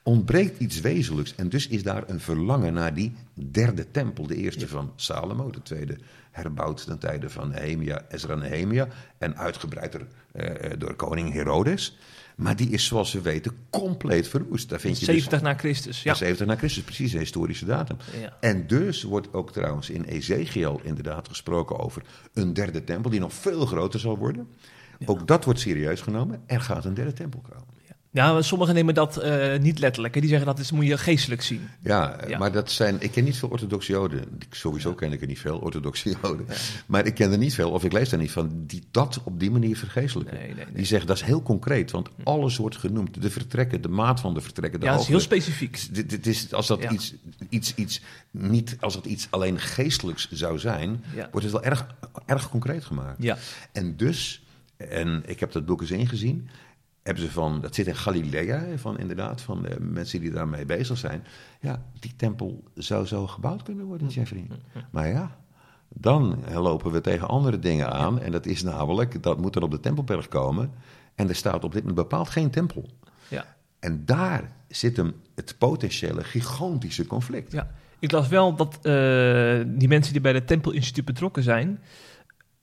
ontbreekt 0.03 0.59
iets 0.59 0.81
wezenlijks. 0.81 1.35
En 1.35 1.49
dus 1.49 1.69
is 1.69 1.83
daar 1.83 2.09
een 2.09 2.21
verlangen 2.21 2.73
naar 2.73 2.95
die 2.95 3.15
derde 3.35 3.91
tempel. 3.91 4.27
De 4.27 4.37
eerste 4.37 4.69
van 4.69 4.93
Salomo, 4.97 5.51
de 5.51 5.63
tweede 5.63 5.99
herbouwd 6.31 6.85
ten 6.85 6.99
tijde 6.99 7.31
van 7.31 7.49
Nehemia, 7.49 8.05
Ezra 8.09 8.33
en 8.33 8.39
Nehemia. 8.39 8.89
En 9.19 9.37
uitgebreider 9.37 10.07
eh, 10.33 10.71
door 10.79 10.95
koning 10.95 11.33
Herodes. 11.33 11.97
Maar 12.37 12.57
die 12.57 12.69
is, 12.69 12.85
zoals 12.85 13.13
we 13.13 13.21
weten, 13.21 13.57
compleet 13.71 14.29
verwoest. 14.29 14.69
Daar 14.69 14.81
vind 14.81 14.99
je 14.99 15.07
dus 15.07 15.15
70 15.15 15.43
na 15.43 15.55
Christus, 15.55 16.03
ja. 16.03 16.15
70 16.15 16.47
na 16.47 16.57
Christus, 16.57 16.83
precies 16.83 17.13
een 17.13 17.19
historische 17.19 17.65
datum. 17.65 17.97
Ja. 18.21 18.37
En 18.41 18.67
dus 18.67 19.03
wordt 19.03 19.35
ook 19.35 19.53
trouwens 19.53 19.91
in 19.91 20.05
Ezekiel 20.05 20.81
inderdaad 20.83 21.29
gesproken 21.29 21.79
over 21.79 22.03
een 22.33 22.53
derde 22.53 22.85
tempel 22.85 23.11
die 23.11 23.21
nog 23.21 23.33
veel 23.33 23.67
groter 23.67 24.01
zal 24.01 24.19
worden. 24.19 24.49
Ook 25.05 25.27
dat 25.27 25.45
wordt 25.45 25.61
serieus 25.61 26.01
genomen. 26.01 26.43
Er 26.47 26.61
gaat 26.61 26.85
een 26.85 26.95
derde 26.95 27.13
tempel 27.13 27.41
komen. 27.41 27.72
Ja, 28.15 28.33
maar 28.33 28.45
sommigen 28.45 28.75
nemen 28.75 28.95
dat 28.95 29.17
eh, 29.17 29.59
niet 29.59 29.79
letterlijk. 29.79 30.15
Hè. 30.15 30.21
Die 30.21 30.29
zeggen 30.29 30.47
dat 30.47 30.59
is, 30.59 30.71
moet 30.71 30.87
je 30.87 30.99
geestelijk 30.99 31.43
zien. 31.43 31.69
Ja, 31.81 32.17
Ja. 32.29 32.39
maar 32.39 32.53
dat 32.53 32.71
zijn. 32.71 32.97
Ik 32.99 33.11
ken 33.11 33.25
niet 33.25 33.37
veel 33.37 33.49
orthodoxe 33.49 33.93
Joden. 33.93 34.25
Sowieso 34.51 34.95
ken 34.95 35.13
ik 35.13 35.21
er 35.21 35.27
niet 35.27 35.39
veel 35.39 35.59
orthodoxe 35.59 36.17
Joden. 36.23 36.47
Maar 36.87 37.07
ik 37.07 37.15
ken 37.15 37.33
er 37.33 37.39
niet 37.39 37.55
veel, 37.55 37.71
of 37.71 37.85
ik 37.85 37.93
lees 37.93 38.13
er 38.13 38.19
niet 38.19 38.31
van, 38.31 38.65
die 38.67 38.83
dat 38.91 39.21
op 39.25 39.41
die 39.41 39.51
manier 39.51 39.77
vergeestelijken. 39.77 40.35
Nee, 40.37 40.47
nee, 40.47 40.55
nee. 40.65 40.75
Die 40.75 40.85
zeggen 40.85 41.07
dat 41.09 41.17
is 41.17 41.23
heel 41.23 41.43
concreet, 41.43 41.91
want 41.91 42.09
alles 42.25 42.57
wordt 42.57 42.77
genoemd. 42.77 43.23
De 43.23 43.31
vertrekken, 43.31 43.81
de 43.83 43.89
maat 43.89 44.21
van 44.21 44.35
de 44.35 44.41
vertrekken. 44.41 44.81
De 44.81 44.87
Ja, 44.87 44.93
dat 44.93 45.01
is 45.01 45.07
heel 45.07 45.17
hoogte. 45.17 45.35
specifiek. 45.35 45.95
Dit, 45.95 46.11
dit 46.11 46.27
is, 46.27 46.53
als 46.53 46.67
dat 46.67 46.85
iets, 46.85 47.15
iets, 47.49 47.75
iets, 47.75 48.01
niet 48.31 48.77
als 48.81 48.95
dat 48.95 49.05
iets 49.07 49.27
alleen 49.31 49.59
geestelijks 49.61 50.29
zou 50.31 50.59
zijn, 50.59 51.05
wordt 51.31 51.43
het 51.47 51.53
wel 51.53 51.63
erg, 51.65 51.87
erg 52.27 52.49
concreet 52.49 52.85
gemaakt. 52.85 53.23
Ja. 53.23 53.37
En 53.73 53.97
dus, 53.97 54.43
en 54.77 55.23
ik 55.27 55.41
heb 55.41 55.53
dat 55.53 55.67
boek 55.67 55.81
eens 55.81 55.91
ingezien, 55.91 56.49
hebben 57.03 57.23
ze 57.23 57.31
van, 57.31 57.61
dat 57.61 57.75
zit 57.75 57.87
in 57.87 57.97
Galilea, 57.97 58.63
van 58.77 58.99
inderdaad, 58.99 59.41
van 59.41 59.67
eh, 59.67 59.77
mensen 59.79 60.21
die 60.21 60.31
daarmee 60.31 60.65
bezig 60.65 60.99
zijn. 60.99 61.25
Ja, 61.61 61.83
die 62.01 62.17
tempel 62.17 62.63
zou 62.75 63.07
zo 63.07 63.27
gebouwd 63.27 63.63
kunnen 63.63 63.85
worden, 63.85 64.09
Jeffrey. 64.09 64.47
Maar 64.91 65.09
ja, 65.09 65.37
dan 65.89 66.45
lopen 66.55 66.93
we 66.93 67.01
tegen 67.01 67.29
andere 67.29 67.59
dingen 67.59 67.93
aan. 67.93 68.21
En 68.21 68.33
dat 68.33 68.47
is 68.47 68.63
namelijk, 68.63 69.23
dat 69.23 69.39
moet 69.39 69.53
dan 69.53 69.63
op 69.63 69.71
de 69.71 69.81
Tempelberg 69.81 70.29
komen. 70.29 70.71
En 71.15 71.29
er 71.29 71.35
staat 71.35 71.65
op 71.65 71.73
dit 71.73 71.81
moment 71.81 72.09
bepaald 72.09 72.29
geen 72.29 72.51
tempel. 72.51 72.89
Ja. 73.29 73.57
En 73.79 74.05
daar 74.05 74.53
zit 74.69 74.97
hem 74.97 75.15
het 75.35 75.55
potentiële 75.59 76.25
gigantische 76.25 77.07
conflict. 77.07 77.53
Ja, 77.53 77.71
ik 77.99 78.13
las 78.13 78.29
wel 78.29 78.57
dat 78.57 78.75
eh, 78.75 79.61
die 79.67 79.89
mensen 79.89 80.13
die 80.13 80.23
bij 80.23 80.33
het 80.33 80.47
Tempelinstituut 80.47 81.05
betrokken 81.05 81.43
zijn, 81.43 81.81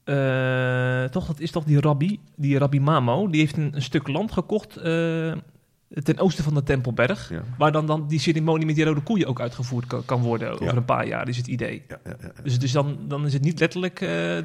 eh, 0.10 1.04
toch, 1.10 1.26
dat 1.28 1.40
is 1.40 1.52
toch 1.52 1.64
die 1.64 1.80
rabbi, 1.80 2.20
die 2.36 2.58
rabbi 2.58 2.80
Mamo, 2.80 3.28
die 3.30 3.40
heeft 3.40 3.58
een, 3.58 3.76
een 3.76 3.82
stuk 3.82 4.08
land 4.08 4.32
gekocht 4.32 4.76
eh, 4.78 5.34
ten 6.04 6.18
oosten 6.20 6.44
van 6.44 6.54
de 6.54 6.64
Tempelberg, 6.64 7.30
Ja. 7.30 7.44
waar 7.58 7.72
dan, 7.72 7.86
dan 7.86 8.08
die 8.08 8.20
ceremonie 8.20 8.66
met 8.66 8.76
die 8.76 8.84
rode 8.86 9.02
koeien 9.02 9.28
ook 9.28 9.40
uitgevoerd 9.40 9.88
kan, 9.88 10.06
kan 10.06 10.22
worden 10.22 10.52
over 10.52 10.66
Ja. 10.66 10.74
een 10.76 10.86
paar 10.86 11.08
jaar, 11.08 11.28
is 11.30 11.38
het 11.38 11.48
idee. 11.48 11.84
Ja. 11.88 12.00
Dus, 12.44 12.60
dus 12.60 12.72
dan, 12.72 12.98
dan 13.08 13.26
is 13.26 13.34
het 13.34 13.42
niet 13.42 13.60
letterlijk, 13.60 14.02
eh 14.02 14.36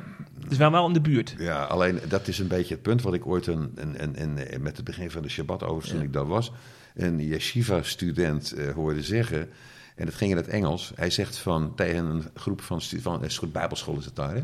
het 0.43 0.53
is 0.53 0.57
wel 0.57 0.71
wel 0.71 0.87
in 0.87 0.93
de 0.93 1.01
buurt. 1.01 1.35
Ja, 1.39 1.63
alleen 1.65 2.01
dat 2.09 2.29
is 2.29 2.39
een 2.39 2.49
beetje 2.49 2.75
het 2.75 2.83
punt 2.83 3.03
wat 3.03 3.15
ik 3.15 3.27
ooit 3.27 3.47
een, 3.47 3.79
met 4.61 4.77
het 4.77 4.85
begin 4.85 5.11
van 5.11 5.23
de 5.23 5.29
Shabbat 5.29 5.63
over 5.65 5.89
toen 5.89 6.03
ik 6.03 6.13
daar 6.13 6.27
was, 6.27 6.53
een 6.95 7.19
yeshiva-student 7.19 8.55
hoorde 8.75 9.03
zeggen. 9.03 9.49
En 9.97 10.07
het 10.07 10.15
ging 10.15 10.31
in 10.31 10.37
het 10.37 10.49
Engels. 10.49 10.93
Hij 10.95 11.11
zegt 11.11 11.37
van 11.39 11.75
tegen 11.75 12.05
een 12.05 12.23
groep 12.35 12.61
van, 12.61 12.81
van 12.83 13.23
een 13.23 13.31
soort 13.31 13.53
bijbelschool 13.53 13.99
is 13.99 14.05
het 14.05 14.17
daar. 14.17 14.35
Hè? 14.35 14.43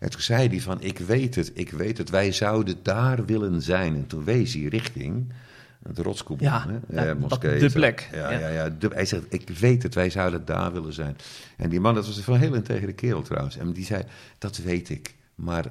En 0.00 0.10
toen 0.10 0.20
zei 0.20 0.48
hij 0.48 0.60
van, 0.60 0.82
ik 0.82 0.98
weet 0.98 1.34
het, 1.34 1.50
ik 1.54 1.70
weet 1.70 1.98
het, 1.98 2.10
wij 2.10 2.32
zouden 2.32 2.76
daar 2.82 3.24
willen 3.24 3.62
zijn. 3.62 3.94
En 3.94 4.06
toen 4.06 4.24
wees 4.24 4.54
hij 4.54 4.62
richting 4.62 5.32
het 5.82 5.98
rotskoepel. 5.98 6.46
Ja, 6.46 6.66
hè? 6.68 7.02
ja, 7.02 7.10
Eh, 7.10 7.16
moskee, 7.16 7.58
de 7.60 7.70
plek, 7.70 8.08
Ja, 8.12 8.30
ja. 8.30 8.38
ja. 8.38 8.48
Ja, 8.48 8.68
de- 8.78 8.90
hij 8.94 9.04
zegt, 9.06 9.24
ik 9.28 9.48
weet 9.48 9.82
het, 9.82 9.94
wij 9.94 10.10
zouden 10.10 10.44
daar 10.44 10.72
willen 10.72 10.92
zijn. 10.92 11.16
En 11.56 11.68
die 11.70 11.80
man, 11.80 11.94
dat 11.94 12.06
was 12.06 12.26
een 12.26 12.36
heel 12.38 12.54
integere 12.54 12.92
kerel 12.92 13.22
trouwens. 13.22 13.56
En 13.56 13.72
die 13.72 13.84
zei, 13.84 14.02
dat 14.38 14.56
weet 14.56 14.88
ik, 14.88 15.14
maar 15.34 15.64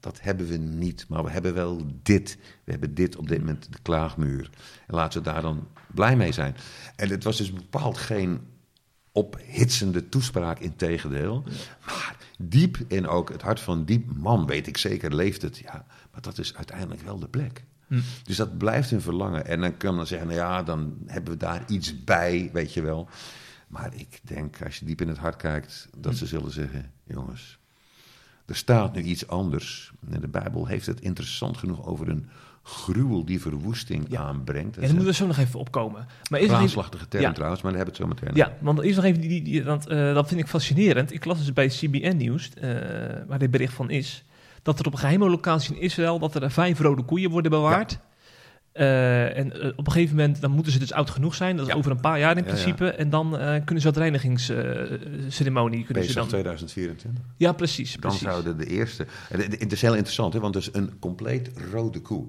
dat 0.00 0.18
hebben 0.20 0.46
we 0.48 0.56
niet. 0.56 1.04
Maar 1.08 1.24
we 1.24 1.30
hebben 1.30 1.54
wel 1.54 1.82
dit. 2.02 2.38
We 2.64 2.70
hebben 2.70 2.94
dit 2.94 3.16
op 3.16 3.28
dit 3.28 3.38
moment, 3.38 3.66
de 3.72 3.78
klaagmuur. 3.82 4.50
En 4.86 4.94
laten 4.94 5.22
we 5.22 5.30
daar 5.30 5.42
dan 5.42 5.68
blij 5.94 6.16
mee 6.16 6.32
zijn. 6.32 6.56
En 6.96 7.08
het 7.08 7.24
was 7.24 7.36
dus 7.36 7.52
bepaald 7.52 7.98
geen 7.98 8.40
ophitsende 9.12 10.08
toespraak, 10.08 10.58
in 10.58 10.76
tegendeel. 10.76 11.42
Maar 11.86 12.16
diep 12.38 12.78
in 12.88 13.06
ook 13.06 13.28
het 13.28 13.42
hart 13.42 13.60
van 13.60 13.84
die 13.84 14.04
man, 14.14 14.46
weet 14.46 14.66
ik 14.66 14.76
zeker, 14.76 15.14
leeft 15.14 15.42
het. 15.42 15.58
Ja, 15.58 15.86
maar 16.12 16.20
dat 16.20 16.38
is 16.38 16.54
uiteindelijk 16.54 17.02
wel 17.02 17.18
de 17.18 17.28
plek. 17.28 17.64
Hm. 17.86 18.00
Dus 18.24 18.36
dat 18.36 18.58
blijft 18.58 18.90
een 18.90 19.00
verlangen. 19.00 19.46
En 19.46 19.60
dan 19.60 19.76
kan 19.76 19.96
men 19.96 20.06
zeggen, 20.06 20.28
nou 20.28 20.38
ja, 20.40 20.62
dan 20.62 20.96
hebben 21.06 21.32
we 21.32 21.38
daar 21.38 21.64
iets 21.66 22.04
bij, 22.04 22.50
weet 22.52 22.72
je 22.74 22.82
wel. 22.82 23.08
Maar 23.68 23.94
ik 23.94 24.20
denk, 24.22 24.62
als 24.62 24.78
je 24.78 24.84
diep 24.84 25.00
in 25.00 25.08
het 25.08 25.18
hart 25.18 25.36
kijkt, 25.36 25.88
dat 25.96 26.12
Hm. 26.12 26.18
ze 26.18 26.26
zullen 26.26 26.52
zeggen, 26.52 26.92
jongens, 27.04 27.58
er 28.46 28.56
staat 28.56 28.94
nu 28.94 29.02
iets 29.02 29.26
anders. 29.26 29.92
En 30.10 30.20
de 30.20 30.28
Bijbel 30.28 30.66
heeft 30.66 30.86
het 30.86 31.00
interessant 31.00 31.56
genoeg 31.56 31.86
over 31.86 32.08
een 32.08 32.28
gruwel 32.68 33.24
die 33.24 33.40
verwoesting 33.40 34.04
Ja. 34.08 34.20
aanbrengt. 34.20 34.74
En 34.76 34.80
dan 34.80 34.82
is 34.82 34.90
moet 34.90 35.00
een 35.00 35.06
er 35.08 35.14
zo 35.14 35.26
nog 35.26 35.36
even 35.38 35.60
opkomen. 35.60 36.06
Maar 36.30 36.40
is 36.40 36.50
er 36.50 36.60
even, 36.60 37.08
term 37.08 37.22
Ja. 37.22 37.32
trouwens, 37.32 37.62
maar 37.62 37.72
daar 37.72 37.84
hebben 37.84 37.98
we 38.02 38.04
het 38.12 38.20
zo 38.20 38.26
meteen 38.26 38.36
Ja, 38.36 38.56
want 38.60 38.80
eerst 38.82 38.96
nog 38.96 39.04
even, 39.04 39.20
die, 39.20 39.28
die, 39.30 39.42
die- 39.42 39.64
want, 39.64 39.86
eh, 39.86 40.14
dat 40.14 40.28
vind 40.28 40.40
ik 40.40 40.46
fascinerend. 40.46 41.12
Ik 41.12 41.24
las 41.24 41.38
dus 41.38 41.52
bij 41.52 41.68
CBN 41.68 42.16
Nieuws, 42.16 42.50
eh, 42.54 42.70
waar 43.26 43.38
dit 43.38 43.50
bericht 43.50 43.74
van 43.74 43.90
is, 43.90 44.24
dat 44.62 44.78
er 44.78 44.86
op 44.86 44.92
een 44.92 44.98
geheime 44.98 45.28
locatie 45.30 45.74
in 45.76 45.80
Israël, 45.80 46.18
dat 46.18 46.34
er 46.34 46.50
vijf 46.50 46.78
rode 46.78 47.02
koeien 47.02 47.30
worden 47.30 47.50
bewaard. 47.50 47.98
Eh, 48.72 49.38
en 49.38 49.52
op 49.76 49.86
een 49.86 49.92
gegeven 49.92 50.16
moment, 50.16 50.40
dan 50.40 50.50
moeten 50.50 50.72
ze 50.72 50.78
dus 50.78 50.92
oud 50.92 51.10
genoeg 51.10 51.34
zijn, 51.34 51.56
dat 51.56 51.66
is 51.66 51.72
Ja. 51.72 51.78
over 51.78 51.90
een 51.90 52.00
paar 52.00 52.18
jaar 52.18 52.36
in 52.36 52.42
Ja, 52.44 52.48
ja. 52.48 52.54
principe. 52.54 52.90
En 52.90 53.10
dan 53.10 53.30
kunnen 53.64 53.80
ze 53.80 53.92
dat 53.92 53.96
reinigingsceremonie, 53.96 55.84
kunnen 55.84 56.02
ze 56.02 56.08
Bezig 56.08 56.14
dan... 56.14 56.26
2024. 56.28 57.24
Ja, 57.36 57.52
precies, 57.52 57.92
Dan 57.92 58.00
precies. 58.00 58.20
zouden 58.20 58.58
de 58.58 58.66
eerste. 58.66 59.06
en 59.30 59.40
Het 59.40 59.72
is 59.72 59.80
heel 59.82 59.94
interessant, 59.94 60.32
hè, 60.32 60.40
want 60.40 60.54
het 60.54 60.62
is 60.62 60.70
een 60.80 60.98
compleet 60.98 61.50
rode 61.72 62.00
koe. 62.00 62.26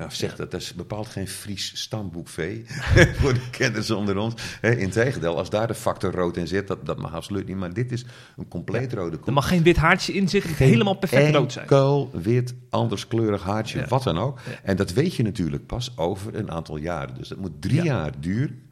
Nou, 0.00 0.12
zegt 0.12 0.36
dat, 0.36 0.50
dat 0.50 0.60
is 0.60 0.74
bepaald 0.74 1.06
geen 1.06 1.28
Fries 1.28 1.72
stamboekvee 1.80 2.64
voor 3.20 3.34
de 3.34 3.50
kenners 3.50 3.90
onder 3.90 4.16
ons. 4.16 4.34
Hè, 4.60 4.76
Integendeel, 4.76 5.36
als 5.36 5.50
daar 5.50 5.66
de 5.66 5.74
factor 5.74 6.12
rood 6.12 6.36
in 6.36 6.46
zit, 6.46 6.66
dat, 6.68 6.86
dat 6.86 6.98
mag 6.98 7.14
absoluut 7.14 7.46
niet. 7.46 7.56
Maar 7.56 7.72
dit 7.72 7.92
is 7.92 8.04
een 8.36 8.48
compleet 8.48 8.92
rode 8.92 9.16
koe. 9.16 9.26
Er 9.26 9.32
mag 9.32 9.48
geen 9.48 9.62
wit 9.62 9.76
haartje 9.76 10.12
in 10.12 10.28
zitten, 10.28 10.54
helemaal 10.54 10.94
perfect 10.94 11.34
rood 11.34 11.52
zijn. 11.52 11.64
Enkel 11.64 12.10
wit, 12.12 12.54
anderskleurig 12.70 13.42
haartje, 13.42 13.78
Ja. 13.78 13.86
wat 13.88 14.02
dan 14.02 14.18
ook. 14.18 14.38
Ja. 14.46 14.52
En 14.62 14.76
dat 14.76 14.92
weet 14.92 15.14
je 15.14 15.22
natuurlijk 15.22 15.66
pas 15.66 15.92
over 15.96 16.34
een 16.34 16.50
aantal 16.50 16.76
jaren. 16.76 17.14
Dus 17.14 17.28
dat 17.28 17.38
moet 17.38 17.62
drie 17.62 17.74
Ja. 17.74 17.84
jaar 17.84 18.12
duren. 18.20 18.62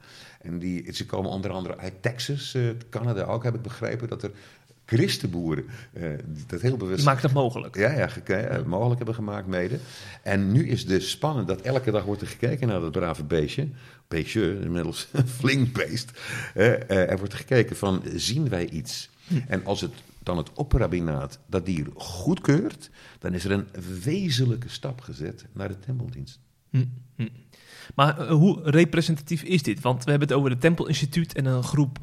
En 0.42 0.58
die, 0.58 0.92
ze 0.92 1.06
komen 1.06 1.30
onder 1.30 1.50
andere 1.50 1.76
uit 1.78 2.02
Texas, 2.02 2.54
eh, 2.54 2.62
Canada 2.90 3.22
ook, 3.24 3.44
heb 3.44 3.54
ik 3.54 3.62
begrepen, 3.62 4.08
dat 4.08 4.22
er 4.22 4.30
christenboeren 4.88 5.64
die 6.26 6.44
dat 6.46 6.60
heel 6.60 6.76
bewust 6.76 6.96
Die 6.96 7.06
maakt 7.06 7.22
dat 7.22 7.32
mogelijk. 7.32 7.76
ja, 7.76 7.92
ja, 7.92 8.08
eh, 8.08 8.64
mogelijk 8.64 8.96
hebben 8.96 9.14
gemaakt 9.14 9.46
mede. 9.46 9.78
En 10.22 10.52
nu 10.52 10.68
is 10.68 10.86
de 10.86 11.00
spannend 11.00 11.48
dat 11.48 11.60
elke 11.60 11.90
dag 11.90 12.04
wordt 12.04 12.20
er 12.20 12.26
gekeken 12.26 12.68
naar 12.68 12.80
dat 12.80 12.92
brave 12.92 13.24
beestje. 13.24 13.68
Beestje, 14.08 14.60
inmiddels 14.60 15.08
flink 15.40 15.72
beest. 15.72 16.10
Eh, 16.54 17.10
er 17.10 17.18
wordt 17.18 17.34
gekeken 17.34 17.76
van, 17.76 18.02
zien 18.14 18.48
wij 18.48 18.68
iets? 18.68 19.10
En 19.48 19.64
als 19.64 19.80
het 19.80 19.92
dan 20.22 20.36
het 20.36 20.52
opperrabinaat 20.52 21.38
dat 21.46 21.66
dier 21.66 21.86
goedkeurt... 21.94 22.90
dan 23.18 23.34
is 23.34 23.44
er 23.44 23.50
een 23.50 23.66
wezenlijke 24.02 24.68
stap 24.68 25.00
gezet 25.00 25.44
naar 25.52 25.68
de 25.68 25.78
tempeldienst. 25.78 26.40
Hm, 26.70 26.84
hm. 27.16 27.28
Maar 27.94 28.28
hoe 28.28 28.60
representatief 28.62 29.42
is 29.42 29.62
dit? 29.62 29.80
Want 29.80 30.04
we 30.04 30.10
hebben 30.10 30.28
het 30.28 30.36
over 30.36 30.50
het 30.50 30.60
Tempelinstituut 30.60 31.34
en 31.34 31.44
een 31.44 31.62
groep 31.62 31.98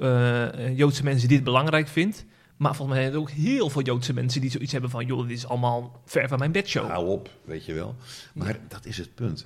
Joodse 0.75 1.03
mensen 1.03 1.27
die 1.27 1.37
het 1.37 1.45
belangrijk 1.45 1.87
vindt. 1.87 2.25
Maar 2.57 2.75
volgens 2.75 2.97
mij 2.97 3.05
zijn 3.05 3.15
er 3.15 3.21
ook 3.21 3.29
heel 3.29 3.69
veel 3.69 3.81
Joodse 3.81 4.13
mensen 4.13 4.41
die 4.41 4.51
zoiets 4.51 4.71
hebben 4.71 4.89
van... 4.89 5.05
joh, 5.05 5.27
dit 5.27 5.37
is 5.37 5.47
allemaal 5.47 6.01
ver 6.05 6.27
van 6.27 6.39
mijn 6.39 6.51
bedshow. 6.51 6.89
Hou 6.89 7.07
op, 7.07 7.29
weet 7.43 7.65
je 7.65 7.73
wel. 7.73 7.95
Maar 8.33 8.59
dat 8.67 8.85
is 8.85 8.97
het 8.97 9.15
punt. 9.15 9.45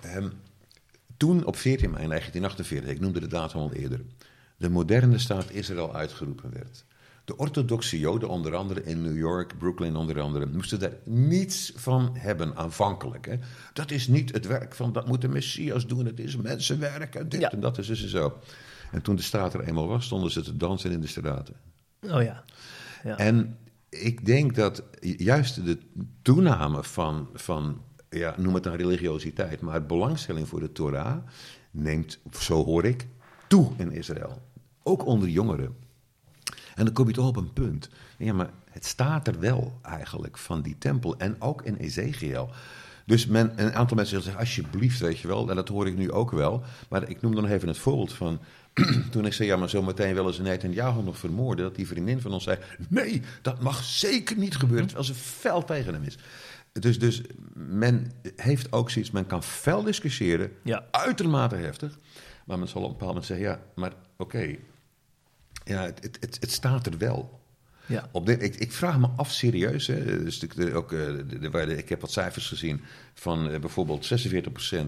Ehm, 0.00 0.28
toen 1.16 1.44
op 1.44 1.56
14 1.56 1.90
mei 1.90 2.06
1948, 2.06 2.90
ik 2.90 3.00
noemde 3.00 3.20
de 3.20 3.26
datum 3.26 3.60
al 3.60 3.72
eerder, 3.72 4.00
de 4.56 4.70
moderne 4.70 5.18
staat 5.18 5.50
Israël 5.50 5.94
uitgeroepen 5.94 6.52
werd. 6.52 6.84
De 7.24 7.36
orthodoxe 7.36 7.98
Joden, 7.98 8.28
onder 8.28 8.54
andere 8.54 8.84
in 8.84 9.02
New 9.02 9.16
York, 9.16 9.58
Brooklyn 9.58 9.96
onder 9.96 10.20
andere, 10.20 10.46
moesten 10.46 10.78
daar 10.80 10.96
niets 11.04 11.72
van 11.74 12.16
hebben 12.18 12.56
aanvankelijk. 12.56 13.26
Hè. 13.26 13.36
Dat 13.72 13.90
is 13.90 14.08
niet 14.08 14.32
het 14.32 14.46
werk 14.46 14.74
van, 14.74 14.92
dat 14.92 15.06
moet 15.06 15.20
de 15.20 15.28
Messias 15.28 15.86
doen, 15.86 16.06
het 16.06 16.20
is 16.20 16.36
mensenwerk 16.36 17.14
en 17.14 17.28
dit 17.28 17.40
Ja. 17.40 17.50
en 17.52 17.60
dat 17.60 17.78
is 17.78 17.86
dus 17.86 18.02
en 18.02 18.08
zo. 18.08 18.38
En 18.90 19.02
toen 19.02 19.16
de 19.16 19.22
staat 19.22 19.54
er 19.54 19.60
eenmaal 19.64 19.86
was, 19.88 20.04
stonden 20.04 20.30
ze 20.30 20.42
te 20.42 20.56
dansen 20.56 20.90
in 20.90 21.00
de 21.00 21.06
straten. 21.06 21.54
Oh 22.10 22.22
ja. 22.22 22.42
ja. 23.04 23.16
En 23.16 23.58
ik 23.88 24.26
denk 24.26 24.54
dat 24.54 24.82
juist 25.00 25.64
de 25.64 25.78
toename 26.22 26.84
van, 26.84 27.28
van 27.34 27.82
ja, 28.10 28.34
noem 28.38 28.54
het 28.54 28.62
dan 28.62 28.74
religiositeit, 28.74 29.60
maar 29.60 29.86
belangstelling 29.86 30.48
voor 30.48 30.60
de 30.60 30.72
Torah 30.72 31.16
neemt, 31.70 32.18
zo 32.38 32.64
hoor 32.64 32.84
ik, 32.84 33.06
toe 33.46 33.72
in 33.76 33.92
Israël. 33.92 34.42
Ook 34.82 35.06
onder 35.06 35.28
jongeren. 35.28 35.76
En 36.74 36.84
dan 36.84 36.94
kom 36.94 37.06
je 37.06 37.12
toch 37.12 37.26
op 37.26 37.36
een 37.36 37.52
punt. 37.52 37.88
Ja, 38.18 38.32
maar 38.32 38.50
het 38.70 38.84
staat 38.84 39.26
er 39.26 39.40
wel 39.40 39.78
eigenlijk 39.82 40.38
van 40.38 40.62
die 40.62 40.78
tempel 40.78 41.16
en 41.18 41.36
ook 41.40 41.62
in 41.62 41.76
Ezekiel. 41.76 42.50
Dus 43.06 43.26
men, 43.26 43.52
een 43.56 43.74
aantal 43.74 43.96
mensen 43.96 44.22
zeggen, 44.22 44.40
alsjeblieft, 44.40 45.00
weet 45.00 45.18
je 45.18 45.28
wel, 45.28 45.50
en 45.50 45.56
dat 45.56 45.68
hoor 45.68 45.86
ik 45.86 45.96
nu 45.96 46.12
ook 46.12 46.30
wel. 46.30 46.62
Maar 46.88 47.08
ik 47.08 47.20
noem 47.20 47.34
dan 47.34 47.46
even 47.46 47.68
het 47.68 47.78
voorbeeld 47.78 48.12
van, 48.12 48.40
toen 49.10 49.26
ik 49.26 49.32
zei, 49.32 49.48
ja, 49.48 49.56
maar 49.56 49.70
zo 49.70 49.82
meteen 49.82 50.14
willen 50.14 50.34
ze 50.34 50.42
Netanyahu 50.42 51.02
nog 51.02 51.18
vermoorden, 51.18 51.64
dat 51.64 51.74
die 51.74 51.86
vriendin 51.86 52.20
van 52.20 52.32
ons 52.32 52.44
zei, 52.44 52.58
nee, 52.88 53.22
dat 53.42 53.60
mag 53.62 53.84
zeker 53.84 54.36
niet 54.36 54.56
gebeuren, 54.56 54.86
terwijl 54.86 55.06
ze 55.06 55.14
fel 55.14 55.64
tegen 55.64 55.92
hem 55.94 56.02
is. 56.02 56.18
Dus, 56.72 56.98
dus 56.98 57.22
men 57.54 58.12
heeft 58.36 58.72
ook 58.72 58.90
zoiets, 58.90 59.10
men 59.10 59.26
kan 59.26 59.42
fel 59.42 59.82
discussiëren, 59.82 60.52
Ja. 60.62 60.84
uitermate 60.90 61.54
heftig, 61.56 61.98
maar 62.44 62.58
men 62.58 62.68
zal 62.68 62.80
op 62.82 62.86
een 62.86 62.92
bepaald 62.92 63.10
moment 63.14 63.26
zeggen, 63.26 63.46
ja, 63.46 63.60
maar 63.74 63.92
oké, 64.16 64.56
ja, 65.64 65.82
het, 65.84 65.98
het, 66.02 66.16
het, 66.20 66.36
het 66.40 66.50
staat 66.52 66.86
er 66.86 66.98
wel. 66.98 67.40
ja. 67.86 68.08
Op 68.12 68.26
dit, 68.26 68.42
ik, 68.42 68.54
ik 68.56 68.72
vraag 68.72 68.98
me 68.98 69.08
af 69.16 69.30
serieus. 69.32 69.86
Hè, 69.86 70.22
dus 70.24 70.38
de, 70.38 70.48
de- 70.54 70.74
ook, 70.74 70.92
eh, 70.92 70.98
de, 71.40 71.76
ik 71.76 71.88
heb 71.88 72.00
wat 72.00 72.12
cijfers 72.12 72.48
gezien 72.48 72.80
van 73.14 73.50
eh, 73.50 73.60
bijvoorbeeld 73.60 74.08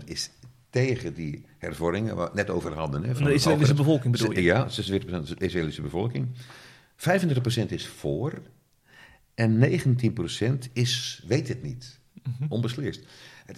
46% 0.00 0.04
is 0.04 0.30
tegen 0.74 1.14
die 1.14 1.44
hervormingen, 1.58 2.16
waar 2.16 2.30
we 2.30 2.38
het 2.38 2.46
net 2.46 2.56
over 2.56 2.72
hadden. 2.74 3.04
Hè, 3.04 3.14
Van 3.14 3.24
de 3.24 3.34
Israëlische 3.34 3.74
bevolking 3.74 4.12
bedoel 4.12 4.32
je? 4.32 4.42
Ja, 4.42 4.68
46% 4.68 5.38
de 5.38 5.44
Israëlische 5.44 5.82
bevolking. 5.82 6.28
35% 6.96 7.70
is 7.72 7.86
voor 7.86 8.32
en 9.34 9.58
19% 9.58 10.70
is, 10.72 11.22
weet 11.26 11.48
het 11.48 11.62
niet, 11.62 12.00
Mhm. 12.22 12.44
onbeslist. 12.52 13.04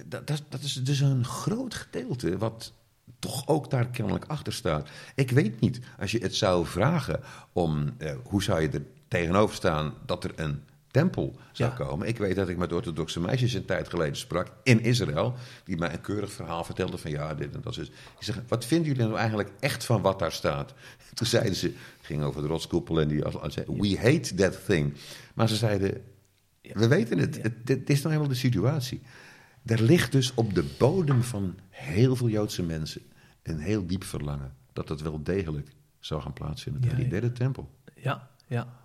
Dat, 0.09 0.27
dat, 0.27 0.43
dat 0.49 0.62
is 0.62 0.73
dus 0.75 1.01
een 1.01 1.25
groot 1.25 1.75
gedeelte 1.75 2.39
wat 2.39 2.73
toch 3.19 3.49
ook 3.49 3.71
daar 3.71 3.87
kennelijk 3.89 4.25
achter 4.25 4.53
staat. 4.53 4.89
Ik 5.14 5.31
weet 5.31 5.61
niet, 5.61 5.81
als 5.99 6.11
je 6.11 6.19
het 6.19 6.35
zou 6.35 6.67
vragen 6.67 7.21
om, 7.53 7.95
eh, 7.99 8.14
hoe 8.25 8.43
zou 8.43 8.61
je 8.61 8.69
er 8.69 8.83
tegenover 9.09 9.57
staan 9.57 9.95
dat 10.07 10.25
er 10.25 10.33
een 10.37 10.62
tempel 10.97 11.37
zou 11.53 11.71
Ja. 11.71 11.77
komen. 11.77 12.09
Ik 12.09 12.19
weet 12.19 12.37
dat 12.37 12.49
ik 12.49 12.57
met 12.57 12.73
orthodoxe 12.73 13.21
meisjes 13.21 13.53
een 13.53 13.65
tijd 13.65 13.89
geleden 13.89 14.17
sprak 14.17 14.53
in 14.63 14.81
Israël, 14.81 15.35
die 15.65 15.77
mij 15.77 15.93
een 15.93 16.01
keurig 16.01 16.33
verhaal 16.33 16.65
vertelden 16.65 16.99
van 16.99 17.11
ja, 17.11 17.35
dit 17.35 17.55
en 17.55 17.61
dat. 17.61 17.75
Dus 17.75 17.89
ik 17.89 17.93
zeg, 18.19 18.43
wat 18.49 18.65
vinden 18.65 18.87
jullie 18.87 19.03
nou 19.07 19.17
eigenlijk 19.17 19.51
echt 19.61 19.85
van 19.85 20.03
wat 20.03 20.19
daar 20.19 20.33
staat? 20.33 20.75
Toen 21.15 21.27
zeiden 21.27 21.55
ze, 21.55 21.67
het 21.67 22.07
ging 22.07 22.23
over 22.23 22.43
de 22.43 22.49
rotskoepel 22.49 23.01
en 23.01 23.09
die 23.09 23.25
als, 23.25 23.37
als, 23.37 23.55
we 23.55 23.97
hate 24.03 24.35
that 24.35 24.65
thing. 24.67 24.95
Maar 25.35 25.49
ze 25.49 25.57
zeiden, 25.57 26.03
we 26.61 26.89
weten 26.89 27.19
het, 27.19 27.43
het, 27.43 27.67
dit 27.67 27.91
is 27.91 27.97
nou 27.97 28.09
helemaal 28.09 28.33
de 28.33 28.39
situatie. 28.39 29.03
Er 29.65 29.83
ligt 29.83 30.13
dus 30.13 30.35
op 30.35 30.55
de 30.55 30.75
bodem 30.79 31.23
van 31.23 31.59
heel 31.71 32.17
veel 32.17 32.29
Joodse 32.29 32.63
mensen 32.63 33.03
een 33.43 33.59
heel 33.59 33.87
diep 33.87 34.05
verlangen 34.05 34.55
dat 34.73 34.89
het 34.89 35.01
wel 35.03 35.23
degelijk 35.23 35.69
zou 35.99 36.23
gaan 36.23 36.33
plaatsvinden. 36.33 36.83
Ja, 36.91 36.97
die 36.97 37.09
derde 37.09 37.33
tempel. 37.33 37.71
Ja, 37.95 38.29
ja. 38.47 38.85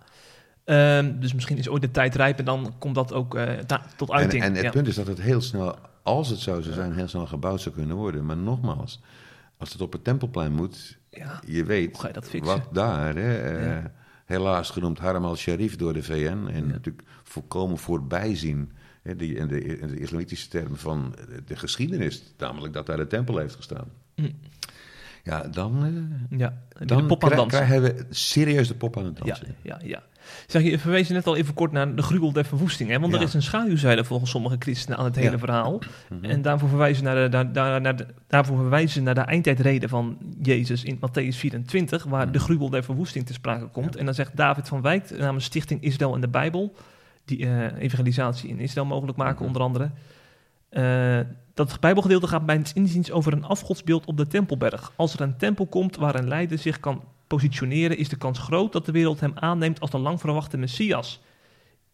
Ehm, 0.64 1.18
dus 1.18 1.34
misschien 1.34 1.56
is 1.58 1.68
ooit 1.68 1.82
de 1.82 1.90
tijd 1.90 2.14
rijp 2.14 2.38
en 2.38 2.44
dan 2.44 2.74
komt 2.78 2.94
dat 2.94 3.12
ook 3.12 3.34
eh, 3.34 3.58
tot 3.96 4.08
En, 4.10 4.14
uiting. 4.16 4.42
en 4.42 4.54
het 4.54 4.62
ja. 4.62 4.70
punt 4.70 4.86
is 4.88 4.94
dat 4.94 5.06
het 5.06 5.20
heel 5.20 5.40
snel, 5.40 5.76
als 6.02 6.28
het 6.28 6.38
zo 6.38 6.60
zou 6.60 6.74
zijn, 6.74 6.92
heel 6.94 7.08
snel 7.08 7.26
gebouwd 7.26 7.60
zou 7.60 7.74
kunnen 7.74 7.96
worden. 7.96 8.24
Maar 8.26 8.36
nogmaals, 8.36 9.00
als 9.56 9.72
het 9.72 9.80
op 9.80 9.92
het 9.92 10.04
tempelplein 10.04 10.52
moet, 10.52 10.98
Ja. 11.10 11.40
je 11.46 11.64
weet 11.64 11.90
Hoe 11.92 12.00
ga 12.00 12.06
je 12.06 12.12
dat 12.12 12.28
fixen? 12.28 12.56
wat 12.56 12.74
daar, 12.74 13.14
hè, 13.14 13.36
eh, 13.38 13.64
Ja. 13.66 13.92
helaas 14.24 14.70
genoemd 14.70 14.98
Haram 14.98 15.24
al-Sharif 15.24 15.76
door 15.76 15.92
de 15.92 16.02
VN, 16.02 16.46
en 16.52 16.66
natuurlijk 16.66 17.06
volkomen 17.22 17.78
voorbijzien 17.78 18.72
hè, 19.02 19.16
die, 19.16 19.34
in, 19.34 19.46
de, 19.48 19.64
in 19.78 19.86
de 19.88 19.98
islamitische 19.98 20.48
termen 20.48 20.78
van 20.78 21.14
de 21.46 21.56
geschiedenis, 21.56 22.22
namelijk 22.38 22.72
dat 22.74 22.86
daar 22.86 22.96
de 22.96 23.06
tempel 23.06 23.38
heeft 23.38 23.54
gestaan. 23.54 23.88
Mm. 24.16 24.30
Ja, 25.24 25.42
dan, 25.42 25.84
eh, 26.30 26.38
Ja, 26.38 26.62
dan 26.86 27.08
dansen. 27.18 27.46
krijgen 27.48 27.82
we 27.82 28.06
serieus 28.10 28.68
de 28.68 28.74
pop 28.74 28.96
aan 28.96 29.04
het 29.04 29.18
Ja, 29.18 29.24
dansen. 29.24 29.54
ja, 29.62 29.80
ja. 29.84 30.02
Zeg, 30.46 30.62
je 30.62 30.78
verwees 30.78 31.08
net 31.08 31.26
al 31.26 31.36
even 31.36 31.54
kort 31.54 31.72
naar 31.72 31.94
de 31.94 32.02
gruwel 32.02 32.32
der 32.32 32.44
verwoesting. 32.44 32.90
Hè? 32.90 32.98
Want 33.00 33.14
er 33.14 33.22
is 33.22 33.34
een 33.34 33.42
schaduwzijde 33.42 34.04
volgens 34.04 34.30
sommige 34.30 34.56
christenen 34.58 34.98
aan 34.98 35.04
het 35.04 35.16
hele 35.16 35.30
Ja. 35.30 35.38
verhaal. 35.38 35.78
Mhm. 36.08 36.24
En 36.24 36.42
daarvoor 36.42 36.68
verwijzen, 36.68 37.04
naar 37.04 37.14
de, 37.14 37.28
daar, 37.28 37.52
daar, 37.52 37.80
naar 37.80 37.96
de, 37.96 38.06
daarvoor 38.26 38.56
verwijzen 38.56 38.90
ze 38.90 39.00
naar 39.00 39.14
de 39.14 39.20
eindtijdreden 39.20 39.88
van 39.88 40.18
Jezus 40.42 40.84
in 40.84 40.96
Matthäus 40.96 41.36
24, 41.36 42.04
waar 42.04 42.32
de 42.32 42.38
gruwel 42.38 42.70
der 42.70 42.84
verwoesting 42.84 43.26
te 43.26 43.32
sprake 43.32 43.66
komt. 43.66 43.84
Mhm. 43.86 43.92
Ja. 43.94 43.98
En 44.00 44.04
dan 44.04 44.14
zegt 44.14 44.36
David 44.36 44.68
van 44.68 44.82
Wijk 44.82 45.18
namens 45.18 45.44
Stichting 45.44 45.82
Israël 45.82 46.14
en 46.14 46.20
de 46.20 46.28
Bijbel, 46.28 46.74
die 47.24 47.46
eh, 47.46 47.82
evangelisatie 47.82 48.48
in 48.48 48.58
Israël 48.60 48.86
mogelijk 48.86 49.18
maken, 49.18 49.36
Mhm. 49.38 49.44
onder 49.46 49.62
andere. 49.62 49.90
eh, 50.68 51.18
dat 51.54 51.80
Bijbelgedeelte 51.80 52.26
gaat 52.26 52.46
bij 52.46 52.56
het 52.56 52.72
inziens 52.74 53.10
over 53.10 53.32
een 53.32 53.44
afgodsbeeld 53.44 54.04
op 54.04 54.16
de 54.16 54.26
Tempelberg. 54.26 54.92
Als 54.96 55.14
er 55.14 55.20
een 55.20 55.36
tempel 55.36 55.66
komt 55.66 55.96
waar 55.96 56.14
een 56.14 56.28
leider 56.28 56.58
zich 56.58 56.80
kan 56.80 57.02
positioneren, 57.36 57.96
is 57.96 58.08
de 58.08 58.16
kans 58.16 58.38
groot 58.38 58.72
dat 58.72 58.86
de 58.86 58.92
wereld 58.92 59.20
hem 59.20 59.32
aanneemt 59.34 59.80
als 59.80 59.90
de 59.90 59.98
lang 59.98 60.20
verwachte 60.20 60.56
Messias. 60.56 61.20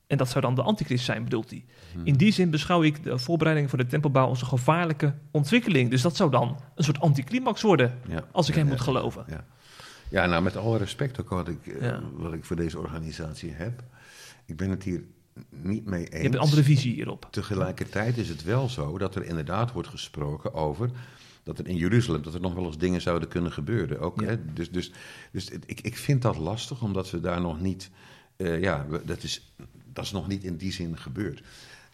En 0.07 0.17
dat 0.17 0.29
zou 0.29 0.41
dan 0.41 0.55
de 0.55 0.63
antichrist 0.63 1.05
zijn, 1.05 1.25
bedoelt 1.25 1.51
hij. 1.51 1.65
Mhm. 1.97 2.07
In 2.07 2.15
die 2.15 2.33
zin 2.33 2.51
beschouw 2.51 2.83
ik 2.83 3.03
de 3.03 3.19
voorbereiding 3.19 3.69
voor 3.69 3.79
de 3.79 3.87
tempelbouw 3.87 4.27
als 4.27 4.41
een 4.41 4.47
gevaarlijke 4.47 5.15
ontwikkeling. 5.31 5.91
Dus 5.91 6.03
dat 6.03 6.17
zou 6.17 6.31
dan 6.31 6.61
een 6.75 6.85
soort 6.85 7.01
anticlimax 7.01 7.63
worden, 7.63 7.99
Ja. 8.09 8.25
als 8.33 8.49
ik 8.49 8.55
hem 8.55 8.65
Ja, 8.65 8.71
moet 8.71 8.81
geloven. 8.81 9.25
Ja. 9.29 9.45
ja, 10.11 10.27
nou 10.27 10.43
met 10.43 10.57
alle 10.57 10.79
respect 10.79 11.21
ook 11.21 11.29
wat 11.29 11.49
ik, 11.49 11.67
eh, 11.67 11.99
wat 12.13 12.33
ik 12.33 12.45
voor 12.45 12.57
deze 12.57 12.79
organisatie 12.79 13.53
heb. 13.53 13.83
Ik 14.47 14.57
ben 14.57 14.71
het 14.71 14.83
hier 14.83 15.03
niet 15.51 15.85
mee 15.85 16.01
eens. 16.01 16.13
Je 16.17 16.23
hebt 16.23 16.35
een 16.35 16.41
andere 16.41 16.63
visie 16.63 16.95
hierop. 16.95 17.29
Tegelijkertijd 17.31 18.17
is 18.17 18.29
het 18.29 18.45
wel 18.45 18.69
zo 18.69 18.99
dat 18.99 19.15
er 19.15 19.25
inderdaad 19.25 19.73
wordt 19.73 19.89
gesproken 19.89 20.55
over 20.55 20.91
dat 21.49 21.59
er 21.59 21.67
in 21.69 21.77
Jeruzalem 21.77 22.23
dat 22.23 22.35
er 22.35 22.41
nog 22.41 22.55
wel 22.55 22.65
eens 22.67 22.79
dingen 22.79 23.01
zouden 23.01 23.29
kunnen 23.29 23.53
gebeuren. 23.53 24.01
Ook, 24.01 24.21
Ja. 24.21 24.27
hè, 24.27 24.53
dus 24.53 24.71
dus, 24.71 24.93
dus 25.33 25.51
ik, 25.67 25.81
ik 25.81 25.97
vind 25.97 26.23
dat 26.23 26.37
lastig, 26.37 26.83
omdat 26.83 27.11
we 27.11 27.21
daar 27.21 27.41
nog 27.41 27.61
niet. 27.61 27.91
eh, 28.37 28.61
ja, 28.61 28.87
we- 28.89 29.03
dat 29.05 29.23
is, 29.23 29.53
dat 29.93 30.05
is 30.05 30.11
nog 30.13 30.29
niet 30.29 30.45
in 30.45 30.57
die 30.57 30.73
zin 30.73 30.99
gebeurd. 30.99 31.43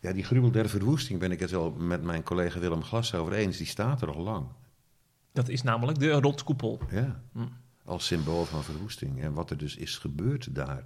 Ja, 0.00 0.12
die 0.12 0.24
gruwel 0.24 0.50
der 0.50 0.68
verwoesting 0.68 1.18
ben 1.18 1.32
ik 1.32 1.40
het 1.40 1.50
wel 1.50 1.70
met 1.70 2.02
mijn 2.02 2.22
collega 2.22 2.58
Willem 2.58 2.82
Glas 2.82 3.14
over 3.14 3.32
eens. 3.32 3.56
Die 3.56 3.66
staat 3.66 4.02
er 4.02 4.12
al 4.14 4.22
lang. 4.22 4.46
Dat 5.32 5.48
is 5.48 5.62
namelijk 5.62 5.98
de 5.98 6.10
rotskoepel. 6.10 6.80
Ja, 6.90 7.22
Hm. 7.32 7.38
als 7.84 8.06
symbool 8.06 8.44
van 8.44 8.64
verwoesting. 8.64 9.22
En 9.22 9.32
wat 9.32 9.50
er 9.50 9.56
dus 9.58 9.76
is 9.76 9.96
gebeurd 9.98 10.54
daar. 10.54 10.84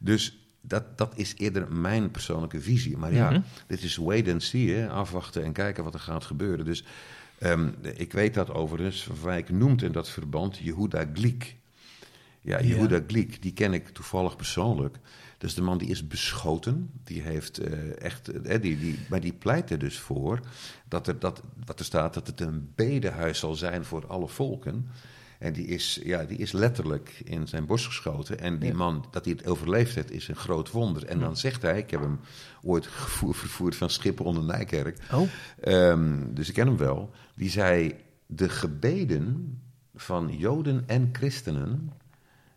Dus 0.00 0.38
dat, 0.60 0.98
dat 0.98 1.12
is 1.16 1.34
eerder 1.36 1.72
mijn 1.72 2.10
persoonlijke 2.10 2.60
visie. 2.60 2.96
Maar 2.96 3.12
ja, 3.14 3.30
Mhm. 3.30 3.40
dit 3.66 3.82
is 3.82 3.96
wait 3.96 4.28
and 4.28 4.42
see, 4.42 4.74
hè? 4.74 4.88
afwachten 4.90 5.44
en 5.44 5.52
kijken 5.52 5.84
wat 5.84 5.94
er 5.94 6.00
gaat 6.00 6.24
gebeuren. 6.24 6.64
Dus 6.64 6.84
ehm, 7.44 7.68
ik 7.96 8.12
weet 8.12 8.34
dat 8.34 8.50
overigens, 8.50 9.04
Van 9.04 9.22
Wijk 9.22 9.50
noemt 9.50 9.82
in 9.82 9.92
dat 9.92 10.10
verband 10.10 10.56
Jehuda 10.56 11.06
Gliek. 11.12 11.56
Ja, 12.40 12.58
Ja. 12.58 12.64
Jehuda 12.66 13.00
Gliek, 13.06 13.42
die 13.42 13.52
ken 13.52 13.72
ik 13.72 13.88
toevallig 13.88 14.36
persoonlijk. 14.36 14.98
Dus 15.38 15.54
de 15.54 15.62
man 15.62 15.78
die 15.78 15.88
is 15.88 16.06
beschoten, 16.06 16.90
die 17.04 17.22
heeft 17.22 17.58
eh, 17.58 18.00
echt, 18.02 18.28
eh, 18.28 18.60
die, 18.60 18.78
die, 18.78 18.98
maar 19.08 19.20
die 19.20 19.32
pleit 19.32 19.70
er 19.70 19.78
dus 19.78 19.98
voor 19.98 20.40
dat 20.88 21.08
er, 21.08 21.18
dat, 21.18 21.42
wat 21.66 21.78
er 21.78 21.84
staat, 21.84 22.14
dat 22.14 22.26
het 22.26 22.40
een 22.40 22.72
bedehuis 22.74 23.38
zal 23.38 23.54
zijn 23.54 23.84
voor 23.84 24.06
alle 24.06 24.28
volken. 24.28 24.88
En 25.38 25.52
die 25.52 25.66
is, 25.66 26.00
ja, 26.04 26.24
die 26.24 26.38
is 26.38 26.52
letterlijk 26.52 27.20
in 27.24 27.48
zijn 27.48 27.66
borst 27.66 27.86
geschoten. 27.86 28.38
En 28.38 28.58
die 28.58 28.68
Ja. 28.70 28.76
man, 28.76 29.04
dat 29.10 29.24
hij 29.24 29.34
het 29.38 29.46
overleefd 29.46 29.94
heeft, 29.94 30.10
is 30.10 30.28
een 30.28 30.36
groot 30.36 30.70
wonder. 30.70 31.04
En 31.06 31.18
Ja. 31.18 31.24
dan 31.24 31.36
zegt 31.36 31.62
hij, 31.62 31.78
ik 31.78 31.90
heb 31.90 32.00
hem 32.00 32.20
ooit 32.62 32.86
gevoer, 32.86 33.34
vervoerd 33.34 33.76
van 33.76 33.90
Schiphol 33.90 34.26
onder 34.26 34.44
Nijkerk. 34.44 34.98
Oh, 35.12 35.28
Ehm, 35.60 36.18
dus 36.34 36.48
ik 36.48 36.54
ken 36.54 36.66
hem 36.66 36.76
wel. 36.76 37.10
Die 37.36 37.50
zei: 37.50 37.94
De 38.26 38.48
gebeden 38.48 39.58
van 39.94 40.36
Joden 40.36 40.82
en 40.86 41.08
christenen 41.12 41.90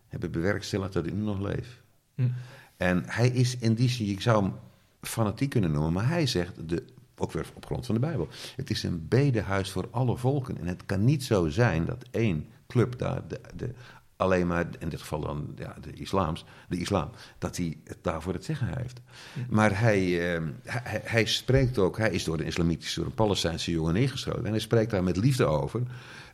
hebben 0.08 0.30
bewerkstelligd 0.30 0.92
dat 0.92 1.06
ik 1.06 1.12
nu 1.14 1.20
nog 1.22 1.40
leef. 1.40 1.82
Hm. 2.14 2.28
En 2.76 3.02
hij 3.06 3.28
is 3.28 3.56
in 3.58 3.74
die 3.74 3.88
zin, 3.88 4.06
ik 4.08 4.20
zou 4.20 4.42
hem 4.42 4.52
fanatiek 5.00 5.50
kunnen 5.50 5.70
noemen, 5.70 5.92
maar 5.92 6.08
hij 6.08 6.26
zegt, 6.26 6.68
de, 6.68 6.84
ook 7.16 7.32
weer 7.32 7.46
op 7.54 7.66
grond 7.66 7.86
van 7.86 7.94
de 7.94 8.00
Bijbel: 8.00 8.28
Het 8.56 8.70
is 8.70 8.82
een 8.82 9.06
bedehuis 9.08 9.70
voor 9.70 9.88
alle 9.90 10.16
volken. 10.16 10.58
En 10.58 10.66
het 10.66 10.86
kan 10.86 11.04
niet 11.04 11.24
zo 11.24 11.48
zijn 11.48 11.84
dat 11.84 12.04
één 12.10 12.46
club 12.72 12.98
daar, 12.98 13.28
de, 13.28 13.40
de, 13.54 13.74
alleen 14.16 14.46
maar 14.46 14.66
in 14.78 14.88
dit 14.88 15.00
geval 15.00 15.20
dan 15.20 15.54
ja, 15.56 15.76
de, 15.80 15.92
islams, 15.92 16.44
de 16.68 16.76
islam, 16.76 17.10
dat 17.38 17.56
hij 17.56 17.78
het 17.84 17.98
daarvoor 18.02 18.32
het 18.32 18.44
zeggen 18.44 18.78
heeft. 18.78 19.00
Maar 19.48 19.80
hij, 19.80 20.34
eh, 20.34 20.42
hij, 20.64 21.00
hij 21.04 21.24
spreekt 21.24 21.78
ook, 21.78 21.98
hij 21.98 22.10
is 22.10 22.24
door 22.24 22.38
een 22.38 22.46
islamitische, 22.46 22.98
door 22.98 23.08
een 23.08 23.14
Palestijnse 23.14 23.70
jongen 23.70 23.96
ingeschoten. 23.96 24.44
En 24.44 24.50
hij 24.50 24.60
spreekt 24.60 24.90
daar 24.90 25.04
met 25.04 25.16
liefde 25.16 25.44
over. 25.44 25.82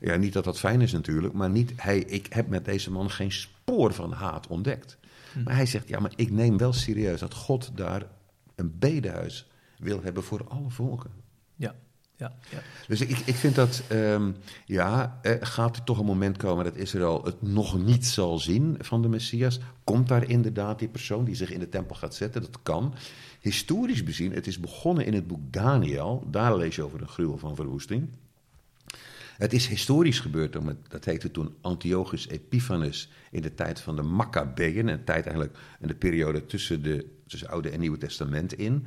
Ja, 0.01 0.17
niet 0.17 0.33
dat 0.33 0.45
dat 0.45 0.59
fijn 0.59 0.81
is 0.81 0.93
natuurlijk, 0.93 1.35
maar 1.35 1.51
niet, 1.51 1.73
hij, 1.77 1.99
ik 1.99 2.33
heb 2.33 2.49
met 2.49 2.65
deze 2.65 2.91
man 2.91 3.11
geen 3.11 3.33
spoor 3.33 3.93
van 3.93 4.13
haat 4.13 4.47
ontdekt. 4.47 4.99
Maar 5.45 5.55
hij 5.55 5.67
zegt, 5.67 5.89
ja, 5.89 6.01
maar 6.01 6.13
ik 6.17 6.31
neem 6.31 6.59
wel 6.59 6.73
serieus 6.73 7.21
dat 7.21 7.35
God 7.35 7.77
daar 7.77 8.07
een 8.55 8.79
bedehuis 8.79 9.51
wil 9.79 10.03
hebben 10.03 10.23
voor 10.23 10.45
alle 10.49 10.71
volken. 10.71 11.11
Ja. 12.51 12.63
Dus 12.87 13.01
ik, 13.01 13.19
ik 13.19 13.35
vind 13.35 13.55
dat, 13.55 13.83
ehm, 13.89 14.31
ja, 14.65 15.19
eh, 15.23 15.35
gaat 15.41 15.77
er 15.77 15.85
toch 15.85 15.99
een 15.99 16.05
moment 16.05 16.37
komen 16.37 16.65
dat 16.65 16.77
Israël 16.77 17.25
het 17.25 17.43
nog 17.43 17.79
niet 17.79 18.07
zal 18.07 18.39
zien 18.39 18.77
van 18.81 19.03
de 19.03 19.09
Messias? 19.09 19.61
Komt 19.85 20.09
daar 20.09 20.29
inderdaad 20.29 20.79
die 20.79 20.89
persoon 20.89 21.25
die 21.25 21.35
zich 21.35 21.51
in 21.51 21.59
de 21.59 21.69
tempel 21.69 21.97
gaat 21.97 22.15
zetten? 22.15 22.41
Dat 22.41 22.59
kan. 22.63 22.95
Historisch 23.41 24.03
bezien, 24.03 24.33
het 24.33 24.47
is 24.47 24.61
begonnen 24.61 25.07
in 25.07 25.15
het 25.15 25.27
boek 25.27 25.53
Daniel. 25.53 26.27
Daar 26.31 26.57
lees 26.57 26.77
je 26.77 26.83
over 26.83 27.01
een 27.01 27.09
gruwel 27.09 27.39
van 27.39 27.57
verwoesting. 27.57 28.09
Het 29.37 29.53
is 29.53 29.67
historisch 29.67 30.21
gebeurd, 30.21 30.57
dat 30.89 31.05
heette 31.05 31.31
toen 31.31 31.55
Antiochus 31.61 32.29
Epiphanes 32.29 33.11
in 33.31 33.43
de 33.43 33.55
tijd 33.55 33.81
van 33.81 33.97
de 33.97 34.03
Maccabeeën. 34.03 34.89
Een 34.89 35.05
tijd 35.05 35.25
eigenlijk 35.25 35.59
in 35.81 35.89
de 35.89 35.95
periode 35.95 36.47
tussen 36.47 36.83
de 36.83 37.07
tussen 37.27 37.49
Oude 37.49 37.71
en 37.71 37.81
Nieuwe 37.81 37.99
Testament 37.99 38.53
in. 38.53 38.87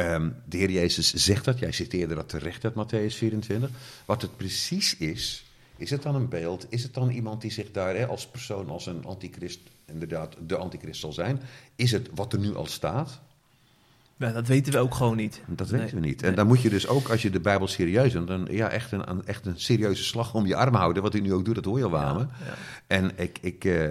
Ehm, 0.00 0.30
de 0.48 0.56
Heer 0.56 0.70
Jezus 0.70 1.12
zegt 1.14 1.44
dat, 1.44 1.58
jij 1.58 1.72
citeerde 1.72 2.14
dat 2.14 2.28
terecht 2.28 2.64
uit 2.64 2.74
Matthäus 2.74 3.14
24. 3.16 3.70
Wat 4.04 4.22
het 4.22 4.36
precies 4.36 4.96
is, 4.96 5.44
is 5.76 5.90
het 5.90 6.02
dan 6.02 6.14
een 6.14 6.28
beeld? 6.28 6.66
Is 6.68 6.82
het 6.82 6.94
dan 6.94 7.10
iemand 7.10 7.40
die 7.40 7.52
zich 7.52 7.70
daar 7.70 7.94
hè, 7.96 8.06
als 8.06 8.26
persoon, 8.26 8.68
als 8.68 8.86
een 8.86 9.04
antichrist, 9.04 9.60
inderdaad 9.86 10.36
de 10.46 10.56
antichrist 10.56 11.00
zal 11.00 11.12
zijn? 11.12 11.40
Is 11.76 11.90
het 11.92 12.08
wat 12.14 12.32
er 12.32 12.38
nu 12.38 12.54
al 12.54 12.66
staat? 12.66 13.20
Ja, 14.16 14.32
dat 14.32 14.46
weten 14.46 14.72
we 14.72 14.78
ook 14.78 14.94
gewoon 14.94 15.16
niet. 15.16 15.40
Dat 15.46 15.70
Nee. 15.70 15.80
weten 15.80 15.94
we 16.00 16.06
niet. 16.06 16.20
En 16.20 16.26
Nee. 16.26 16.36
dan 16.36 16.46
moet 16.46 16.62
je 16.62 16.68
dus 16.70 16.86
ook, 16.88 17.08
als 17.08 17.22
je 17.22 17.30
de 17.30 17.40
Bijbel 17.40 17.66
serieus 17.68 18.12
neemt, 18.12 18.28
dan 18.28 18.48
ja, 18.50 18.68
echt 18.68 18.92
een, 18.92 19.10
een- 19.10 19.26
echt 19.26 19.46
een 19.46 19.60
serieuze 19.60 20.04
slag 20.04 20.34
om 20.34 20.46
je 20.46 20.56
arm 20.56 20.74
houden. 20.74 21.02
Wat 21.02 21.14
u 21.14 21.20
nu 21.20 21.32
ook 21.32 21.44
doet, 21.44 21.54
dat 21.54 21.64
hoor 21.64 21.78
je 21.78 21.84
al. 21.84 21.90
Ja, 21.90 22.28
ja. 22.44 22.54
En 22.86 23.10
ik, 23.16 23.38
ik, 23.40 23.64
eh, 23.64 23.90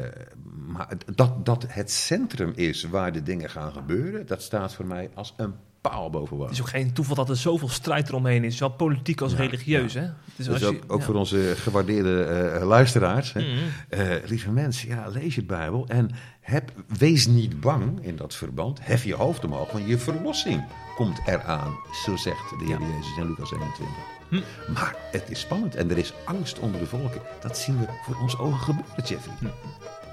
maar 0.68 0.88
dat, 1.16 1.46
dat 1.46 1.66
het 1.68 1.92
centrum 1.92 2.52
is 2.56 2.84
waar 2.84 3.12
de 3.12 3.24
dingen 3.24 3.50
gaan 3.50 3.72
gebeuren, 3.72 4.28
dat 4.28 4.42
staat 4.42 4.74
voor 4.74 4.86
mij 4.86 5.10
als 5.14 5.34
een 5.38 5.54
paal 5.82 6.10
boven 6.10 6.40
Het 6.40 6.52
is 6.52 6.62
ook 6.62 6.70
geen 6.70 6.94
toeval 6.94 7.16
dat 7.16 7.30
er 7.30 7.36
zoveel 7.38 7.70
strijd 7.70 8.10
eromheen 8.10 8.44
is, 8.44 8.58
zowel 8.58 8.76
politiek 8.76 9.22
als 9.22 9.32
Ja, 9.32 9.38
religieus. 9.38 9.94
Hè? 9.94 10.08
Dus 10.36 10.50
als 10.50 10.64
ook, 10.64 10.74
je- 10.74 10.82
ook 10.88 11.00
ja. 11.00 11.06
voor 11.06 11.16
onze 11.16 11.54
gewaardeerde 11.56 12.24
eh, 12.24 12.66
luisteraars. 12.68 13.34
Hè. 13.34 13.42
Mhm. 13.42 13.58
Eh, 13.90 14.16
lieve 14.30 14.52
mensen, 14.52 14.88
ja, 14.88 15.08
lees 15.08 15.36
je 15.36 15.44
Bijbel 15.44 15.86
en 15.88 16.10
heb, 16.42 16.72
wees 16.98 17.28
niet 17.28 17.60
bang 17.60 18.06
in 18.06 18.16
dat 18.16 18.36
verband. 18.36 18.80
Hef 18.82 19.04
je 19.04 19.16
hoofd 19.16 19.46
omhoog, 19.46 19.72
want 19.72 19.88
je 19.88 19.98
verlossing 19.98 20.64
komt 20.96 21.20
eraan. 21.26 21.76
Zo 22.06 22.16
zegt 22.16 22.50
de 22.50 22.66
Heer. 22.66 22.80
Jezus 22.80 23.18
in 23.18 23.28
Lucas 23.28 23.52
21. 23.52 23.88
Hm. 24.30 24.40
Maar 24.74 24.96
het 25.12 25.24
is 25.30 25.40
spannend 25.40 25.76
en 25.76 25.90
er 25.90 25.98
is 25.98 26.14
angst 26.26 26.60
onder 26.60 26.80
de 26.80 26.86
volken. 26.88 27.22
Dat 27.42 27.58
zien 27.58 27.80
we 27.80 27.86
voor 28.06 28.16
onze 28.22 28.40
ogen 28.40 28.60
gebeuren, 28.60 29.04
Jeffrey. 29.06 29.34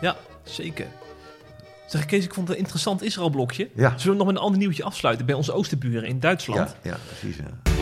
Ja, 0.00 0.16
zeker. 0.42 0.86
Zeg 1.86 2.06
Kees, 2.06 2.24
ik 2.24 2.34
vond 2.34 2.48
het 2.48 2.56
een 2.56 2.62
interessant 2.62 3.02
Israël-blokje. 3.02 3.68
Ja. 3.74 3.98
Zullen 3.98 4.12
we 4.12 4.18
nog 4.18 4.26
met 4.26 4.36
een 4.36 4.42
ander 4.42 4.58
nieuwtje 4.58 4.84
afsluiten 4.84 5.26
bij 5.26 5.34
onze 5.34 5.52
oosterburen 5.52 6.08
in 6.08 6.20
Duitsland? 6.20 6.76
Ja, 6.82 6.90
ja, 6.90 6.96
precies. 7.06 7.36
Ja. 7.36 7.74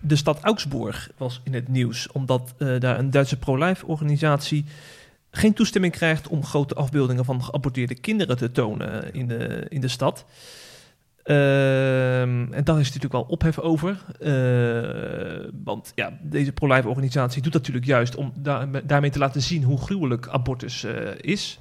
De 0.00 0.16
stad 0.16 0.38
Augsburg 0.40 1.10
was 1.16 1.40
in 1.44 1.54
het 1.54 1.68
nieuws, 1.68 2.12
omdat 2.12 2.54
eh, 2.58 2.80
daar 2.80 2.98
een 2.98 3.10
Duitse 3.10 3.38
pro-life 3.38 3.86
organisatie 3.86 4.64
geen 5.30 5.52
toestemming 5.52 5.92
krijgt 5.92 6.28
om 6.28 6.44
grote 6.44 6.74
afbeeldingen 6.74 7.24
van 7.24 7.44
geaborteerde 7.44 7.94
kinderen 7.94 8.36
te 8.36 8.52
tonen 8.52 9.04
eh, 9.04 9.20
in 9.20 9.28
de, 9.28 9.66
in 9.68 9.80
de 9.80 9.88
stad. 9.88 10.24
Ehm, 11.22 12.52
en 12.52 12.64
daar 12.64 12.78
is 12.80 12.86
natuurlijk 12.86 13.12
wel 13.12 13.22
ophef 13.22 13.58
over. 13.58 14.04
Eh, 14.20 15.48
want 15.64 15.92
ja, 15.94 16.18
deze 16.22 16.52
pro-life 16.52 16.88
organisatie 16.88 17.42
doet 17.42 17.52
dat 17.52 17.60
natuurlijk 17.60 17.86
juist 17.86 18.14
om 18.14 18.32
daar- 18.38 18.86
daarmee 18.86 19.10
te 19.10 19.18
laten 19.18 19.42
zien 19.42 19.62
hoe 19.62 19.78
gruwelijk 19.78 20.28
abortus 20.28 20.84
eh, 20.84 21.08
is. 21.20 21.60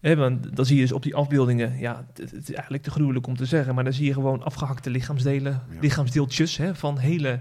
Hè, 0.00 0.16
want 0.16 0.56
dan 0.56 0.64
zie 0.66 0.76
je 0.76 0.82
dus 0.82 0.92
op 0.92 1.02
die 1.02 1.14
afbeeldingen, 1.14 1.78
ja, 1.78 2.06
het, 2.14 2.30
het 2.30 2.48
is 2.48 2.52
eigenlijk 2.54 2.82
te 2.82 2.90
gruwelijk 2.90 3.26
om 3.26 3.36
te 3.36 3.44
zeggen, 3.44 3.74
maar 3.74 3.84
dan 3.84 3.92
zie 3.92 4.06
je 4.06 4.12
gewoon 4.12 4.42
afgehakte 4.42 4.90
lichaamsdelen, 4.90 5.52
Ja. 5.70 5.80
lichaamsdeeltjes 5.80 6.56
hè, 6.56 6.74
van 6.74 6.98
hele 6.98 7.40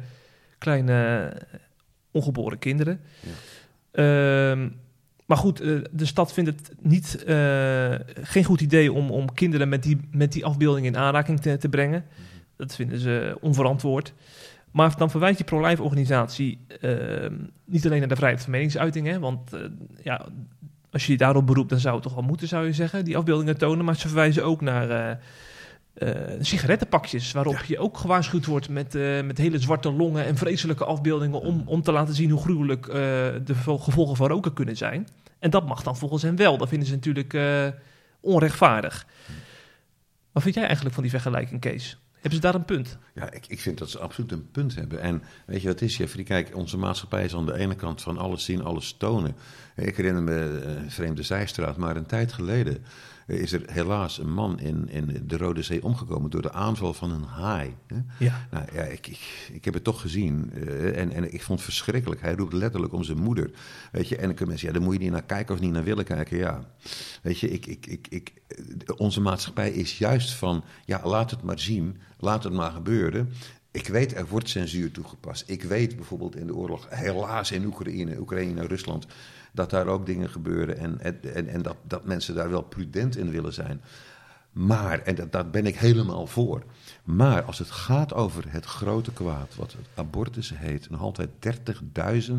kleine 0.58 1.32
ongeboren 2.12 2.60
kinderen. 2.60 3.00
Ja. 3.20 3.30
Ehm, 4.52 4.70
maar 5.28 5.38
goed, 5.38 5.62
eh, 5.62 5.78
de 5.92 6.06
stad 6.06 6.34
vindt 6.34 6.50
het 6.50 6.72
niet, 6.82 7.24
eh, 7.24 7.94
geen 8.22 8.44
goed 8.44 8.62
idee 8.62 8.94
om, 8.94 9.12
om 9.12 9.34
kinderen 9.34 9.70
met 9.70 9.84
die, 9.84 10.00
met 10.12 10.32
die 10.32 10.46
afbeeldingen 10.46 10.94
in 10.94 11.00
aanraking 11.00 11.42
te, 11.42 11.58
te 11.58 11.70
brengen. 11.70 12.06
Dat 12.56 12.76
vinden 12.76 13.00
ze 13.00 13.38
onverantwoord. 13.42 14.14
Maar 14.72 14.98
dan 14.98 15.10
verwijt 15.10 15.38
die 15.38 15.46
pro-life 15.46 15.84
organisatie 15.84 16.60
ehm, 16.82 17.34
niet 17.66 17.86
alleen 17.86 18.00
naar 18.00 18.08
de 18.08 18.16
vrijheid 18.16 18.42
van 18.42 18.52
meningsuiting, 18.52 19.08
hè, 19.08 19.20
want 19.20 19.54
eh, 19.54 19.62
ja, 20.04 20.26
als 20.92 21.06
je 21.06 21.12
je 21.12 21.18
daarop 21.18 21.46
beroept, 21.46 21.70
dan 21.70 21.80
zou 21.80 21.94
het 21.94 22.04
toch 22.04 22.14
wel 22.14 22.24
moeten, 22.24 22.48
zou 22.48 22.66
je 22.66 22.74
zeggen, 22.74 23.06
die 23.06 23.18
afbeeldingen 23.18 23.58
tonen. 23.58 23.86
Maar 23.86 23.96
ze 23.96 24.08
verwijzen 24.08 24.46
ook 24.46 24.62
naar 24.62 25.20
eh, 25.98 26.12
sigarettenpakjes, 26.40 27.32
waarop 27.32 27.64
je 27.68 27.80
ook 27.80 27.98
gewaarschuwd 27.98 28.46
wordt 28.46 28.70
met, 28.70 28.96
eh, 28.96 29.22
met 29.24 29.38
hele 29.38 29.60
zwarte 29.60 29.92
longen 29.92 30.26
en 30.26 30.38
vreselijke 30.38 30.86
afbeeldingen 30.86 31.42
om, 31.42 31.64
om 31.66 31.82
te 31.82 31.92
laten 31.92 32.14
zien 32.14 32.30
hoe 32.30 32.42
gruwelijk 32.42 32.88
eh, 32.88 32.94
de 33.44 33.56
vo- 33.56 33.78
gevolgen 33.78 34.16
van 34.16 34.28
roken 34.28 34.54
kunnen 34.54 34.78
zijn. 34.78 35.08
En 35.40 35.50
dat 35.50 35.66
mag 35.68 35.84
dan 35.84 35.98
volgens 35.98 36.24
hen 36.24 36.36
wel. 36.36 36.58
Dat 36.58 36.70
vinden 36.70 36.88
ze 36.88 36.94
natuurlijk 36.94 37.38
onrechtvaardig. 38.20 39.06
Wat 40.32 40.44
vind 40.44 40.56
jij 40.56 40.64
eigenlijk 40.64 40.96
van 40.96 41.04
die 41.04 41.14
vergelijking, 41.14 41.62
Kees? 41.62 42.00
Hebben 42.14 42.32
ze 42.32 42.40
daar 42.40 42.56
een 42.56 42.66
punt? 42.66 42.98
Ja, 43.14 43.32
ik, 43.32 43.48
ik 43.48 43.60
vind 43.60 43.78
dat 43.78 43.90
ze 43.90 44.00
absoluut 44.00 44.32
een 44.32 44.52
punt 44.52 44.76
hebben. 44.76 45.02
En 45.02 45.24
weet 45.46 45.62
je 45.62 45.68
wat 45.68 45.80
het 45.80 45.90
is, 45.90 45.98
Jeffrey? 45.98 46.24
Kijk, 46.24 46.56
onze 46.56 46.78
maatschappij 46.78 47.24
is 47.24 47.36
aan 47.36 47.46
de 47.46 47.58
ene 47.58 47.76
kant 47.76 48.02
van 48.02 48.18
alles 48.18 48.46
zien, 48.46 48.64
alles 48.64 48.96
tonen. 48.98 49.36
Ik 49.76 49.98
herinner 49.98 50.24
me 50.24 50.36
een 50.66 50.92
vreemde 50.92 51.24
zijstraat, 51.24 51.78
maar 51.78 51.96
een 51.96 52.06
tijd 52.06 52.34
geleden 52.34 52.86
is 53.28 53.52
er 53.52 53.62
helaas 53.66 54.18
een 54.20 54.34
man 54.34 54.60
in, 54.60 54.90
in 54.90 55.24
de 55.26 55.38
Rode 55.38 55.62
Zee 55.62 55.84
omgekomen 55.84 56.30
door 56.30 56.42
de 56.42 56.52
aanval 56.52 56.94
van 56.94 57.12
een 57.12 57.24
haai. 57.24 57.76
Ja. 58.20 58.48
Nou 58.52 58.66
ja, 58.74 58.82
ik, 58.82 59.08
ik, 59.08 59.50
ik 59.54 59.66
heb 59.66 59.74
het 59.74 59.84
toch 59.84 60.02
gezien 60.02 60.52
eh, 60.54 61.02
en, 61.02 61.12
en 61.12 61.34
ik 61.34 61.44
vond 61.44 61.60
het 61.60 61.70
verschrikkelijk. 61.70 62.22
Hij 62.22 62.36
roept 62.36 62.54
letterlijk 62.54 62.94
om 62.94 63.04
zijn 63.04 63.18
moeder. 63.18 63.52
Weet 63.92 64.08
je, 64.08 64.16
en 64.16 64.26
dan 64.26 64.30
kunnen 64.30 64.48
mensen, 64.48 64.68
ja, 64.68 64.74
daar 64.74 64.84
moet 64.84 64.94
je 64.94 65.00
niet 65.00 65.12
naar 65.12 65.24
kijken 65.24 65.56
of 65.56 65.62
niet 65.62 65.72
naar 65.72 65.84
willen 65.84 66.06
kijken. 66.06 66.38
Ja, 66.38 66.70
weet 67.22 67.40
je, 67.40 67.50
ik, 67.50 67.66
ik, 67.66 67.88
ik, 67.88 68.08
ik, 68.10 68.34
onze 68.98 69.22
maatschappij 69.22 69.72
is 69.72 69.98
juist 69.98 70.34
van, 70.34 70.64
ja, 70.86 71.02
laat 71.04 71.32
het 71.32 71.42
maar 71.42 71.60
zien, 71.60 71.98
laat 72.18 72.44
het 72.44 72.54
maar 72.54 72.72
gebeuren. 72.72 73.34
Ik 73.72 73.88
weet, 73.88 74.16
er 74.16 74.28
wordt 74.28 74.50
censuur 74.50 74.92
toegepast. 74.92 75.44
Ik 75.50 75.64
weet 75.64 75.96
bijvoorbeeld 75.96 76.36
in 76.36 76.48
de 76.48 76.56
oorlog, 76.56 76.88
helaas 76.90 77.52
in 77.52 77.66
Oekraïne, 77.66 78.20
Oekraïne 78.20 78.62
en 78.62 78.68
Rusland, 78.68 79.06
dat 79.58 79.70
daar 79.70 79.88
ook 79.88 80.06
dingen 80.06 80.30
gebeuren 80.30 80.78
en, 80.78 81.02
en, 81.02 81.48
en 81.48 81.62
dat, 81.62 81.76
dat 81.84 82.06
mensen 82.06 82.36
daar 82.36 82.50
wel 82.50 82.62
prudent 82.62 83.18
in 83.18 83.30
willen 83.30 83.54
zijn. 83.54 83.82
Maar, 84.52 85.00
en 85.00 85.16
dat, 85.16 85.32
daar 85.32 85.50
ben 85.50 85.66
ik 85.66 85.76
helemaal 85.76 86.28
voor. 86.28 86.64
Maar 87.04 87.44
als 87.44 87.60
het 87.60 87.72
gaat 87.72 88.14
over 88.14 88.44
het 88.48 88.66
grote 88.66 89.12
kwaad, 89.12 89.56
wat 89.56 89.76
abortus 89.96 90.58
heet, 90.58 90.90
nog 90.90 91.02
altijd 91.02 91.30
30.000 92.30 92.34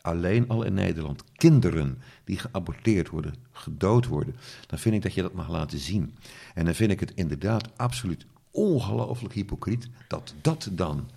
alleen 0.00 0.48
al 0.48 0.62
in 0.62 0.74
Nederland 0.74 1.24
kinderen 1.36 1.98
die 2.24 2.38
geaborteerd 2.38 3.08
worden, 3.08 3.34
gedood 3.52 4.06
worden, 4.06 4.36
dan 4.66 4.78
vind 4.78 4.94
ik 4.94 5.02
dat 5.02 5.14
je 5.14 5.22
dat 5.22 5.32
mag 5.32 5.48
laten 5.48 5.78
zien. 5.78 6.14
En 6.54 6.64
dan 6.64 6.74
vind 6.74 6.90
ik 6.90 7.00
het 7.00 7.12
inderdaad 7.14 7.68
absoluut 7.76 8.26
ongelooflijk 8.50 9.34
hypocriet 9.34 9.88
dat 10.08 10.34
dat 10.40 10.68
dan 10.72 11.10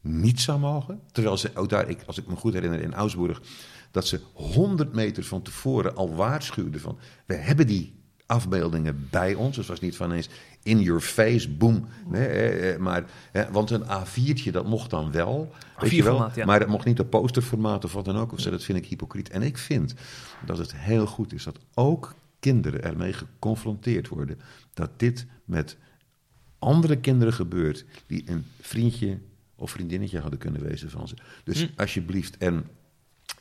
niet 0.00 0.40
zou 0.40 0.58
mogen. 0.58 1.00
Terwijl 1.12 1.36
ze 1.36 1.50
ook 1.54 1.68
daar, 1.68 1.88
ik, 1.88 2.02
als 2.06 2.18
ik 2.18 2.26
me 2.26 2.36
goed 2.36 2.52
herinner, 2.52 2.80
in 2.80 2.94
Augsburg, 2.94 3.42
dat 3.94 4.06
ze 4.06 4.20
100 4.32 4.92
meter 4.92 5.24
van 5.24 5.42
tevoren 5.42 5.96
al 5.96 6.14
waarschuwden 6.14 6.80
van, 6.80 6.98
we 7.26 7.34
hebben 7.34 7.66
die 7.66 7.94
afbeeldingen 8.26 9.08
bij 9.10 9.34
ons. 9.34 9.48
Dus 9.48 9.56
het 9.56 9.66
was 9.66 9.80
niet 9.80 9.96
van 9.96 10.12
eens 10.12 10.28
in 10.62 10.80
your 10.80 11.00
face, 11.00 11.50
boom. 11.50 11.86
Nee, 12.06 12.78
maar, 12.78 13.04
want 13.50 13.70
een 13.70 13.82
A4'tje, 13.84 14.50
dat 14.50 14.66
mocht 14.66 14.90
dan 14.90 15.10
wel. 15.10 15.52
weet 15.78 15.90
je 15.90 16.02
wel, 16.02 16.14
A4-formaat, 16.14 16.34
ja. 16.34 16.44
Maar 16.44 16.60
het 16.60 16.68
mocht 16.68 16.84
niet 16.84 17.00
op 17.00 17.10
posterformaat 17.10 17.84
of 17.84 17.92
wat 17.92 18.04
dan 18.04 18.16
ook. 18.16 18.32
Of 18.32 18.40
zo, 18.40 18.50
dat 18.50 18.64
vind 18.64 18.78
ik 18.78 18.86
hypocriet. 18.86 19.30
En 19.30 19.42
ik 19.42 19.58
vind 19.58 19.94
dat 20.46 20.58
het 20.58 20.74
heel 20.76 21.06
goed 21.06 21.32
is 21.32 21.44
dat 21.44 21.58
ook 21.74 22.14
kinderen 22.40 22.82
ermee 22.82 23.12
geconfronteerd 23.12 24.08
worden. 24.08 24.38
Dat 24.74 24.90
dit 24.96 25.26
met 25.44 25.76
andere 26.58 26.96
kinderen 26.96 27.32
gebeurt 27.32 27.84
die 28.06 28.22
een 28.26 28.46
vriendje 28.60 29.18
of 29.56 29.70
vriendinnetje 29.70 30.20
hadden 30.20 30.38
kunnen 30.38 30.62
wezen 30.62 30.90
van 30.90 31.08
ze. 31.08 31.14
Dus 31.44 31.60
Hm. 31.60 31.68
alsjeblieft, 31.80 32.36
en 32.36 32.66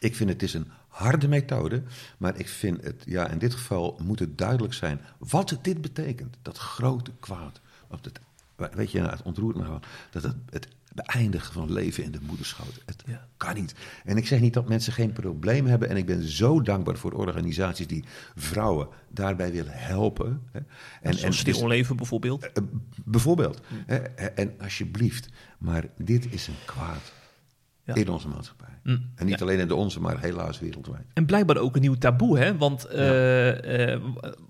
ik 0.04 0.16
vind 0.16 0.30
het 0.30 0.44
is 0.44 0.54
een 0.54 0.68
harde 0.88 1.28
methode, 1.28 1.84
maar 2.18 2.40
ik 2.40 2.48
vind 2.50 2.84
het, 2.84 3.04
ja, 3.06 3.28
in 3.30 3.38
dit 3.38 3.54
geval 3.54 4.00
moet 4.04 4.20
het 4.20 4.38
duidelijk 4.38 4.74
zijn 4.74 5.00
wat 5.18 5.58
dit 5.62 5.82
betekent. 5.82 6.38
Dat 6.42 6.58
grote 6.58 7.12
kwaad. 7.20 7.62
Wat 7.88 8.06
het, 8.06 8.20
weet 8.76 8.92
je, 8.92 9.00
nou, 9.00 9.12
het 9.12 9.22
ontroert 9.22 9.56
me 9.58 9.64
gewoon. 9.64 9.84
Dat 10.12 10.24
het, 10.24 10.36
het 10.50 10.68
beëindigen 10.94 11.54
van 11.54 11.72
leven 11.72 12.04
in 12.04 12.12
de 12.12 12.20
moederschoot. 12.22 12.82
Het 12.86 13.04
Ja. 13.06 13.28
kan 13.38 13.56
niet. 13.56 13.76
En 14.04 14.18
ik 14.18 14.28
zeg 14.28 14.40
niet 14.40 14.54
dat 14.54 14.68
mensen 14.68 14.94
geen 14.94 15.14
probleem 15.14 15.66
hebben. 15.66 15.90
En 15.90 15.98
ik 15.98 16.06
ben 16.06 16.24
zo 16.28 16.62
dankbaar 16.62 16.98
voor 16.98 17.12
organisaties 17.12 17.88
die 17.88 18.04
vrouwen 18.36 18.88
daarbij 19.10 19.52
willen 19.52 19.74
helpen. 19.74 20.42
Hè. 20.52 20.60
En, 20.60 21.18
En, 21.18 21.34
Stil 21.34 21.54
dus- 21.54 21.62
Leven 21.64 21.96
bijvoorbeeld. 21.96 22.52
eh, 22.52 22.64
bijvoorbeeld. 23.06 23.62
Hè, 23.86 23.96
En 23.98 24.54
alsjeblieft. 24.62 25.28
Maar 25.58 25.86
dit 25.98 26.34
is 26.34 26.48
een 26.48 26.56
kwaad 26.66 27.14
Ja. 27.86 27.96
in 27.96 28.10
onze 28.10 28.28
maatschappij. 28.28 28.68
Mm. 28.84 29.12
En 29.16 29.26
niet 29.26 29.40
Ja. 29.40 29.46
alleen 29.46 29.60
in 29.60 29.68
de 29.68 29.76
onze, 29.76 30.00
maar 30.00 30.20
helaas 30.20 30.60
wereldwijd. 30.60 31.04
En 31.14 31.26
blijkbaar 31.26 31.58
ook 31.58 31.76
een 31.76 31.82
nieuw 31.82 31.96
taboe, 31.96 32.38
hè? 32.40 32.58
Want 32.58 32.86
eh, 32.86 33.94
eh, 33.94 34.02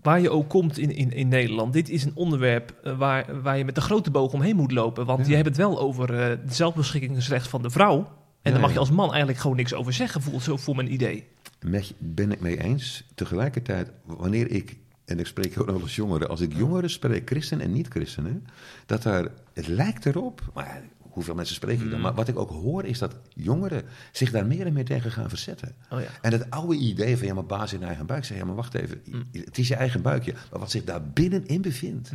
waar 0.01 0.21
je 0.21 0.29
ook 0.29 0.49
komt 0.49 0.77
in, 0.77 0.95
in, 0.95 1.11
in 1.11 1.27
Nederland, 1.27 1.73
dit 1.73 1.89
is 1.89 2.03
een 2.03 2.15
onderwerp 2.15 2.73
eh, 2.83 2.97
waar, 2.97 3.41
waar 3.41 3.57
je 3.57 3.65
met 3.65 3.75
de 3.75 3.81
grote 3.81 4.11
boog 4.11 4.33
omheen 4.33 4.55
moet 4.55 4.71
lopen. 4.71 5.05
Want 5.05 5.27
je 5.27 5.35
hebt 5.35 5.47
het 5.47 5.57
wel 5.57 5.79
over 5.79 6.13
het 6.13 6.55
zelfbeschikkingsrecht 6.55 7.47
van 7.47 7.61
de 7.61 7.69
vrouw. 7.69 8.11
En 8.41 8.51
daar 8.51 8.61
mag 8.61 8.73
je 8.73 8.79
als 8.79 8.91
man 8.91 9.09
eigenlijk 9.09 9.39
gewoon 9.39 9.57
niks 9.57 9.73
over 9.73 9.93
zeggen, 9.93 10.21
voelt 10.21 10.43
zo 10.43 10.57
voor 10.57 10.75
mijn 10.75 10.93
idee. 10.93 11.27
Met, 11.61 11.93
ben 11.97 12.31
ik 12.31 12.39
mee 12.39 12.59
eens. 12.63 13.03
Tegelijkertijd, 13.15 13.91
wanneer 14.05 14.51
ik, 14.51 14.77
en 15.05 15.19
ik 15.19 15.27
spreek 15.27 15.59
ook 15.59 15.67
nog 15.67 15.81
als 15.81 15.95
jongeren, 15.95 16.29
als 16.29 16.41
ik 16.41 16.53
jongeren 16.55 16.89
spreek, 16.89 17.29
christenen 17.29 17.65
en 17.65 17.71
niet-christenen, 17.71 18.47
dat 18.85 19.03
daar, 19.03 19.27
het 19.53 19.67
lijkt 19.67 20.05
erop, 20.05 20.41
maar 20.53 20.81
hoeveel 21.13 21.35
mensen 21.35 21.55
spreek 21.55 21.79
ik 21.79 21.89
dan? 21.89 22.01
Maar 22.01 22.13
wat 22.13 22.27
ik 22.27 22.39
ook 22.39 22.49
hoor 22.49 22.85
is 22.85 22.99
dat 22.99 23.15
jongeren 23.33 23.83
zich 24.11 24.31
daar 24.31 24.45
meer 24.45 24.65
en 24.65 24.73
meer 24.73 24.85
tegen 24.85 25.11
gaan 25.11 25.29
verzetten. 25.29 25.75
Oh 25.89 25.99
ja. 26.01 26.07
En 26.21 26.31
het 26.31 26.49
oude 26.49 26.75
idee 26.75 27.17
van, 27.17 27.27
ja, 27.27 27.33
maar 27.33 27.45
baas 27.45 27.73
in 27.73 27.83
eigen 27.83 28.05
buik, 28.05 28.19
ik 28.19 28.25
zeg, 28.25 28.37
ja, 28.37 28.45
maar 28.45 28.55
wacht 28.55 28.73
even, 28.73 29.01
het 29.31 29.57
is 29.57 29.67
je 29.67 29.75
eigen 29.75 30.01
buikje. 30.01 30.33
Maar 30.51 30.59
wat 30.59 30.71
zich 30.71 30.83
daar 30.83 31.03
binnenin 31.03 31.61
bevindt, 31.61 32.11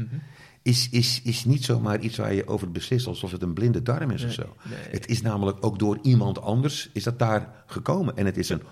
is, 0.63 0.89
is, 0.91 1.21
is 1.25 1.45
niet 1.45 1.65
zomaar 1.65 2.01
iets 2.01 2.17
waar 2.17 2.35
je 2.35 2.47
over 2.47 2.71
beslist 2.71 3.07
alsof 3.07 3.31
het 3.33 3.43
een 3.43 3.55
blinde 3.55 3.83
darm 3.83 4.11
is 4.11 4.25
of 4.25 4.33
zo. 4.33 4.57
nee. 4.69 4.79
Het 4.91 5.09
is 5.09 5.23
namelijk 5.23 5.65
ook 5.65 5.79
door 5.79 5.99
iemand 6.03 6.41
anders 6.41 6.91
is 6.93 7.03
dat 7.03 7.19
daar 7.19 7.65
gekomen. 7.67 8.17
En 8.17 8.27
het 8.27 8.37
is 8.37 8.49
een 8.49 8.63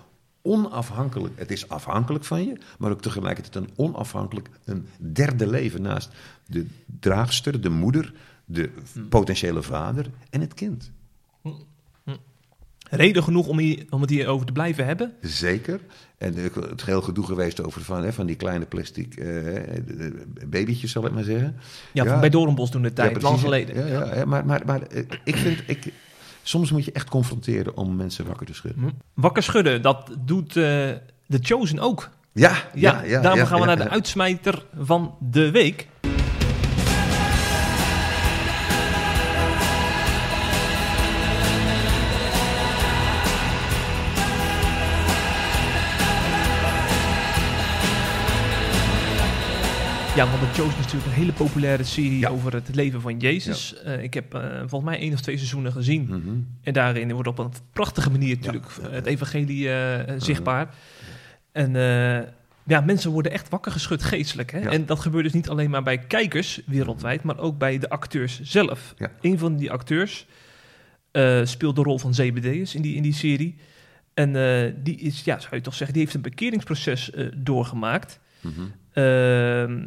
onafhankelijk, 0.41 1.39
het 1.39 1.51
is 1.51 1.69
afhankelijk 1.69 2.23
van 2.25 2.45
je, 2.45 2.57
maar 2.77 2.91
ook 2.91 3.01
tegelijkertijd 3.01 3.55
een 3.55 3.69
onafhankelijk, 3.75 4.49
een 4.65 4.87
derde 4.97 5.47
leven 5.47 5.81
naast 5.81 6.09
de 6.45 6.65
draagster, 6.99 7.61
de 7.61 7.69
moeder, 7.69 8.13
de 8.49 8.69
potentiële 9.09 9.61
vader 9.63 10.05
en 10.29 10.41
het 10.41 10.53
kind. 10.53 10.91
Reden 12.89 13.23
genoeg 13.23 13.47
om, 13.47 13.57
hier, 13.57 13.85
om 13.89 14.01
het 14.01 14.09
hierover 14.09 14.45
te 14.45 14.51
blijven 14.51 14.85
hebben? 14.85 15.13
Zeker. 15.21 15.79
En 16.17 16.33
het 16.35 16.81
geheel 16.81 17.01
gedoe 17.01 17.25
geweest 17.25 17.63
over 17.63 17.81
van, 17.81 18.03
hè, 18.03 18.13
van 18.13 18.25
die 18.25 18.35
kleine 18.35 18.65
plastic 18.65 19.15
eh, 19.15 19.25
de- 19.25 19.83
de 20.33 20.45
babytjes, 20.47 20.91
zal 20.91 21.05
ik 21.05 21.11
maar 21.11 21.23
zeggen. 21.23 21.55
Ja, 21.93 22.03
Ja. 22.03 22.19
bij 22.19 22.29
Doornbos 22.29 22.69
toen 22.71 22.81
de 22.81 22.93
tijd, 22.93 23.15
Ja, 23.15 23.21
lang 23.21 23.39
geleden. 23.39 23.75
Ja, 23.75 23.85
ja, 24.05 24.15
ja, 24.15 24.25
maar, 24.25 24.45
maar, 24.45 24.61
maar 24.65 24.81
eh, 24.81 25.03
ik 25.23 25.35
vind, 25.35 25.63
ik, 25.67 25.93
soms 26.43 26.71
moet 26.71 26.85
je 26.85 26.91
echt 26.91 27.09
confronteren 27.09 27.77
om 27.77 27.95
mensen 27.95 28.25
wakker 28.25 28.45
te 28.45 28.53
schudden. 28.53 28.81
Hm. 28.83 28.89
Wakker 29.13 29.43
schudden, 29.43 29.81
dat 29.81 30.15
doet 30.19 30.55
eh 30.55 30.63
The 31.27 31.39
Chosen 31.41 31.79
ook. 31.79 32.09
Ja, 32.33 32.69
Ja, 32.73 32.91
daarom 33.01 33.39
ja, 33.39 33.45
gaan 33.45 33.59
we 33.59 33.59
ja, 33.59 33.65
naar 33.65 33.77
de 33.77 33.83
ja. 33.83 33.89
uitsmijter 33.89 34.65
van 34.79 35.15
de 35.19 35.51
week. 35.51 35.87
Ja, 50.17 50.25
want 50.29 50.41
Chosen 50.41 50.67
is 50.67 50.75
natuurlijk 50.75 51.05
een 51.05 51.11
hele 51.11 51.33
populaire 51.33 51.83
serie 51.83 52.19
Ja. 52.19 52.29
over 52.29 52.53
het 52.53 52.75
leven 52.75 53.01
van 53.01 53.17
Jezus. 53.17 53.81
Eh, 53.83 54.03
ik 54.03 54.13
heb 54.13 54.33
eh, 54.33 54.41
volgens 54.59 54.83
mij 54.83 54.99
één 54.99 55.13
of 55.13 55.21
twee 55.21 55.37
seizoenen 55.37 55.71
gezien. 55.71 56.03
Mhm. 56.03 56.35
En 56.61 56.73
daarin 56.73 57.13
wordt 57.13 57.27
op 57.27 57.39
een 57.39 57.51
prachtige 57.73 58.11
manier 58.11 58.35
natuurlijk 58.35 58.65
ja, 58.81 58.89
het 58.89 59.05
evangelie 59.05 59.67
eh, 59.67 59.99
eh, 59.99 60.21
zichtbaar. 60.21 60.73
En 61.51 61.75
eh, 61.75 62.27
ja, 62.63 62.81
mensen 62.81 63.11
worden 63.11 63.31
echt 63.31 63.49
wakker 63.49 63.71
geschud 63.71 64.03
geestelijk. 64.03 64.51
Hè? 64.51 64.59
En 64.59 64.85
dat 64.85 64.99
gebeurt 64.99 65.23
dus 65.23 65.33
niet 65.33 65.49
alleen 65.49 65.69
maar 65.69 65.83
bij 65.83 65.97
kijkers 65.97 66.61
wereldwijd, 66.65 67.23
maar 67.23 67.37
ook 67.39 67.57
bij 67.57 67.77
de 67.79 67.89
acteurs 67.89 68.41
zelf. 68.41 68.93
Een 69.21 69.37
van 69.37 69.55
die 69.55 69.71
acteurs 69.71 70.25
eh, 71.11 71.39
speelt 71.43 71.75
de 71.75 71.81
rol 71.81 71.99
van 71.99 72.13
Zebedeus 72.13 72.75
in 72.75 72.81
die, 72.81 72.95
in 72.95 73.01
die 73.01 73.13
serie. 73.13 73.55
En 74.13 74.35
eh, 74.35 74.73
die 74.83 74.95
is, 74.99 75.23
ja, 75.23 75.39
zou 75.39 75.55
je 75.55 75.61
toch 75.61 75.73
zeggen, 75.73 75.93
die 75.93 76.03
heeft 76.03 76.15
een 76.15 76.21
bekeringsproces 76.21 77.11
eh, 77.11 77.25
doorgemaakt. 77.35 78.19
Mhm. 78.41 78.61
Ehm, 78.93 79.77
eh, 79.77 79.85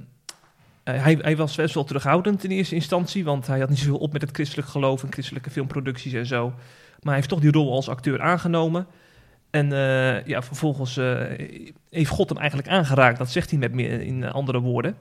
hij, 0.85 1.19
hij 1.21 1.37
was 1.37 1.57
best 1.57 1.75
wel 1.75 1.85
terughoudend 1.85 2.45
in 2.45 2.51
eerste 2.51 2.75
instantie, 2.75 3.25
want 3.25 3.47
hij 3.47 3.59
had 3.59 3.69
niet 3.69 3.79
zoveel 3.79 3.99
op 3.99 4.13
met 4.13 4.23
het 4.23 4.31
christelijk 4.31 4.69
geloof 4.69 5.03
en 5.03 5.13
christelijke 5.13 5.51
filmproducties 5.51 6.13
en 6.13 6.27
zo. 6.27 6.49
Maar 6.49 6.59
hij 7.03 7.15
heeft 7.15 7.29
toch 7.29 7.41
die 7.41 7.53
rol 7.53 7.73
als 7.73 7.89
acteur 7.89 8.21
aangenomen. 8.21 8.87
En 9.51 9.73
eh, 9.73 10.27
ja, 10.27 10.43
vervolgens 10.43 10.97
eh, 10.97 11.21
heeft 11.91 12.11
God 12.11 12.29
hem 12.29 12.39
eigenlijk 12.39 12.69
aangeraakt. 12.69 13.19
Dat 13.19 13.31
zegt 13.31 13.51
hij 13.51 13.59
met 13.59 13.73
meer 13.73 14.01
in 14.01 14.25
andere 14.31 14.61
woorden. 14.61 14.97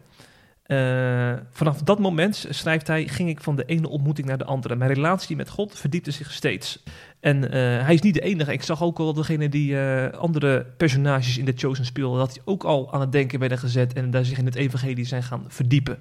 Eh, 0.70 1.34
vanaf 1.52 1.82
dat 1.82 2.00
moment, 2.00 2.46
schrijft 2.50 2.88
hij, 2.88 3.08
ging 3.08 3.30
ik 3.30 3.42
van 3.42 3.56
de 3.56 3.66
ene 3.66 3.90
ontmoeting 3.90 4.28
naar 4.28 4.38
de 4.38 4.46
andere. 4.46 4.76
Mijn 4.76 4.94
relatie 4.94 5.36
met 5.36 5.50
God 5.50 5.80
verdiepte 5.80 6.12
zich 6.12 6.32
steeds. 6.32 6.84
En 7.20 7.52
eh, 7.52 7.86
hij 7.86 7.94
is 7.94 8.02
niet 8.02 8.14
de 8.14 8.22
enige. 8.22 8.54
Ik 8.54 8.64
zag 8.64 8.82
ook 8.82 8.98
wel 8.98 9.14
degene 9.14 9.50
die 9.50 9.80
eh, 9.80 10.20
andere 10.20 10.66
personages 10.78 11.38
in 11.38 11.46
The 11.46 11.54
Chosen 11.56 11.86
speelden, 11.86 12.20
dat 12.20 12.34
die 12.34 12.42
ook 12.46 12.64
al 12.64 12.94
aan 12.94 13.02
het 13.02 13.12
denken 13.12 13.40
werden 13.40 13.58
gezet 13.58 13.94
en 13.94 14.12
daar 14.12 14.26
zich 14.26 14.38
in 14.38 14.46
het 14.46 14.56
evangelie 14.56 15.06
zijn 15.06 15.24
gaan 15.24 15.46
verdiepen 15.48 16.00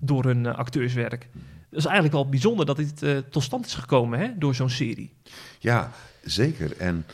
door 0.00 0.24
hun 0.24 0.46
acteurswerk. 0.46 1.28
Dat 1.70 1.78
is 1.78 1.84
eigenlijk 1.84 2.14
wel 2.14 2.28
bijzonder 2.28 2.66
dat 2.66 2.76
dit 2.76 3.04
tot 3.30 3.42
stand 3.42 3.66
is 3.66 3.74
gekomen 3.74 4.18
hè, 4.18 4.30
door 4.38 4.54
zo'n 4.54 4.70
serie. 4.70 5.12
Ja, 5.58 5.90
zeker. 6.24 6.76
En 6.76 7.06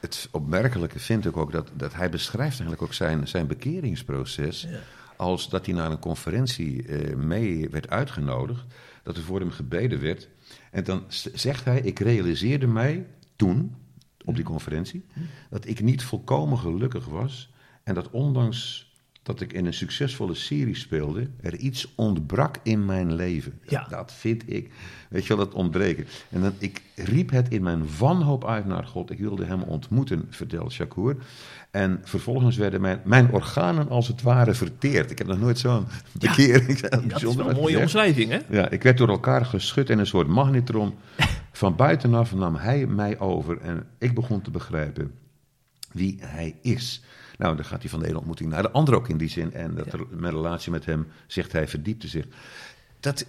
het 0.00 0.28
opmerkelijke 0.30 0.98
vind 0.98 1.26
ik 1.26 1.36
ook 1.36 1.52
dat, 1.52 1.70
dat 1.74 1.94
hij 1.94 2.10
beschrijft 2.10 2.60
eigenlijk 2.60 2.82
ook 2.82 2.94
zijn, 2.94 3.28
zijn 3.28 3.46
bekeringsproces. 3.46 4.66
Ja. 4.70 4.78
Als 5.18 5.48
dat 5.48 5.66
hij 5.66 5.74
naar 5.74 5.90
een 5.90 5.98
conferentie 5.98 6.86
eh, 6.86 7.16
mee 7.16 7.68
werd 7.68 7.90
uitgenodigd, 7.90 8.64
dat 9.02 9.16
er 9.16 9.22
voor 9.22 9.40
hem 9.40 9.50
gebeden 9.50 10.00
werd. 10.00 10.28
En 10.70 10.84
dan 10.84 11.04
zegt 11.32 11.64
hij: 11.64 11.80
Ik 11.80 11.98
realiseerde 11.98 12.66
mij 12.66 13.06
toen, 13.36 13.74
op 14.24 14.34
die 14.34 14.44
conferentie, 14.44 15.04
dat 15.50 15.66
ik 15.66 15.80
niet 15.80 16.02
volkomen 16.02 16.58
gelukkig 16.58 17.06
was. 17.06 17.52
En 17.82 17.94
dat 17.94 18.10
ondanks 18.10 18.88
dat 19.28 19.40
ik 19.40 19.52
in 19.52 19.66
een 19.66 19.74
succesvolle 19.74 20.34
serie 20.34 20.74
speelde, 20.74 21.30
er 21.40 21.56
iets 21.56 21.94
ontbrak 21.94 22.56
in 22.62 22.84
mijn 22.84 23.14
leven. 23.14 23.60
Ja. 23.66 23.86
Dat 23.88 24.12
vind 24.12 24.52
ik, 24.52 24.70
weet 25.08 25.26
je 25.26 25.36
wel, 25.36 25.44
dat 25.44 25.54
ontbreken. 25.54 26.06
En 26.30 26.40
dan, 26.40 26.52
ik 26.58 26.82
riep 26.94 27.30
het 27.30 27.48
in 27.48 27.62
mijn 27.62 27.84
wanhoop 27.98 28.44
uit 28.44 28.66
naar 28.66 28.86
God. 28.86 29.10
Ik 29.10 29.18
wilde 29.18 29.44
hem 29.44 29.62
ontmoeten, 29.62 30.26
vertelt 30.30 30.72
Shakur. 30.72 31.16
En 31.70 32.00
vervolgens 32.04 32.56
werden 32.56 32.80
mijn, 32.80 33.00
mijn 33.04 33.30
organen 33.32 33.88
als 33.88 34.08
het 34.08 34.22
ware 34.22 34.54
verteerd. 34.54 35.10
Ik 35.10 35.18
heb 35.18 35.26
nog 35.26 35.38
nooit 35.38 35.58
zo'n 35.58 35.86
Ja. 35.88 36.28
bekering. 36.30 36.80
Dat 36.80 37.22
is 37.22 37.34
wel 37.34 37.48
een 37.50 37.56
mooie 37.56 37.78
omschrijving, 37.78 38.30
hè? 38.30 38.38
Ja, 38.50 38.68
ik 38.70 38.82
werd 38.82 38.98
door 38.98 39.08
elkaar 39.08 39.44
geschud 39.44 39.90
in 39.90 39.98
een 39.98 40.06
soort 40.06 40.26
magnetron. 40.28 40.94
Van 41.52 41.76
buitenaf 41.76 42.34
nam 42.34 42.54
hij 42.56 42.86
mij 42.86 43.18
over 43.18 43.60
en 43.60 43.86
ik 43.98 44.14
begon 44.14 44.42
te 44.42 44.50
begrijpen 44.50 45.12
wie 45.92 46.18
hij 46.20 46.56
is. 46.62 47.02
Nou, 47.38 47.56
dan 47.56 47.64
gaat 47.64 47.80
hij 47.80 47.90
van 47.90 48.00
de 48.00 48.06
ene 48.08 48.16
ontmoeting 48.16 48.50
naar 48.50 48.62
de 48.62 48.70
andere 48.70 48.96
ook 48.96 49.08
in 49.08 49.16
die 49.16 49.28
zin. 49.28 49.52
En 49.54 49.74
dat 49.74 49.86
Ja. 49.92 49.98
mijn 50.10 50.32
relatie 50.34 50.70
met 50.72 50.84
hem, 50.84 51.06
zegt 51.26 51.52
hij, 51.52 51.68
verdiepte 51.68 52.08
zich. 52.08 52.26
Dat, 53.00 53.24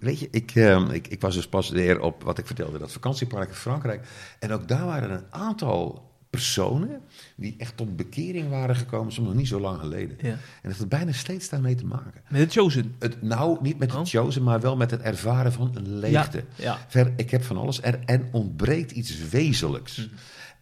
weet 0.00 0.20
je, 0.20 0.28
ik, 0.30 0.50
eh, 0.54 0.84
ik, 0.92 1.08
ik 1.08 1.20
was 1.20 1.34
dus 1.34 1.48
pas 1.48 1.70
weer 1.70 2.00
op 2.00 2.22
wat 2.22 2.38
ik 2.38 2.46
vertelde, 2.46 2.78
dat 2.78 2.92
vakantiepark 2.92 3.48
in 3.48 3.54
Frankrijk. 3.54 4.06
En 4.38 4.52
ook 4.52 4.68
daar 4.68 4.84
waren 4.86 5.10
een 5.10 5.24
aantal 5.30 6.12
personen 6.34 7.00
die 7.36 7.54
echt 7.58 7.76
tot 7.76 7.96
bekering 7.96 8.48
waren 8.50 8.76
gekomen, 8.76 9.12
soms 9.12 9.26
nog 9.26 9.36
niet 9.36 9.48
zo 9.48 9.60
lang 9.60 9.80
geleden. 9.80 10.16
Ja. 10.20 10.30
En 10.62 10.68
dat 10.68 10.76
had 10.76 10.88
bijna 10.88 11.12
steeds 11.12 11.48
daarmee 11.48 11.74
te 11.74 11.86
maken. 11.86 12.22
Met 12.28 12.50
The 12.50 12.60
Chosen. 12.60 12.94
Het, 12.98 13.22
nou, 13.22 13.58
niet 13.62 13.78
met 13.78 13.92
Oh. 13.92 13.98
het 13.98 14.08
chosen, 14.08 14.42
maar 14.42 14.60
wel 14.60 14.76
met 14.76 14.90
het 14.90 15.00
ervaren 15.00 15.52
van 15.52 15.70
een 15.74 15.98
leegte. 15.98 16.44
Ja, 16.56 16.64
ja. 16.64 16.78
Ver, 16.88 17.12
ik 17.16 17.30
heb 17.30 17.42
van 17.42 17.56
alles. 17.56 17.82
Er, 17.82 17.98
er 18.04 18.20
ontbreekt 18.32 18.90
iets 18.90 19.28
wezenlijks. 19.28 19.96
Mhm. 19.96 20.08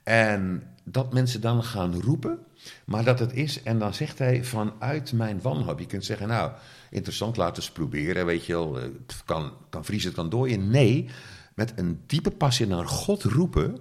En 0.02 0.62
dat 0.84 1.12
mensen 1.12 1.40
dan 1.40 1.64
gaan 1.64 2.00
roepen, 2.00 2.38
maar 2.84 3.04
dat 3.04 3.18
het 3.18 3.32
is. 3.32 3.62
En 3.62 3.78
dan 3.78 3.94
zegt 3.94 4.18
hij 4.18 4.44
vanuit 4.44 5.12
mijn 5.12 5.40
wanhoop. 5.42 5.78
Je 5.78 5.86
kunt 5.86 6.04
zeggen, 6.04 6.28
nou, 6.28 6.50
interessant, 6.90 7.36
laten 7.36 7.54
we 7.54 7.60
eens 7.60 7.70
proberen. 7.70 8.26
Weet 8.26 8.46
je 8.46 8.52
wel, 8.52 8.74
het 8.74 9.22
kan, 9.24 9.52
kan 9.70 9.84
vriezen, 9.84 10.08
het 10.08 10.18
kan 10.18 10.30
dooien. 10.30 10.70
Nee, 10.70 11.08
met 11.54 11.72
een 11.76 12.00
diepe 12.06 12.30
passie 12.30 12.66
naar 12.66 12.86
God 12.88 13.22
roepen. 13.22 13.78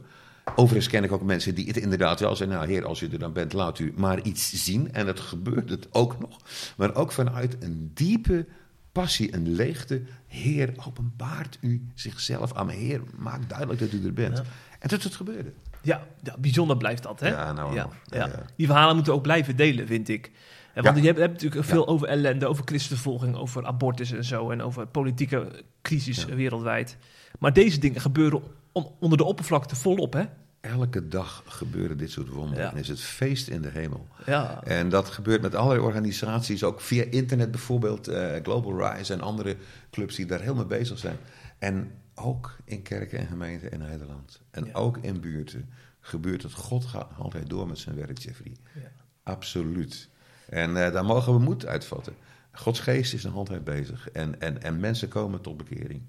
Overigens 0.55 0.87
ken 0.87 1.03
ik 1.03 1.11
ook 1.11 1.21
mensen 1.21 1.55
die 1.55 1.67
het 1.67 1.77
inderdaad 1.77 2.19
wel 2.19 2.35
zeggen. 2.35 2.57
Nou, 2.57 2.69
heer, 2.69 2.85
als 2.85 3.01
u 3.01 3.09
er 3.11 3.19
dan 3.19 3.33
bent, 3.33 3.53
laat 3.53 3.79
u 3.79 3.93
maar 3.95 4.21
iets 4.21 4.63
zien. 4.65 4.93
En 4.93 5.07
het 5.07 5.19
gebeurt 5.19 5.69
het 5.69 5.87
ook 5.91 6.19
nog. 6.19 6.37
Maar 6.77 6.95
ook 6.95 7.11
vanuit 7.11 7.57
een 7.59 7.91
diepe 7.93 8.47
passie, 8.91 9.35
een 9.35 9.49
leegte. 9.51 10.01
Heer, 10.27 10.73
openbaart 10.87 11.57
u 11.61 11.87
zichzelf 11.93 12.53
aan 12.53 12.65
me. 12.65 12.73
Heer, 12.73 13.01
maak 13.17 13.49
duidelijk 13.49 13.79
dat 13.79 13.91
u 13.91 14.05
er 14.05 14.13
bent. 14.13 14.37
Ja. 14.37 14.43
En 14.79 14.87
dat 14.87 15.03
het 15.03 15.15
gebeurde. 15.15 15.53
Ja, 15.81 16.07
ja, 16.23 16.35
bijzonder 16.39 16.77
blijft 16.77 17.03
dat, 17.03 17.19
hè? 17.19 17.29
Ja, 17.29 17.51
nou, 17.51 17.75
ja, 17.75 17.89
ja. 18.05 18.29
Die 18.55 18.65
verhalen 18.65 18.95
moeten 18.95 19.13
ook 19.13 19.21
blijven 19.21 19.55
delen, 19.55 19.87
vind 19.87 20.09
ik. 20.09 20.31
Eh, 20.73 20.83
Want 20.83 20.97
je 20.97 21.05
hebt, 21.05 21.19
hebt 21.19 21.31
natuurlijk 21.31 21.65
veel 21.65 21.87
over 21.87 22.07
ellende, 22.07 22.47
over 22.47 22.63
christenvervolging, 22.65 23.35
over 23.35 23.65
abortus 23.65 24.11
en 24.11 24.23
zo. 24.23 24.51
En 24.51 24.61
over 24.61 24.87
politieke 24.87 25.63
crisis 25.81 26.25
wereldwijd. 26.25 26.97
Maar 27.39 27.53
deze 27.53 27.79
dingen 27.79 28.01
gebeuren 28.01 28.41
on- 28.71 28.91
onder 28.99 29.17
de 29.17 29.23
oppervlakte 29.23 29.75
volop, 29.75 30.13
hè? 30.13 30.23
Elke 30.61 31.07
dag 31.07 31.43
gebeuren 31.45 31.97
dit 31.97 32.11
soort 32.11 32.29
wonderen. 32.29 32.63
Ja. 32.63 32.71
En 32.71 32.77
is 32.77 32.87
het 32.87 32.99
feest 33.01 33.47
in 33.47 33.61
de 33.61 33.69
hemel. 33.69 34.07
Ja, 34.25 34.63
En 34.63 34.89
dat 34.89 35.09
gebeurt 35.09 35.41
met 35.41 35.55
allerlei 35.55 35.85
organisaties, 35.85 36.63
ook 36.63 36.81
via 36.81 37.03
internet 37.03 37.51
bijvoorbeeld, 37.51 38.07
eh, 38.07 38.35
Global 38.43 38.91
Rise 38.93 39.13
en 39.13 39.21
andere 39.21 39.55
clubs 39.91 40.15
die 40.15 40.25
daar 40.25 40.41
heel 40.41 40.55
mee 40.55 40.65
bezig 40.65 40.97
zijn. 40.99 41.17
En 41.59 41.91
ook 42.15 42.55
in 42.65 42.81
kerken 42.81 43.19
en 43.19 43.27
gemeenten 43.27 43.71
in 43.71 43.79
Nederland. 43.79 44.41
En 44.51 44.65
Ja. 44.65 44.71
ook 44.73 44.97
in 44.97 45.19
buurten 45.19 45.69
gebeurt 45.99 46.43
het. 46.43 46.53
God 46.53 46.85
gaat 46.85 47.11
altijd 47.17 47.49
door 47.49 47.67
met 47.67 47.77
zijn 47.79 47.95
werk, 47.95 48.17
Jeffrey. 48.17 48.55
Ja. 48.75 48.91
Absoluut. 49.23 50.09
En 50.49 50.85
eh, 50.85 50.93
daar 50.93 51.05
mogen 51.05 51.33
we 51.33 51.39
moed 51.39 51.65
uitvatten. 51.65 52.13
Gods 52.51 52.79
geest 52.79 53.13
is 53.13 53.23
nog 53.23 53.35
altijd 53.35 53.63
bezig. 53.63 54.09
En, 54.09 54.41
en, 54.41 54.61
en 54.61 54.79
mensen 54.79 55.07
komen 55.07 55.41
tot 55.41 55.57
bekering. 55.57 56.01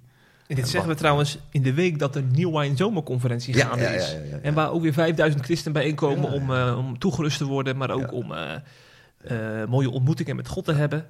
En 0.52 0.58
dit 0.58 0.66
En 0.66 0.70
zeggen 0.70 0.90
we 0.90 0.96
trouwens 0.96 1.38
in 1.50 1.62
de 1.62 1.72
week 1.72 1.98
dat 1.98 2.12
de 2.12 2.22
New 2.22 2.58
Wine 2.58 2.76
Zomerconferentie 2.76 3.54
gaande 3.54 3.84
is. 3.84 4.16
En 4.42 4.54
waar 4.54 4.70
ook 4.70 4.82
weer 4.82 4.92
5000 4.92 5.44
christenen 5.44 5.72
bijeenkomen 5.72 6.32
om, 6.32 6.54
eh, 6.54 6.78
om 6.78 6.98
toegerust 6.98 7.38
te 7.38 7.44
worden, 7.44 7.76
maar 7.76 7.90
ook 7.90 8.12
om 8.12 8.32
eh, 8.32 8.54
eh, 9.24 9.68
mooie 9.68 9.90
ontmoetingen 9.90 10.36
met 10.36 10.48
God 10.48 10.64
te 10.64 10.72
hebben. 10.72 11.06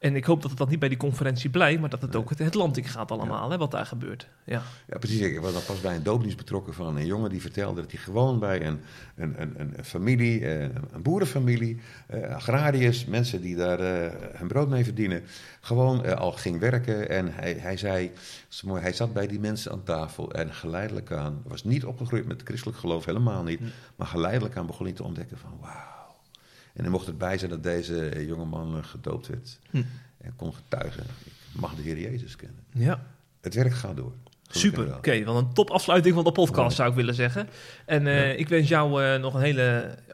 En 0.00 0.16
ik 0.16 0.24
hoop 0.24 0.40
dat 0.40 0.50
het 0.50 0.58
dan 0.58 0.68
niet 0.68 0.78
bij 0.78 0.88
die 0.88 0.98
conferentie 0.98 1.50
blijft, 1.50 1.80
maar 1.80 1.88
dat 1.90 2.02
het 2.02 2.16
ook 2.16 2.30
het, 2.30 2.38
het 2.38 2.54
land 2.54 2.76
in 2.76 2.84
gaat 2.84 3.10
allemaal, 3.10 3.50
hè, 3.50 3.58
wat 3.58 3.70
daar 3.70 3.86
gebeurt. 3.86 4.28
Ja. 4.44 4.62
Ja, 4.86 4.98
precies. 4.98 5.20
Ik 5.20 5.40
was 5.40 5.64
pas 5.64 5.80
bij 5.80 5.96
een 5.96 6.02
doopdienst 6.02 6.36
betrokken 6.36 6.74
van 6.74 6.96
een 6.96 7.06
jongen 7.06 7.30
die 7.30 7.40
vertelde 7.40 7.80
dat 7.80 7.90
hij 7.90 8.00
gewoon 8.00 8.38
bij 8.38 8.66
een, 8.66 8.80
een, 9.16 9.40
een, 9.40 9.54
een 9.58 9.84
familie, 9.84 10.46
eh, 10.46 10.62
een 10.92 11.02
boerenfamilie, 11.02 11.80
eh, 12.06 12.34
agrariërs, 12.34 13.04
mensen 13.04 13.40
die 13.40 13.56
daar 13.56 13.80
eh, 13.80 14.12
hun 14.32 14.48
brood 14.48 14.68
mee 14.68 14.84
verdienen, 14.84 15.22
gewoon 15.60 16.16
al 16.16 16.32
ging 16.32 16.58
werken. 16.58 17.08
En 17.08 17.32
hij, 17.34 17.52
hij 17.52 17.76
zei, 17.76 18.12
hij 18.66 18.92
zat 18.92 19.12
bij 19.12 19.26
die 19.26 19.40
mensen 19.40 19.72
aan 19.72 19.82
tafel 19.82 20.32
en 20.32 20.54
geleidelijk 20.54 21.12
aan, 21.12 21.42
was 21.46 21.64
niet 21.64 21.84
opgegroeid 21.84 22.26
met 22.26 22.42
christelijk 22.44 22.78
geloof, 22.78 23.04
helemaal 23.04 23.42
niet, 23.42 23.60
maar 23.96 24.06
geleidelijk 24.06 24.56
aan 24.56 24.66
begon 24.66 24.86
hij 24.86 24.94
te 24.94 25.04
ontdekken 25.04 25.38
van 25.38 25.58
wauw. 25.60 25.99
En 26.72 26.82
hij 26.82 26.90
mocht 26.90 27.06
erbij 27.06 27.38
zijn 27.38 27.50
dat 27.50 27.62
deze 27.62 28.24
jongeman 28.26 28.76
eh, 28.76 28.84
gedoopt 28.84 29.26
werd 29.26 29.58
Hm. 29.70 29.82
en 30.18 30.36
kon 30.36 30.54
getuigen, 30.54 31.04
ik 31.24 31.32
mag 31.60 31.74
de 31.74 31.82
Heer 31.82 31.98
Jezus 32.00 32.36
kennen. 32.36 32.64
ja. 32.72 33.06
Het 33.40 33.54
werk 33.54 33.72
gaat 33.74 33.96
door. 33.96 34.12
Super, 34.52 34.94
oké. 34.96 35.24
want 35.24 35.38
een 35.38 35.52
top 35.54 35.70
afsluiting 35.70 36.14
van 36.14 36.24
de 36.24 36.32
podcast 36.32 36.76
zou 36.76 36.88
ik 36.90 36.94
willen 36.94 37.14
zeggen. 37.14 37.48
En 37.84 38.06
eh, 38.06 38.38
ik 38.38 38.48
wens 38.48 38.68
jou 38.68 39.04
eh, 39.04 39.20
nog 39.20 39.34
een 39.34 39.40
hele 39.40 39.62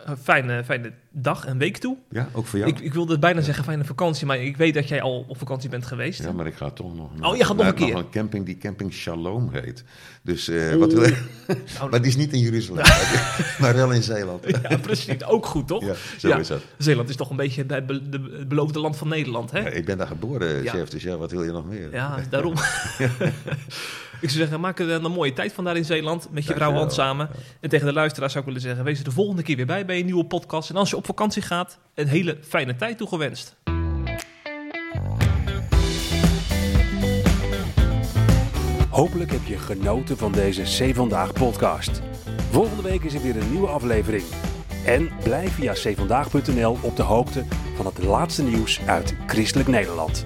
eh, 0.05 0.13
fijne, 0.23 0.65
fijne 0.65 0.93
dag 1.11 1.47
en 1.47 1.59
week 1.59 1.77
toe. 1.77 1.97
Ja, 2.11 2.29
ook 2.33 2.47
voor 2.47 2.59
jou. 2.59 2.71
Ik, 2.71 2.81
ik 2.81 2.93
wilde 2.95 3.19
bijna 3.19 3.41
zeggen 3.41 3.65
fijne 3.65 3.85
vakantie, 3.85 4.27
maar 4.27 4.39
ik 4.39 4.57
weet 4.57 4.75
dat 4.75 4.89
jij 4.89 5.03
al 5.03 5.25
op 5.29 5.39
vakantie 5.39 5.69
bent 5.69 5.87
geweest. 5.87 6.23
Ja, 6.23 6.33
maar 6.33 6.47
ik 6.47 6.55
ga 6.55 6.71
toch 6.71 6.95
nog. 6.97 7.11
Oh, 7.23 7.37
je 7.37 7.45
gaat 7.45 7.57
nog 7.57 7.67
een 7.67 7.75
keer? 7.75 7.93
Nog 7.93 7.99
een 8.03 8.11
camping 8.11 8.47
die 8.47 8.59
Camping 8.59 8.93
Shalom 8.93 9.51
heet. 9.53 9.85
Dus 10.23 10.51
wat 10.79 10.93
wil 10.93 11.03
je? 11.05 11.17
Nou, 11.79 11.91
maar 11.91 12.01
die 12.01 12.09
is 12.11 12.17
niet 12.17 12.33
in 12.33 12.39
Jeruzalem, 12.41 12.85
maar 13.61 13.75
wel 13.75 13.93
in 13.93 14.03
Zeeland. 14.03 14.45
ja, 14.69 14.77
precies. 14.79 15.25
Ook 15.25 15.47
goed, 15.47 15.67
toch? 15.69 15.85
Ja, 15.85 15.95
zo 16.19 16.29
Ja. 16.29 16.39
is 16.39 16.47
dat. 16.49 16.61
Zeeland 16.79 17.09
is 17.09 17.17
toch 17.17 17.31
een 17.31 17.37
beetje 17.37 17.65
het 17.69 17.87
be- 17.87 18.09
de- 18.09 18.35
het 18.39 18.49
beloofde 18.49 18.81
land 18.81 18.97
van 18.97 19.09
Nederland, 19.09 19.51
hè? 19.51 19.59
Ja, 19.59 19.67
ik 19.69 19.85
ben 19.85 19.99
daar 19.99 20.07
geboren, 20.07 20.63
Ja. 20.63 20.73
chef, 20.73 20.89
dus 20.89 21.03
ja, 21.03 21.17
wat 21.17 21.31
wil 21.31 21.43
je 21.43 21.51
nog 21.51 21.67
meer? 21.67 21.93
Ja, 21.93 22.19
daarom. 22.31 22.55
Ik 24.21 24.29
zou 24.29 24.41
zeggen, 24.41 24.61
maak 24.61 24.79
er 24.79 24.91
een 24.91 25.13
mooie 25.13 25.33
tijd 25.33 25.53
van 25.53 25.65
daar 25.65 25.77
in 25.77 25.85
Zeeland 25.85 26.29
met 26.31 26.45
je 26.45 26.55
vrouw. 26.55 26.73
Hans 26.73 26.95
samen. 26.95 27.29
En 27.61 27.69
tegen 27.69 27.87
de 27.87 27.93
luisteraars 27.93 28.33
zou 28.33 28.45
ik 28.45 28.51
willen 28.53 28.67
zeggen, 28.69 28.85
wees 28.85 28.99
er 28.99 29.05
de 29.05 29.11
volgende 29.11 29.43
keer 29.43 29.57
weer 29.57 29.67
bij 29.67 29.85
bij 29.85 29.99
een 29.99 30.05
nieuwe 30.05 30.25
podcast. 30.25 30.71
En 30.71 30.77
als 30.77 30.91
je 30.91 30.97
op 30.97 31.07
vakantie 31.07 31.43
gaat, 31.43 31.79
een 31.95 32.09
hele 32.09 32.39
fijne 32.43 32.77
tijd 32.77 32.99
toegewenst. 32.99 33.57
Hopelijk 38.91 39.31
heb 39.31 39.45
je 39.45 39.59
genoten 39.59 40.17
van 40.17 40.33
deze 40.33 40.63
C 40.63 40.95
Vandaag 40.95 41.33
podcast. 41.33 42.03
Volgende 42.51 42.83
week 42.83 43.03
is 43.03 43.15
er 43.15 43.23
weer 43.23 43.37
een 43.37 43.51
nieuwe 43.51 43.67
aflevering. 43.67 44.25
En 44.85 45.11
blijf 45.23 45.55
via 45.55 45.73
cvandaag.nl 45.73 46.79
op 46.83 46.97
de 46.97 47.03
hoogte 47.03 47.45
van 47.75 47.87
het 47.87 48.03
laatste 48.03 48.43
nieuws 48.43 48.81
uit 48.87 49.15
Christelijk 49.27 49.69
Nederland. 49.69 50.25